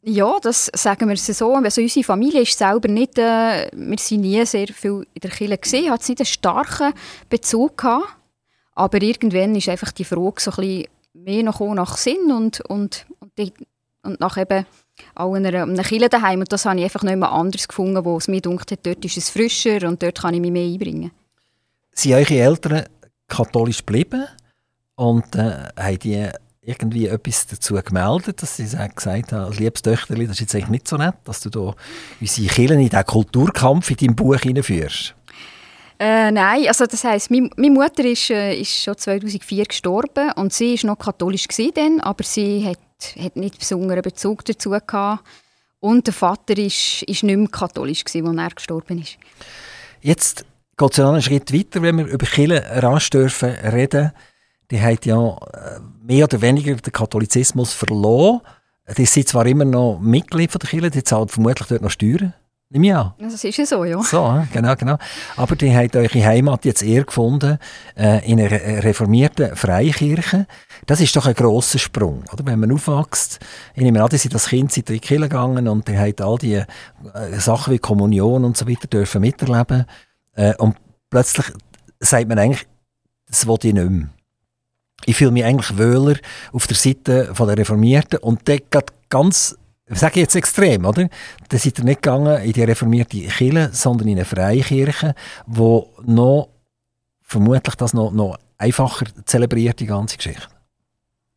Ja, 0.04 0.40
das 0.42 0.72
sagen 0.74 1.10
wir 1.10 1.18
so. 1.18 1.54
Also 1.54 1.82
unsere 1.82 2.04
Familie 2.04 2.42
ist 2.42 2.58
selber 2.58 2.88
nicht, 2.88 3.20
äh, 3.20 3.70
wir 3.72 4.00
sind 4.00 4.22
nie 4.22 4.44
sehr 4.46 4.68
viel 4.68 5.06
in 5.14 5.22
der 5.22 5.30
Kirche 5.30 5.58
gesehen, 5.58 5.92
hat 5.92 6.08
nicht 6.10 6.20
einen 6.20 6.26
starken 6.26 6.94
Bezug 7.30 7.78
gehabt. 7.78 8.08
Aber 8.74 9.00
irgendwann 9.02 9.56
ist 9.56 9.70
einfach 9.70 9.92
die 9.92 10.06
Frage 10.06 10.42
so 10.42 10.52
ein 10.52 10.56
bisschen 10.56 10.88
mehr 11.14 11.44
noch 11.44 11.60
nach 11.60 11.98
Sinn 11.98 12.32
und, 12.32 12.62
und, 12.62 13.06
und 13.20 13.32
die 13.38 13.54
und 14.04 14.20
nach 14.20 14.38
eben 14.38 14.66
auch 15.16 15.36
in 15.36 15.46
einer, 15.46 15.64
einer 15.64 15.84
Kille 15.84 16.10
daheim. 16.10 16.40
Und 16.40 16.52
das 16.52 16.66
habe 16.66 16.78
ich 16.80 16.84
einfach 16.84 17.04
nicht 17.04 17.18
mehr 17.18 17.32
anders 17.32 17.68
gefunden, 17.68 18.04
wo 18.04 18.18
es 18.18 18.28
mir 18.28 18.42
gedacht 18.42 18.72
hat, 18.72 18.86
dort 18.86 19.06
ist 19.06 19.18
es 19.18 19.30
frischer 19.30 19.88
und 19.88 20.02
dort 20.02 20.22
kann 20.22 20.34
ich 20.34 20.42
mich 20.42 20.52
mehr 20.52 20.66
einbringen. 20.66 21.12
Sind 21.94 22.14
eure 22.14 22.34
Eltern 22.34 22.86
katholisch 23.28 23.80
geblieben 23.80 24.26
und 24.96 25.36
äh, 25.36 25.68
haben 25.78 26.00
die 26.00 26.30
irgendwie 26.64 27.08
etwas 27.08 27.48
dazu 27.48 27.76
gemeldet, 27.76 28.42
dass 28.42 28.58
sie 28.58 28.66
gesagt 28.66 29.32
haben, 29.32 29.54
liebes 29.54 29.82
Töchterli, 29.82 30.28
das 30.28 30.36
ist 30.36 30.42
jetzt 30.42 30.56
eigentlich 30.56 30.70
nicht 30.70 30.88
so 30.88 30.98
nett, 30.98 31.16
dass 31.24 31.42
du 31.42 31.50
da 31.50 31.74
unsere 32.20 32.48
Kirchen 32.48 32.80
in 32.80 32.90
diesen 32.90 33.06
Kulturkampf 33.06 33.90
in 33.90 33.98
deinem 33.98 34.16
Buch 34.16 34.40
hineinführst? 34.40 35.16
Äh, 36.00 36.32
nein, 36.32 36.68
also 36.68 36.86
das 36.86 37.04
heisst, 37.04 37.32
meine, 37.32 37.50
meine 37.58 37.74
Mutter 37.74 38.04
ist, 38.06 38.30
äh, 38.30 38.56
ist 38.56 38.84
schon 38.84 38.98
2004 38.98 39.66
gestorben 39.66 40.32
und 40.34 40.54
sie 40.54 40.76
ist 40.76 40.84
noch 40.84 40.98
katholisch 40.98 41.48
dann, 41.76 42.00
aber 42.00 42.24
sie 42.24 42.66
hat, 42.66 42.80
hat 43.20 43.36
nicht 43.36 43.60
besonderen 43.60 44.02
Bezug 44.02 44.46
dazu 44.46 44.72
gehabt. 44.72 45.24
Und 45.80 46.06
der 46.06 46.14
Vater 46.14 46.58
ist, 46.58 47.04
ist 47.04 47.24
nicht 47.24 47.38
mehr 47.38 47.48
katholisch 47.48 48.04
gewesen, 48.04 48.28
als 48.28 48.38
er 48.38 48.56
gestorben 48.56 49.00
ist. 49.00 49.18
Jetzt 50.02 50.46
geht 50.78 50.92
es 50.92 50.98
ja 50.98 51.10
einen 51.10 51.22
Schritt 51.22 51.52
weiter, 51.54 51.82
wenn 51.82 51.98
wir 51.98 52.06
über 52.06 52.26
Kirchen 52.26 52.58
rasch 52.58 53.10
dürfen 53.10 53.50
reden. 53.50 54.12
Die 54.70 54.80
hat 54.80 55.06
ja 55.06 55.18
äh, 55.18 55.80
mehr 56.12 56.26
oder 56.26 56.42
weniger 56.42 56.76
den 56.76 56.92
Katholizismus 56.92 57.72
verloren. 57.72 58.42
Die 58.98 59.06
sind 59.06 59.30
zwar 59.30 59.46
immer 59.46 59.64
noch 59.64 60.00
Mitglied 60.02 60.52
von 60.52 60.60
der 60.60 60.70
Kirche, 60.70 60.92
die 60.92 61.04
zahlen 61.04 61.30
vermutlich 61.30 61.68
dort 61.70 61.82
noch 61.82 61.92
Steuern. 61.92 62.34
Nimm 62.74 62.96
an. 62.96 63.14
Das 63.20 63.44
ist 63.44 63.58
ja 63.58 63.66
so, 63.66 63.84
ja. 63.84 64.02
So, 64.02 64.44
genau, 64.54 64.76
genau. 64.76 64.98
Aber 65.36 65.56
die 65.58 65.76
hat 65.76 65.96
eure 65.96 66.26
Heimat 66.26 66.64
jetzt 66.64 66.84
eher 66.84 67.04
gefunden 67.04 67.60
äh, 67.98 68.26
in 68.30 68.40
einer 68.40 68.50
reformierten 68.84 69.56
Freikirche. 69.58 70.48
Das 70.86 71.02
ist 71.02 71.14
doch 71.16 71.26
ein 71.26 71.34
grosser 71.34 71.80
Sprung, 71.80 72.24
oder? 72.32 72.46
Wenn 72.46 72.62
man 72.62 72.72
aufwächst, 72.72 73.40
ich 73.76 73.84
nehme 73.84 74.02
an, 74.02 74.10
die 74.10 74.18
sind 74.18 74.34
als 74.34 74.48
Kind 74.48 74.76
in 74.76 74.86
die 74.86 75.00
Kirche 75.00 75.24
gegangen 75.24 75.68
und 75.68 75.88
die 75.88 75.98
hat 75.98 76.22
all 76.22 76.38
die 76.38 76.56
äh, 76.56 76.66
Sachen 77.40 77.74
wie 77.74 77.80
Kommunion 77.80 78.46
und 78.46 78.56
so 78.56 78.68
weiter 78.68 78.88
dürfen 78.88 79.20
miterleben. 79.20 79.86
Äh, 80.34 80.56
und 80.56 80.78
plötzlich 81.10 81.48
sagt 82.00 82.30
man 82.30 82.40
eigentlich, 82.40 82.68
das 83.28 83.48
will 83.48 83.58
ich 83.64 83.74
nicht 83.74 83.90
mehr. 83.90 84.10
Ich 85.06 85.16
fühle 85.16 85.32
mich 85.32 85.44
eigentlich 85.44 85.78
wohler 85.78 86.16
auf 86.54 86.68
der 86.68 86.78
Seite 86.78 87.34
der 87.38 87.58
Reformierten 87.58 88.20
und 88.20 88.48
der 88.48 88.60
geht 88.60 88.94
ganz 89.10 89.56
sage 89.94 90.14
ich 90.16 90.22
jetzt 90.22 90.36
extrem, 90.36 90.86
oder? 90.86 91.10
Da 91.50 91.58
seid 91.58 91.80
ihr 91.80 91.86
nicht 91.86 92.02
gegangen 92.02 92.42
in 92.42 92.54
die 92.54 92.64
reformierte 92.64 93.18
Kirche, 93.18 93.70
sondern 93.74 94.08
in 94.08 94.18
eine 94.18 94.26
Freikirche, 94.26 95.16
wo 95.46 95.90
noch, 96.06 96.50
vermutlich 97.22 97.76
das 97.76 97.94
noch, 97.94 98.12
noch 98.12 98.38
einfacher 98.58 99.06
zelebriert, 99.26 99.80
die 99.80 99.88
ganze 99.88 100.18
Geschichte. 100.18 100.48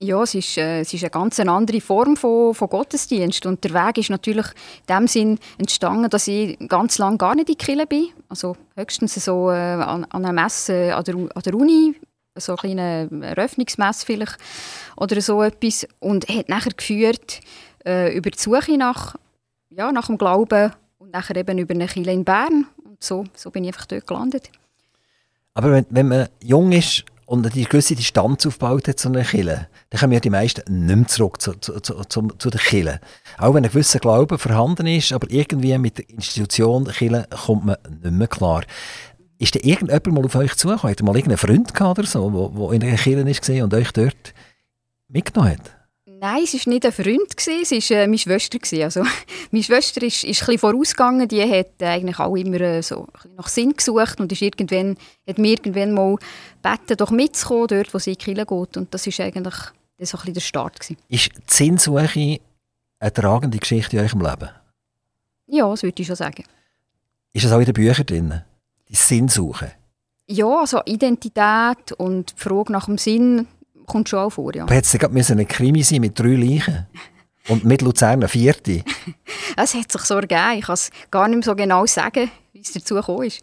Ja, 0.00 0.22
es 0.22 0.34
ist, 0.34 0.58
äh, 0.58 0.80
es 0.80 0.92
ist 0.92 1.02
eine 1.02 1.10
ganz 1.10 1.40
andere 1.40 1.80
Form 1.80 2.16
von, 2.16 2.52
von 2.52 2.68
Gottesdienst. 2.68 3.46
Und 3.46 3.64
der 3.64 3.72
Weg 3.72 3.98
ist 3.98 4.10
natürlich 4.10 4.46
in 4.86 4.94
dem 4.94 5.06
Sinn 5.06 5.38
entstanden, 5.56 6.10
dass 6.10 6.28
ich 6.28 6.58
ganz 6.68 6.98
lange 6.98 7.16
gar 7.16 7.34
nicht 7.34 7.48
in 7.48 7.56
die 7.56 7.64
Kirche 7.64 7.86
bin. 7.86 8.08
Also 8.28 8.56
höchstens 8.76 9.14
so 9.14 9.50
äh, 9.50 9.54
an, 9.54 10.04
an 10.04 10.24
einer 10.24 10.32
Messe 10.32 10.94
an 10.94 11.04
der, 11.04 11.14
an 11.14 11.42
der 11.44 11.54
Uni, 11.54 11.94
so 12.36 12.52
eine 12.52 12.58
kleine 12.58 13.08
Eröffnungsmesse 13.22 14.06
vielleicht 14.06 14.36
oder 14.96 15.20
so 15.20 15.42
etwas. 15.42 15.86
Und 16.00 16.28
hat 16.28 16.48
nachher 16.48 16.72
geführt, 16.72 17.40
äh, 17.84 18.16
über 18.16 18.30
die 18.30 18.38
Suche 18.38 18.76
nach, 18.76 19.16
ja, 19.70 19.92
nach 19.92 20.06
dem 20.06 20.18
Glauben 20.18 20.72
und 20.98 21.12
nachher 21.12 21.36
eben 21.36 21.58
über 21.58 21.74
eine 21.74 21.86
Kirche 21.86 22.10
in 22.10 22.24
Bern. 22.24 22.66
Und 22.84 23.02
so, 23.02 23.24
so 23.34 23.50
bin 23.50 23.64
ich 23.64 23.68
einfach 23.68 23.86
dort 23.86 24.06
gelandet. 24.06 24.50
Aber 25.54 25.70
wenn, 25.70 25.86
wenn 25.90 26.08
man 26.08 26.28
jung 26.42 26.72
ist 26.72 27.04
und 27.26 27.46
eine 27.46 27.64
gewisse 27.64 27.94
Distanz 27.94 28.44
aufbaut 28.44 28.88
hat 28.88 28.98
zu 28.98 29.08
einer 29.08 29.22
Kirche, 29.22 29.68
dann 29.90 30.00
kommen 30.00 30.12
ja 30.12 30.20
die 30.20 30.30
meisten 30.30 30.86
nicht 30.86 30.96
mehr 30.96 31.06
zurück 31.06 31.40
zu, 31.40 31.52
zu, 31.54 31.80
zu, 31.80 32.02
zu, 32.04 32.28
zu 32.38 32.50
der 32.50 32.60
Kirche. 32.60 33.00
Auch 33.38 33.54
wenn 33.54 33.64
ein 33.64 33.70
gewisser 33.70 34.00
Glaube 34.00 34.38
vorhanden 34.38 34.86
ist, 34.88 35.12
aber 35.12 35.30
irgendwie 35.30 35.78
mit 35.78 35.98
der 35.98 36.10
Institution 36.10 36.86
Kirche 36.86 37.28
kommt 37.30 37.66
man 37.66 37.76
nicht 38.02 38.12
mehr 38.12 38.28
klar. 38.28 38.64
Ist 39.38 39.54
da 39.54 39.60
irgendjemand 39.62 40.06
mal 40.12 40.24
auf 40.24 40.34
euch 40.36 40.54
zugekommen? 40.54 40.92
Hat 40.92 41.00
ihr 41.00 41.04
mal 41.04 41.16
irgendeinen 41.16 41.38
Freund 41.38 41.74
gehabt 41.74 41.98
oder 41.98 42.08
so, 42.08 42.52
der 42.56 42.72
in 42.72 42.80
der 42.80 42.96
Kirche 42.96 43.56
war 43.58 43.64
und 43.64 43.74
euch 43.74 43.92
dort 43.92 44.34
mitgenommen 45.08 45.52
hat? 45.52 45.76
Nein, 46.06 46.44
es 46.44 46.54
war 46.54 46.72
nicht 46.72 46.86
ein 46.86 46.92
Freund, 46.92 47.34
es 47.36 47.70
war 47.70 47.96
äh, 47.98 48.06
meine 48.06 48.18
Schwester. 48.18 48.58
Also, 48.82 49.02
meine 49.50 49.64
Schwester 49.64 50.02
ist, 50.02 50.24
ist 50.24 50.48
ein 50.48 50.58
vorausgegangen, 50.58 51.28
die 51.28 51.42
hat 51.42 51.82
eigentlich 51.82 52.18
auch 52.18 52.34
immer 52.34 52.60
äh, 52.60 52.82
so 52.82 53.08
nach 53.36 53.48
Sinn 53.48 53.74
gesucht 53.76 54.20
und 54.20 54.32
ist 54.32 54.40
irgendwann, 54.40 54.96
hat 55.28 55.38
mir 55.38 55.50
irgendwann 55.50 55.92
mal 55.92 56.16
gebeten, 56.62 56.96
doch 56.96 57.10
mitzukommen, 57.10 57.66
dort 57.68 57.92
wo 57.92 57.98
sie 57.98 58.12
in 58.12 58.18
die 58.18 58.24
Kirche 58.24 58.46
geht. 58.46 58.76
Und 58.76 58.94
das 58.94 59.06
war 59.06 59.26
eigentlich 59.26 59.54
das 59.98 60.14
ein 60.14 60.32
der 60.32 60.40
Start. 60.40 60.80
Gewesen. 60.80 60.96
Ist 61.08 61.30
die 61.34 61.42
Sinnsuche 61.46 62.40
eine 62.98 63.12
tragende 63.12 63.58
Geschichte 63.58 63.96
in 63.96 64.04
eurem 64.04 64.20
Leben? 64.22 64.48
Ja, 65.46 65.68
das 65.68 65.82
würde 65.82 66.00
ich 66.00 66.06
schon 66.06 66.16
sagen. 66.16 66.44
Ist 67.32 67.44
das 67.44 67.52
auch 67.52 67.58
in 67.58 67.66
den 67.66 67.74
Büchern 67.74 68.06
drin? 68.06 68.42
Die 68.94 68.98
Sinnsuche? 69.00 69.72
Ja, 70.28 70.60
also 70.60 70.80
Identität 70.86 71.90
und 71.98 72.36
die 72.36 72.40
Frage 72.40 72.72
nach 72.72 72.84
dem 72.84 72.96
Sinn, 72.96 73.48
kommt 73.86 74.08
schon 74.08 74.20
auch 74.20 74.30
vor, 74.30 74.54
ja. 74.54 74.62
Aber 74.62 74.74
hätte 74.74 74.96
es 74.96 75.30
ein 75.32 75.48
Krimi 75.48 75.82
sein 75.82 76.00
mit 76.00 76.16
drei 76.16 76.36
Leichen? 76.36 76.86
Und 77.48 77.64
mit 77.64 77.82
Luzern 77.82 78.20
eine 78.20 78.28
vierte? 78.28 78.84
es 79.56 79.74
hat 79.74 79.90
sich 79.90 80.02
so 80.02 80.14
ergeben. 80.14 80.58
Ich 80.58 80.64
kann 80.64 80.74
es 80.74 80.90
gar 81.10 81.26
nicht 81.26 81.38
mehr 81.38 81.44
so 81.44 81.56
genau 81.56 81.84
sagen, 81.86 82.30
wie 82.52 82.60
es 82.60 82.72
dazu 82.72 82.94
gekommen 82.94 83.24
ist. 83.24 83.42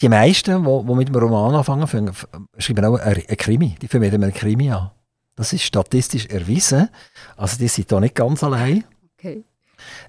Die 0.00 0.08
meisten, 0.08 0.64
die, 0.64 0.94
mit 0.94 1.08
einem 1.08 1.16
Roman 1.16 1.56
anfangen, 1.56 2.12
schreiben 2.56 2.84
auch 2.84 3.00
einen 3.00 3.26
Krimi. 3.36 3.74
Die 3.82 3.88
fangen 3.88 4.04
mit 4.04 4.14
einem 4.14 4.32
Krimi 4.32 4.70
an. 4.70 4.92
Das 5.34 5.52
ist 5.52 5.64
statistisch 5.64 6.26
erwiesen. 6.26 6.88
Also 7.36 7.58
die 7.58 7.66
sind 7.66 7.90
da 7.90 7.98
nicht 7.98 8.14
ganz 8.14 8.44
allein. 8.44 8.84
Okay. 9.18 9.44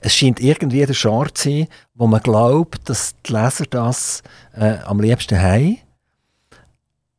Es 0.01 0.15
scheint 0.15 0.39
irgendwie 0.39 0.85
der 0.85 0.95
Genre 0.95 1.33
zu 1.33 1.49
sein, 1.49 1.67
wo 1.93 2.07
man 2.07 2.21
glaubt, 2.21 2.89
dass 2.89 3.15
die 3.25 3.33
Leser 3.33 3.65
das 3.69 4.21
äh, 4.55 4.77
am 4.85 4.99
liebsten 4.99 5.39
haben. 5.39 5.79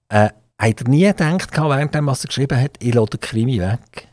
Äh, 0.08 0.30
hat 0.58 0.80
er 0.80 0.88
nie 0.88 1.06
gedacht, 1.06 1.50
während 1.56 1.94
er 1.94 2.02
geschrieben 2.02 2.60
hat, 2.60 2.72
ich 2.80 2.94
lasse 2.94 3.10
den 3.10 3.20
Krimi 3.20 3.60
weg. 3.60 4.08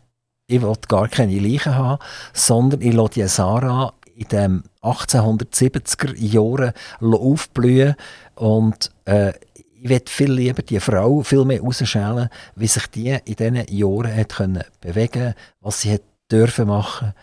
Ich 0.47 0.61
will 0.61 0.73
gar 0.87 1.07
keine 1.07 1.39
Leichen 1.39 1.75
haben, 1.75 1.99
sondern 2.33 2.81
ich 2.81 2.93
lasse 2.93 3.13
die 3.13 3.27
Sarah 3.27 3.93
in 4.15 4.27
den 4.27 4.63
1870er 4.81 6.15
Jahren 6.17 6.73
aufblühen 7.01 7.95
und 8.35 8.91
äh, 9.05 9.33
ich 9.53 9.89
will 9.89 10.01
viel 10.05 10.31
lieber 10.31 10.61
die 10.61 10.79
Frau 10.79 11.21
viel 11.21 11.43
mehr 11.45 11.61
rausschälen, 11.61 12.29
wie 12.55 12.67
sich 12.67 12.85
die 12.87 13.17
in 13.25 13.35
diesen 13.35 13.65
Jahren 13.67 14.15
hat 14.15 14.35
können 14.35 14.63
bewegen 14.79 15.33
was 15.59 15.81
sie 15.81 15.93
hat 15.93 16.01
dürfen 16.31 16.67
machen, 16.67 17.13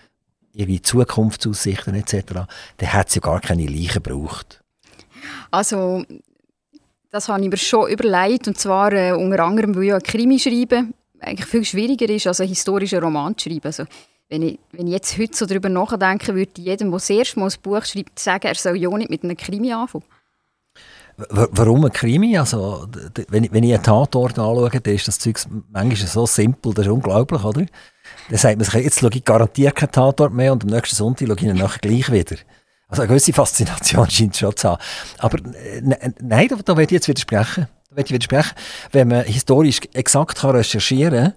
ihre 0.59 0.82
Zukunftsaussichten 0.82 1.94
etc. 1.94 2.46
Dann 2.76 2.92
hat 2.92 3.11
sie 3.11 3.20
gar 3.20 3.40
keine 3.40 3.66
Leichen 3.66 4.02
gebraucht. 4.02 4.62
Also 5.50 6.04
das 7.11 7.28
habe 7.28 7.42
ich 7.42 7.50
mir 7.50 7.56
schon 7.56 7.88
überlegt. 7.90 8.48
Und 8.48 8.59
zwar 8.59 8.92
äh, 8.92 9.12
unter 9.12 9.44
anderem, 9.44 9.74
weil 9.74 9.84
ich 9.84 9.94
ein 9.94 10.02
Krimi 10.02 10.38
schreiben 10.38 10.94
eigentlich 11.20 11.48
viel 11.48 11.64
schwieriger 11.64 12.09
ist, 12.09 12.26
als 12.26 12.40
einen 12.40 12.50
historischen 12.50 13.00
Roman 13.00 13.36
zu 13.36 13.48
schreiben. 13.48 13.64
Also, 13.64 13.84
wenn 14.28 14.42
ich, 14.42 14.59
wenn 14.72 14.86
ich 14.86 14.92
jetzt 14.92 15.18
heute 15.18 15.36
so 15.36 15.46
darüber 15.46 15.68
nachdenke, 15.68 16.34
würde 16.34 16.50
ich 16.56 16.64
jedem, 16.64 16.90
der 16.90 16.98
das 16.98 17.11
erste 17.11 17.40
Mal 17.40 17.48
ein 17.48 17.61
Buch 17.62 17.84
schreibt, 17.84 18.18
sagen, 18.18 18.46
er 18.46 18.54
soll 18.54 18.76
ja 18.76 18.90
nicht 18.90 19.11
mit 19.11 19.24
einem 19.24 19.36
Krimi 19.36 19.72
anfangen. 19.72 20.04
Warum 21.16 21.84
ein 21.84 21.92
Krimi? 21.92 22.38
Also, 22.38 22.86
wenn, 23.28 23.44
ich, 23.44 23.52
wenn 23.52 23.64
ich 23.64 23.74
einen 23.74 23.82
Tatort 23.82 24.38
anschaue, 24.38 24.70
dann 24.70 24.94
ist 24.94 25.09
das 25.09 25.18
Zeug 25.18 25.40
manchmal 25.72 26.09
so 26.09 26.26
simpel, 26.26 26.72
das 26.74 26.86
ist 26.86 26.92
unglaublich, 26.92 27.42
oder? 27.42 27.66
Dann 28.29 28.39
sagt 28.39 28.57
man 28.57 28.64
sich, 28.64 28.74
jetzt 28.74 29.01
schaue 29.01 29.11
ich 29.12 29.24
garantiert 29.24 29.74
keinen 29.74 29.93
Tatort 29.93 30.33
mehr 30.33 30.53
und 30.53 30.62
am 30.64 30.70
nächsten 30.70 30.97
Sonntag 30.97 31.29
schaue 31.29 31.37
ich 31.37 31.43
ihn 31.43 31.57
nachher 31.57 31.79
gleich 31.79 32.11
wieder. 32.12 32.37
Also 32.89 33.03
eine 33.03 33.09
gewisse 33.09 33.33
Faszination 33.33 34.11
scheint 34.11 34.35
es 34.35 34.41
schon 34.41 34.57
zu 34.57 34.68
haben. 34.68 34.83
Aber 35.18 35.39
äh, 35.39 35.83
nein, 36.20 36.49
da, 36.49 36.57
da 36.57 36.76
werde 36.76 36.85
ich 36.85 36.91
jetzt 36.91 37.09
widersprechen. 37.09 37.68
Da 37.91 37.97
werde 37.97 38.07
ich 38.07 38.12
widersprechen. 38.12 38.55
Wenn 38.93 39.09
man 39.09 39.24
historisch 39.24 39.81
exakt 39.93 40.39
kann 40.39 40.57
recherchieren 40.57 41.35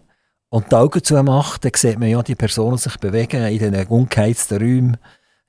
und 0.49 0.71
die 0.71 0.75
Augen 0.75 1.03
zu 1.03 1.21
macht, 1.23 1.65
dann 1.65 1.71
sieht 1.75 1.99
man 1.99 2.09
ja 2.09 2.21
die 2.23 2.35
Personen 2.35 2.77
sich 2.77 2.97
bewegen 2.97 3.43
in 3.43 3.59
diesen 3.59 3.87
ungeheizten 3.87 4.57
Räumen. 4.57 4.97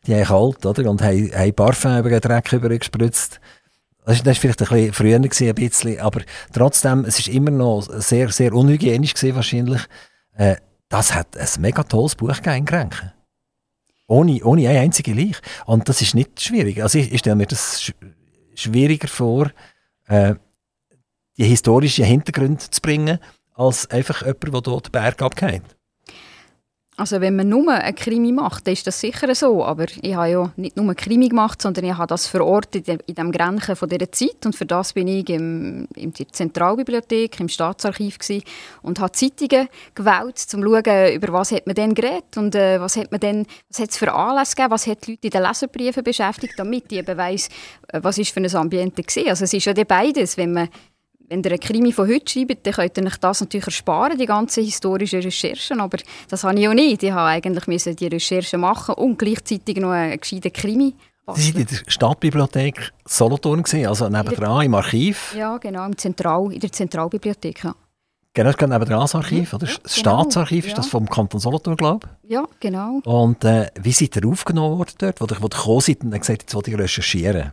Die 0.07 0.15
haben 0.15 0.25
kalt, 0.25 0.67
oder? 0.67 0.91
Und 0.91 1.03
haben, 1.03 1.31
haben 1.33 1.55
Parfum 1.55 1.99
über 1.99 2.11
den 2.11 2.21
Dreck 2.21 2.53
übergespritzt. 2.53 3.41
Das 4.05 4.27
war 4.27 4.35
vielleicht 4.35 4.61
ein 4.61 4.69
bisschen 4.69 4.93
früher, 4.93 5.19
gewesen, 5.21 5.49
ein 5.49 5.55
bisschen, 5.55 6.01
aber 6.01 6.23
trotzdem, 6.53 7.05
es 7.05 7.25
war 7.25 7.35
immer 7.35 7.53
noch 7.53 7.83
sehr, 7.83 8.31
sehr 8.31 8.53
unhygienisch 8.53 9.15
gewesen, 9.15 9.37
wahrscheinlich. 9.37 9.83
Äh, 10.35 10.57
das 10.93 11.15
hat 11.15 11.39
ein 11.39 11.49
mega 11.61 11.83
tolles 11.83 12.15
Buch 12.15 12.37
gegeben 12.43 12.91
ohne, 14.07 14.45
ohne 14.45 14.69
eine 14.69 14.81
einzige 14.81 15.15
Leiche. 15.15 15.41
Und 15.65 15.89
das 15.89 16.03
ist 16.03 16.15
nicht 16.15 16.41
schwierig. 16.41 16.83
Also 16.83 16.99
ich, 16.99 17.13
ich 17.13 17.21
stelle 17.21 17.37
mir 17.37 17.47
das 17.47 17.83
sch 17.83 17.95
schwieriger 18.55 19.09
vor, 19.09 19.51
äh, 20.09 20.35
die 21.39 21.45
historischen 21.45 22.05
Hintergründe 22.05 22.69
zu 22.69 22.83
bringen, 22.83 23.19
als 23.55 23.91
einfach 23.91 24.21
jemand, 24.21 24.43
der 24.45 24.61
dort 24.61 24.87
den 24.87 24.93
Berg 24.93 25.23
abgeht. 25.23 25.63
Also 26.99 27.23
wenn 27.23 27.37
man 27.37 27.49
nur 27.49 27.73
eine 27.73 27.95
Krimi 27.95 28.33
macht, 28.33 28.67
dann 28.67 28.75
ist 28.75 28.87
das 28.87 29.01
sicher 29.01 29.35
so. 29.35 29.65
Aber 29.65 29.87
ich 30.03 30.15
habe 30.15 30.29
ja 30.29 30.53
nicht 30.57 30.77
nur 30.77 30.85
eine 30.85 30.95
Krimi 30.95 31.31
gemacht, 31.31 31.63
sondern 31.63 31.87
ich 31.87 31.97
habe 31.97 32.07
das 32.07 32.27
verortet 32.27 32.87
in 32.87 33.15
dem 33.15 33.33
Grenchen 33.33 33.77
von 33.77 33.89
dieser 33.89 34.13
Zeit. 34.13 34.45
Und 34.45 34.55
für 34.55 34.67
das 34.67 34.93
bin 34.93 35.09
ich 35.09 35.29
im, 35.31 35.89
in 35.97 36.13
der 36.13 36.29
Zentralbibliothek, 36.29 37.41
im 37.41 37.49
Staatsarchiv 37.49 38.19
und 38.83 39.01
habe 39.01 39.13
Zeitungen 39.13 39.69
gewählt, 39.95 40.27
um 40.27 40.35
zu 40.37 40.63
schauen, 40.63 41.13
über 41.15 41.33
was 41.33 41.53
hat 41.53 41.67
man 41.67 41.75
denn 41.75 41.95
geredet 41.95 42.37
und 42.37 42.55
äh, 42.55 42.79
was 42.79 42.97
hat 42.97 43.11
man 43.11 43.21
denn, 43.21 43.47
was 43.71 43.81
hat 43.81 43.91
es 43.91 43.97
für 43.97 44.13
Anlässe 44.13 44.55
gegeben, 44.55 44.73
was 44.73 44.87
hat 44.87 45.07
die 45.07 45.13
Leute 45.13 45.27
in 45.27 45.31
den 45.31 45.43
Leserbriefen 45.43 46.05
beschäftigt, 46.05 46.55
damit 46.59 46.93
ich 46.93 46.99
eben 46.99 47.17
weiss, 47.17 47.49
äh, 47.89 48.01
was 48.03 48.19
ist 48.19 48.33
für 48.33 48.41
ein 48.41 48.55
Ambiente 48.55 49.03
war. 49.03 49.31
Also 49.31 49.45
es 49.45 49.55
ist 49.55 49.65
ja 49.65 49.73
beides, 49.73 50.37
wenn 50.37 50.53
man 50.53 50.69
wenn 51.33 51.43
ihr 51.43 51.53
einen 51.53 51.61
Krimi 51.61 51.93
von 51.93 52.09
heute 52.09 52.31
schreibt, 52.31 52.67
dann 52.67 52.75
könnt 52.75 52.99
ihr 52.99 53.07
euch 53.07 53.17
das 53.17 53.41
natürlich 53.41 53.67
ersparen, 53.67 54.19
die 54.19 54.27
ganzen 54.27 54.65
historischen 54.65 55.23
Recherchen, 55.23 55.81
aber 55.81 55.99
das 56.29 56.45
habe 56.45 56.59
ich 56.61 56.69
auch 56.69 56.75
nicht. 56.75 57.03
Ich 57.03 57.11
habe 57.11 57.29
eigentlich 57.29 57.97
die 57.97 58.07
Recherchen 58.07 58.61
machen 58.61 58.95
und 58.97 59.19
gleichzeitig 59.19 59.79
noch 59.79 59.91
einen 59.91 60.21
gescheiten 60.21 60.53
Krimi 60.53 60.95
Sie 61.35 61.55
waren 61.55 61.61
in 61.63 61.67
der 61.69 61.79
Stadtbibliothek 61.87 62.93
Solothurn, 63.07 63.65
also 63.87 64.09
nebenan 64.09 64.63
im 64.63 64.75
Archiv? 64.75 65.35
Ja, 65.37 65.57
genau, 65.57 65.87
im 65.87 65.97
Zentral, 65.97 66.53
in 66.53 66.59
der 66.59 66.73
Zentralbibliothek. 66.73 67.63
Ja. 67.63 67.75
Genau, 68.35 68.51
das 68.51 68.69
nebenan 68.69 69.01
das 69.01 69.15
Archiv, 69.15 69.55
oder? 69.55 69.67
Das 69.67 69.77
genau, 69.77 69.89
Staatsarchiv 69.89 70.67
ist 70.67 70.77
das 70.77 70.89
vom 70.89 71.09
Kanton 71.09 71.39
Solothurn, 71.39 71.77
glaube 71.77 72.09
ich? 72.25 72.31
Ja, 72.33 72.45
genau. 72.59 73.01
Und 73.05 73.45
äh, 73.45 73.71
wie 73.81 73.93
seid 73.93 74.17
ihr 74.17 74.27
aufgenommen 74.27 74.79
worden 74.79 74.95
dort, 74.99 75.21
wo 75.21 75.27
ihr, 75.27 75.41
wo 75.41 75.47
ihr 75.47 75.51
gekommen 75.51 75.81
seid 75.81 76.03
und 76.03 76.11
gesagt 76.11 76.43
jetzt 76.43 76.55
wollt 76.55 76.69
ihr 76.69 76.79
recherchieren? 76.79 77.53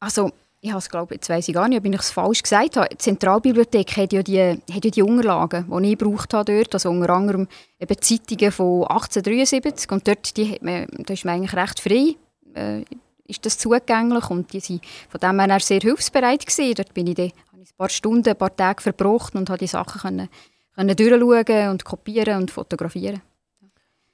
Also, 0.00 0.32
ich 0.60 0.88
glaube 0.88 1.14
jetzt 1.14 1.28
weiß 1.28 1.48
ich 1.48 1.54
gar 1.54 1.68
nicht, 1.68 1.78
ob 1.78 1.84
ich 1.84 2.00
es 2.00 2.10
falsch 2.10 2.42
gesagt 2.42 2.76
habe. 2.76 2.88
Die 2.88 2.98
Zentralbibliothek 2.98 3.96
hat 3.96 4.12
ja 4.12 4.22
die, 4.22 4.60
hat 4.72 4.84
ja 4.84 4.90
die 4.90 5.02
Unterlagen, 5.02 5.66
die 5.70 5.92
ich 5.92 5.98
gebraucht 5.98 6.34
habe 6.34 6.52
dort, 6.52 6.74
also 6.74 6.90
unter 6.90 7.10
anderem 7.10 7.46
eben 7.78 8.00
Zeitungen 8.00 8.52
von 8.52 8.82
1873 8.84 9.90
und 9.92 10.06
dort 10.06 10.36
die 10.36 10.52
hat 10.52 10.62
man, 10.62 10.86
da 11.06 11.14
ist 11.14 11.24
man 11.24 11.36
eigentlich 11.36 11.54
recht 11.54 11.80
frei, 11.80 12.16
äh, 12.54 12.84
ist 13.26 13.44
das 13.44 13.58
zugänglich 13.58 14.30
und 14.30 14.52
die 14.52 14.60
sind 14.60 14.82
von 15.08 15.20
dem 15.20 15.38
her 15.38 15.60
sehr 15.60 15.80
hilfsbereit 15.80 16.44
gewesen. 16.44 16.74
Dort 16.74 16.94
bin 16.94 17.06
ich 17.06 17.14
dann, 17.14 17.30
habe 17.52 17.62
ich 17.62 17.70
ein 17.70 17.76
paar 17.76 17.90
Stunden, 17.90 18.28
ein 18.28 18.36
paar 18.36 18.56
Tage 18.56 18.82
verbracht 18.82 19.34
und 19.34 19.50
habe 19.50 19.58
die 19.58 19.66
Sachen 19.66 20.00
können, 20.00 20.28
können 20.74 20.96
durchschauen 20.96 21.68
und 21.68 21.84
kopieren 21.84 22.38
und 22.38 22.50
fotografieren. 22.50 23.22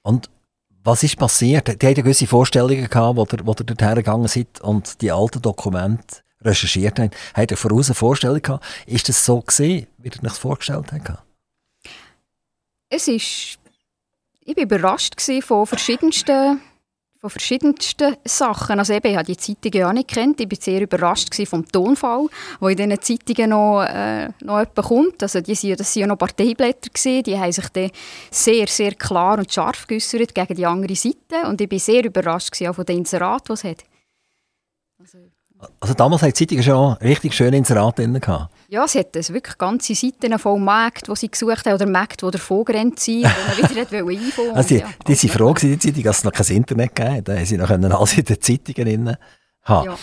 Und 0.03 0.28
was 0.82 1.03
ist 1.03 1.16
passiert? 1.16 1.80
Die 1.80 1.86
hatten 1.86 2.03
gewisse 2.03 2.26
Vorstellungen 2.26 2.88
gehabt, 2.90 3.16
wo 3.16 3.22
ihr, 3.22 3.47
wo 3.47 3.53
ihr 3.53 3.64
dorthin 3.64 3.95
gegangen 3.95 4.28
seid 4.28 4.61
und 4.61 5.01
die 5.01 5.11
alten 5.11 5.40
Dokumente 5.40 6.24
recherchiert 6.45 6.99
haben, 6.99 7.11
habt 7.34 7.51
ihr 7.51 7.57
voraus 7.57 7.88
eine 7.88 7.95
Vorstellung 7.95 8.42
gehabt? 8.42 8.64
Ist 8.86 9.09
das 9.09 9.24
so 9.24 9.40
gesehen, 9.40 9.86
wie 9.99 10.09
ihr 10.09 10.14
euch 10.14 10.20
das 10.20 10.38
vorgestellt 10.38 10.92
habt? 10.92 11.22
Es 12.88 13.09
ist, 13.09 13.59
ich 14.45 14.57
war 14.57 14.62
überrascht 14.62 15.20
von 15.42 15.66
verschiedensten, 15.66 16.61
von 17.18 17.30
verschiedensten 17.30 18.16
Sachen. 18.24 18.78
Also 18.78 18.92
eben, 18.92 19.11
ich 19.11 19.16
habe 19.16 19.26
die 19.26 19.36
Zeitungen 19.36 19.80
ja 19.80 19.92
nicht 19.92 20.09
kennt. 20.09 20.40
Ich 20.40 20.51
war 20.51 20.59
sehr 20.61 20.80
überrascht 20.82 21.34
vom 21.47 21.66
Tonfall, 21.66 22.28
der 22.61 22.68
in 22.70 22.76
diesen 22.76 23.03
Zeitungen 23.03 23.51
noch, 23.51 23.82
äh, 23.82 24.28
noch 24.42 24.66
kommt. 24.74 25.22
Also 25.22 25.40
die 25.40 25.74
das 25.74 25.97
waren 25.97 26.01
ja 26.01 26.07
noch 26.07 26.18
Parteiblätter. 26.18 26.90
Gewesen. 26.90 27.22
Die 27.24 27.38
haben 27.38 27.51
sich 27.51 27.68
dann 27.70 27.90
sehr, 28.30 28.68
sehr 28.68 28.95
klar 28.95 29.38
und 29.38 29.53
scharf 29.53 29.86
geäußert 29.86 30.34
gegen 30.34 30.55
die 30.55 30.66
andere 30.66 30.95
Seite. 30.95 31.49
Und 31.49 31.61
ich 31.61 31.70
war 31.70 31.78
sehr 31.78 32.05
überrascht 32.05 32.62
auch 32.62 32.74
von 32.74 32.84
den 32.84 32.99
Inseraten, 32.99 33.47
die 33.49 33.53
es 33.55 33.64
hat. 33.64 33.84
Also, 35.59 35.73
also 35.81 35.95
damals 35.95 36.23
hat 36.23 36.39
die 36.39 36.47
Zeitung 36.47 36.63
schon 36.63 36.93
richtig 36.95 37.35
schön 37.35 37.53
Inserat 37.55 37.99
drin 37.99 38.19
gehabt. 38.21 38.53
Ja, 38.69 38.87
sie 38.89 39.01
hat 39.01 39.15
wirklich 39.15 39.57
ganze 39.59 39.95
Seiten 39.95 40.39
voll 40.39 40.59
Märkte, 40.59 41.13
die 41.13 41.17
sie 41.17 41.31
gesucht 41.31 41.67
haben, 41.67 41.75
oder 41.75 41.87
Märkte, 41.87 42.27
die 42.27 42.33
davon 42.33 42.65
gerannt 42.65 42.99
sind, 42.99 43.23
die 43.23 43.63
man 43.63 43.71
wieder 43.71 43.99
einbauen 43.99 44.51
also 44.57 44.69
die, 44.69 44.81
ja, 44.81 44.89
die 45.07 45.15
sind 45.15 45.33
froh 45.33 45.53
gewesen, 45.53 45.79
die 45.79 45.79
Zeitung, 45.79 46.03
dass 46.03 46.19
es 46.19 46.25
noch 46.25 46.33
kein 46.33 46.57
Internet 46.57 46.95
gab. 46.95 47.25
Da 47.25 47.45
sie 47.45 47.57
noch 47.57 47.71
alles 47.71 48.19
in 48.19 48.25
den 48.25 48.41
Zeitungen 48.41 48.89
drin 48.89 49.17
haben. 49.63 49.87
Ja. 49.87 49.97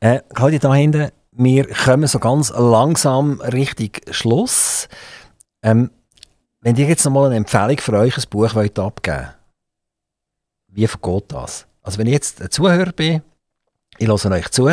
Äh, 0.00 0.20
Claudia, 0.34 0.58
da 0.58 0.74
hinten, 0.74 1.10
wir 1.32 1.66
kommen 1.66 2.06
so 2.06 2.18
ganz 2.18 2.50
langsam 2.50 3.40
Richtung 3.40 3.90
Schluss. 4.10 4.88
Ähm, 5.62 5.90
wenn 6.60 6.76
ihr 6.76 6.86
jetzt 6.86 7.04
noch 7.04 7.12
mal 7.12 7.26
eine 7.26 7.36
Empfehlung 7.36 7.78
für 7.78 7.92
euch 7.94 8.16
ein 8.16 8.24
Buch 8.30 8.54
wollt 8.54 8.78
abgeben 8.78 9.16
wollt, 9.16 9.36
wie 10.68 10.86
vergeht 10.86 11.24
das? 11.28 11.66
Also 11.82 11.98
wenn 11.98 12.06
ich 12.06 12.12
jetzt 12.12 12.40
ein 12.40 12.50
Zuhörer 12.50 12.92
bin, 12.92 13.22
ich 13.98 14.08
höre 14.08 14.30
euch 14.30 14.50
zu, 14.50 14.70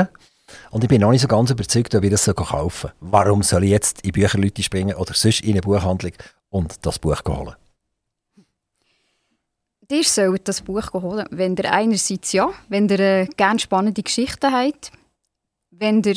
und 0.71 0.83
ich 0.83 0.89
bin 0.89 1.01
noch 1.01 1.11
nicht 1.11 1.21
so 1.21 1.27
ganz 1.27 1.51
überzeugt, 1.51 1.93
ob 1.95 2.03
ich 2.03 2.11
das 2.11 2.25
kaufen 2.35 2.81
soll. 2.81 2.91
Warum 2.99 3.43
soll 3.43 3.63
ich 3.63 3.71
jetzt 3.71 4.01
in 4.01 4.11
Bücherleute 4.11 4.63
springen 4.63 4.95
oder 4.95 5.13
sonst 5.13 5.41
in 5.41 5.51
eine 5.51 5.61
Buchhandlung 5.61 6.13
und 6.49 6.85
das 6.85 6.99
Buch 6.99 7.21
holen? 7.27 7.55
Ihr 9.91 10.03
sollt 10.03 10.47
das 10.47 10.61
Buch 10.61 10.93
holen, 10.93 11.25
wenn 11.31 11.55
ihr 11.55 11.71
einerseits 11.71 12.31
ja, 12.31 12.49
wenn 12.67 12.87
ihr 12.89 12.99
äh, 12.99 13.27
gerne 13.37 13.59
spannende 13.59 14.03
Geschichten 14.03 14.53
habt, 14.53 14.91
wenn 15.71 16.03
ihr 16.03 16.15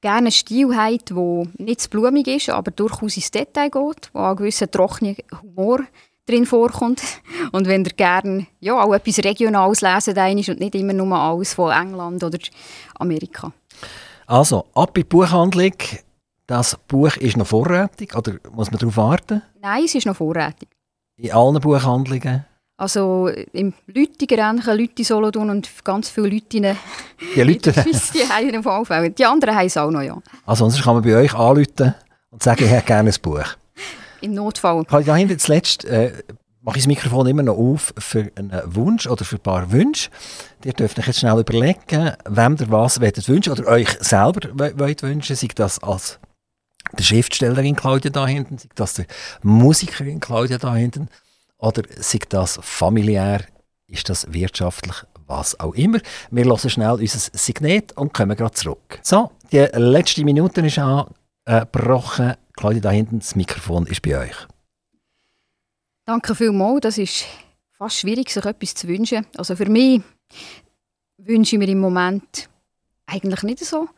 gerne 0.00 0.18
einen 0.18 0.32
Stil 0.32 0.76
habt, 0.76 1.10
der 1.10 1.46
nicht 1.58 1.80
zu 1.80 1.90
blumig 1.90 2.28
ist, 2.28 2.50
aber 2.50 2.70
durchaus 2.70 3.16
ins 3.16 3.32
Detail 3.32 3.70
geht, 3.70 4.10
wo 4.12 4.20
ein 4.20 4.36
gewisser 4.36 4.70
trockener 4.70 5.16
Humor 5.42 5.80
drin 6.26 6.46
vorkommt. 6.46 7.02
Und 7.52 7.66
wenn 7.66 7.84
ihr 7.84 7.92
gerne 7.92 8.46
ja, 8.60 8.80
auch 8.80 8.94
etwas 8.94 9.18
Regionales 9.18 9.80
lesen 9.80 10.16
und 10.50 10.60
nicht 10.60 10.74
immer 10.74 10.92
nur 10.92 11.16
alles 11.16 11.54
von 11.54 11.72
England 11.72 12.22
oder 12.22 12.38
Amerika. 12.98 13.52
Also, 14.26 14.66
ab 14.74 14.96
in 14.96 15.02
die 15.02 15.08
Buchhandlung. 15.08 15.74
Das 16.46 16.76
Buch 16.88 17.16
ist 17.16 17.36
noch 17.36 17.46
vorrätig 17.46 18.14
oder 18.16 18.34
muss 18.52 18.70
man 18.70 18.78
darauf 18.78 18.96
warten? 18.96 19.42
Nein, 19.60 19.84
es 19.84 19.94
ist 19.94 20.06
noch 20.06 20.16
vorrätig. 20.16 20.68
In 21.16 21.32
allen 21.32 21.60
Buchhandlungen? 21.60 22.44
Also 22.76 23.28
im 23.52 23.72
Leute 23.86 24.26
Grenchen, 24.26 24.76
Leute 24.76 25.04
Solothurn 25.04 25.50
und 25.50 25.70
ganz 25.84 26.08
viele 26.08 26.28
Leute 26.28 26.56
in 26.56 26.76
Die 27.36 27.42
Leute? 27.42 27.72
die 28.14 28.28
haben 28.28 28.48
im 28.48 28.62
Fall 28.62 29.10
Die 29.10 29.24
anderen 29.24 29.54
haben 29.54 29.66
es 29.66 29.76
auch 29.76 29.90
noch, 29.90 30.02
ja. 30.02 30.18
Also 30.44 30.68
sonst 30.68 30.82
kann 30.82 30.94
man 30.94 31.04
bei 31.04 31.16
euch 31.16 31.32
anrufen 31.32 31.94
und 32.30 32.42
sagen, 32.42 32.64
ich 32.64 32.70
hätte 32.70 32.86
gerne 32.86 33.10
ein 33.10 33.16
Buch. 33.22 33.44
Im 34.22 34.34
Notfall. 34.34 34.84
Kann 34.84 35.00
ich 35.00 35.06
da 35.06 35.16
hinten 35.16 35.38
zuletzt 35.38 35.84
äh, 35.84 36.12
mache 36.62 36.78
ich 36.78 36.84
das 36.84 36.88
Mikrofon 36.88 37.26
immer 37.26 37.42
noch 37.42 37.56
auf 37.56 37.92
für 37.98 38.30
einen 38.36 38.62
Wunsch 38.66 39.06
oder 39.06 39.24
für 39.24 39.36
ein 39.36 39.42
paar 39.42 39.70
Wünsche. 39.72 40.10
Ihr 40.64 40.72
dürft 40.72 40.98
euch 40.98 41.06
jetzt 41.06 41.20
schnell 41.20 41.38
überlegen, 41.38 42.12
wem 42.28 42.56
ihr 42.58 42.70
was 42.70 43.00
wünschen 43.00 43.52
oder 43.52 43.66
euch 43.66 43.90
selber 44.00 44.48
wollt 44.78 45.02
wünschen, 45.02 45.36
sei 45.36 45.48
das 45.54 45.82
als 45.82 46.20
der 46.96 47.02
Schriftstellerin 47.04 47.76
Claudia 47.76 48.10
da 48.10 48.26
hinten, 48.26 48.58
sei 48.58 48.68
das 48.74 48.94
der 48.94 49.06
Musikerin 49.42 50.20
Claudia 50.20 50.58
da 50.58 50.74
hinten 50.74 51.08
oder 51.58 51.82
sei 51.98 52.20
das 52.28 52.58
familiär, 52.62 53.44
ist 53.88 54.08
das 54.08 54.32
wirtschaftlich, 54.32 54.96
was 55.26 55.58
auch 55.58 55.74
immer. 55.74 55.98
Wir 56.30 56.44
lassen 56.44 56.70
schnell 56.70 56.92
unser 56.92 57.18
Signet 57.18 57.92
und 57.96 58.14
kommen 58.14 58.36
gerade 58.36 58.54
zurück. 58.54 59.00
So, 59.02 59.32
die 59.50 59.58
letzte 59.58 60.24
Minute 60.24 60.60
ist 60.60 60.78
angebrochen. 60.78 62.34
Claudia 62.56 62.80
da 62.80 62.90
hinten, 62.90 63.18
das 63.18 63.34
Mikrofon 63.34 63.86
ist 63.86 64.02
bei 64.02 64.18
euch. 64.18 64.36
Danke 66.04 66.34
vielmals. 66.34 66.80
Das 66.80 66.98
ist 66.98 67.24
fast 67.78 67.98
schwierig, 67.98 68.30
sich 68.30 68.44
etwas 68.44 68.74
zu 68.74 68.88
wünschen. 68.88 69.26
Also 69.36 69.56
für 69.56 69.68
mich 69.68 70.02
wünsche 71.18 71.56
ich 71.56 71.58
mir 71.58 71.68
im 71.68 71.80
Moment 71.80 72.48
eigentlich 73.06 73.42
nicht 73.42 73.60
so, 73.60 73.88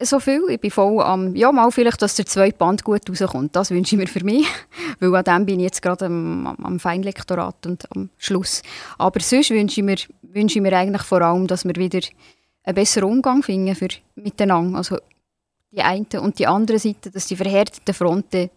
so 0.00 0.20
viel. 0.20 0.42
Ich 0.48 0.60
bin 0.60 0.70
voll 0.70 1.02
am, 1.02 1.34
ja 1.34 1.50
mal 1.50 1.70
vielleicht, 1.70 2.02
dass 2.02 2.16
der 2.16 2.26
zweite 2.26 2.56
Band 2.56 2.84
gut 2.84 3.08
rauskommt. 3.08 3.56
Das 3.56 3.70
wünsche 3.70 3.94
ich 3.94 4.00
mir 4.00 4.08
für 4.08 4.24
mich, 4.24 4.46
weil 5.00 5.14
an 5.14 5.24
dem 5.24 5.46
bin 5.46 5.60
ich 5.60 5.64
jetzt 5.64 5.82
gerade 5.82 6.06
am, 6.06 6.46
am 6.46 6.78
Feinlektorat 6.78 7.66
und 7.66 7.90
am 7.96 8.10
Schluss. 8.18 8.62
Aber 8.98 9.20
sonst 9.20 9.50
wünsche 9.50 9.80
ich 9.80 9.84
mir, 9.84 9.96
wünsche 10.22 10.58
ich 10.58 10.62
mir 10.62 10.76
eigentlich 10.76 11.02
vor 11.02 11.22
allem, 11.22 11.46
dass 11.46 11.64
wir 11.64 11.76
wieder 11.76 12.00
einen 12.64 12.74
besseren 12.74 13.10
Umgang 13.10 13.42
finden 13.42 13.74
für 13.74 13.88
miteinander. 14.14 14.78
Also 14.78 14.98
die 15.70 15.82
eine 15.82 16.20
und 16.20 16.38
die 16.38 16.46
andere 16.46 16.78
Seite, 16.78 17.10
dass 17.10 17.26
die 17.26 17.36
verhärteten 17.36 17.94
Fronten 17.94 18.50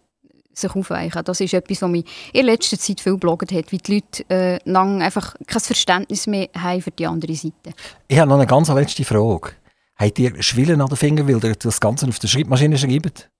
sich 0.54 0.74
aufweichen. 0.74 1.22
Das 1.24 1.40
ist 1.40 1.54
etwas, 1.54 1.82
was 1.82 1.90
mich 1.90 2.04
in 2.32 2.46
letzter 2.46 2.78
Zeit 2.78 3.00
viel 3.00 3.16
bloggt 3.16 3.52
hat, 3.52 3.72
wie 3.72 3.78
die 3.78 3.94
Leute 3.94 4.30
äh, 4.30 4.58
lang 4.70 5.02
einfach 5.02 5.34
kein 5.46 5.60
Verständnis 5.60 6.26
mehr 6.26 6.48
haben 6.56 6.82
für 6.82 6.90
die 6.90 7.06
andere 7.06 7.34
Seite. 7.34 7.72
Ich 8.08 8.18
habe 8.18 8.28
noch 8.28 8.36
eine 8.36 8.46
ganz 8.46 8.68
letzte 8.68 9.04
Frage. 9.04 9.52
Habt 9.96 10.18
ihr 10.18 10.42
Schwillen 10.42 10.80
an 10.80 10.88
den 10.88 10.96
Fingern, 10.96 11.28
weil 11.28 11.42
ihr 11.42 11.54
das 11.54 11.80
Ganze 11.80 12.06
auf 12.08 12.18
der 12.18 12.28
Schreibmaschine 12.28 12.76
schreibt? 12.76 13.30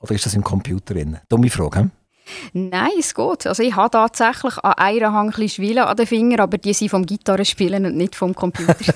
Oder 0.00 0.14
ist 0.14 0.26
das 0.26 0.34
im 0.34 0.44
Computer 0.44 0.94
drin? 0.94 1.18
Dumme 1.28 1.50
Frage, 1.50 1.80
hm? 1.80 1.90
Nein, 2.52 2.90
es 2.98 3.14
geht. 3.14 3.46
Also 3.46 3.62
ich 3.62 3.76
habe 3.76 3.90
tatsächlich 3.90 4.56
an 4.58 4.72
einer 4.74 5.12
Hand 5.12 5.38
ein 5.38 5.48
Schwillen 5.48 5.84
an 5.84 5.96
den 5.96 6.06
Fingern, 6.06 6.40
aber 6.40 6.56
die 6.56 6.72
sind 6.72 6.90
vom 6.90 7.04
Gitarrespielen 7.04 7.84
und 7.84 7.96
nicht 7.96 8.14
vom 8.14 8.34
Computer. 8.34 8.76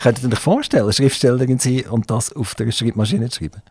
Könntet 0.00 0.24
ihr 0.24 0.32
euch 0.32 0.38
vorstellen, 0.38 0.92
Schriftstellerin 0.92 1.58
sein 1.58 1.86
und 1.88 2.10
das 2.10 2.32
auf 2.32 2.54
der 2.54 2.70
Schreibmaschine 2.70 3.28
zu 3.28 3.40
schreiben? 3.40 3.62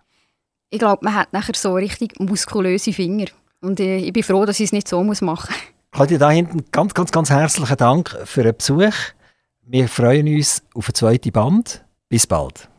ich 0.69 0.79
glaube, 0.79 1.03
man 1.03 1.15
hat 1.15 1.33
nachher 1.33 1.55
so 1.55 1.73
richtig 1.75 2.19
muskulöse 2.19 2.93
Finger. 2.93 3.27
Und 3.61 3.79
ich 3.79 4.13
bin 4.13 4.23
froh, 4.23 4.45
dass 4.45 4.59
ich 4.59 4.65
es 4.65 4.71
nicht 4.71 4.87
so 4.87 5.03
machen 5.03 5.25
muss. 5.25 5.47
Claudia, 5.91 6.17
da 6.17 6.29
hinten 6.29 6.65
ganz, 6.71 6.93
ganz, 6.93 7.11
ganz 7.11 7.29
herzlichen 7.29 7.77
Dank 7.77 8.15
für 8.25 8.43
den 8.43 8.55
Besuch. 8.55 8.93
Wir 9.63 9.87
freuen 9.87 10.27
uns 10.27 10.61
auf 10.75 10.89
ein 10.89 10.93
zweites 10.93 11.31
Band. 11.31 11.83
Bis 12.09 12.27
bald. 12.27 12.69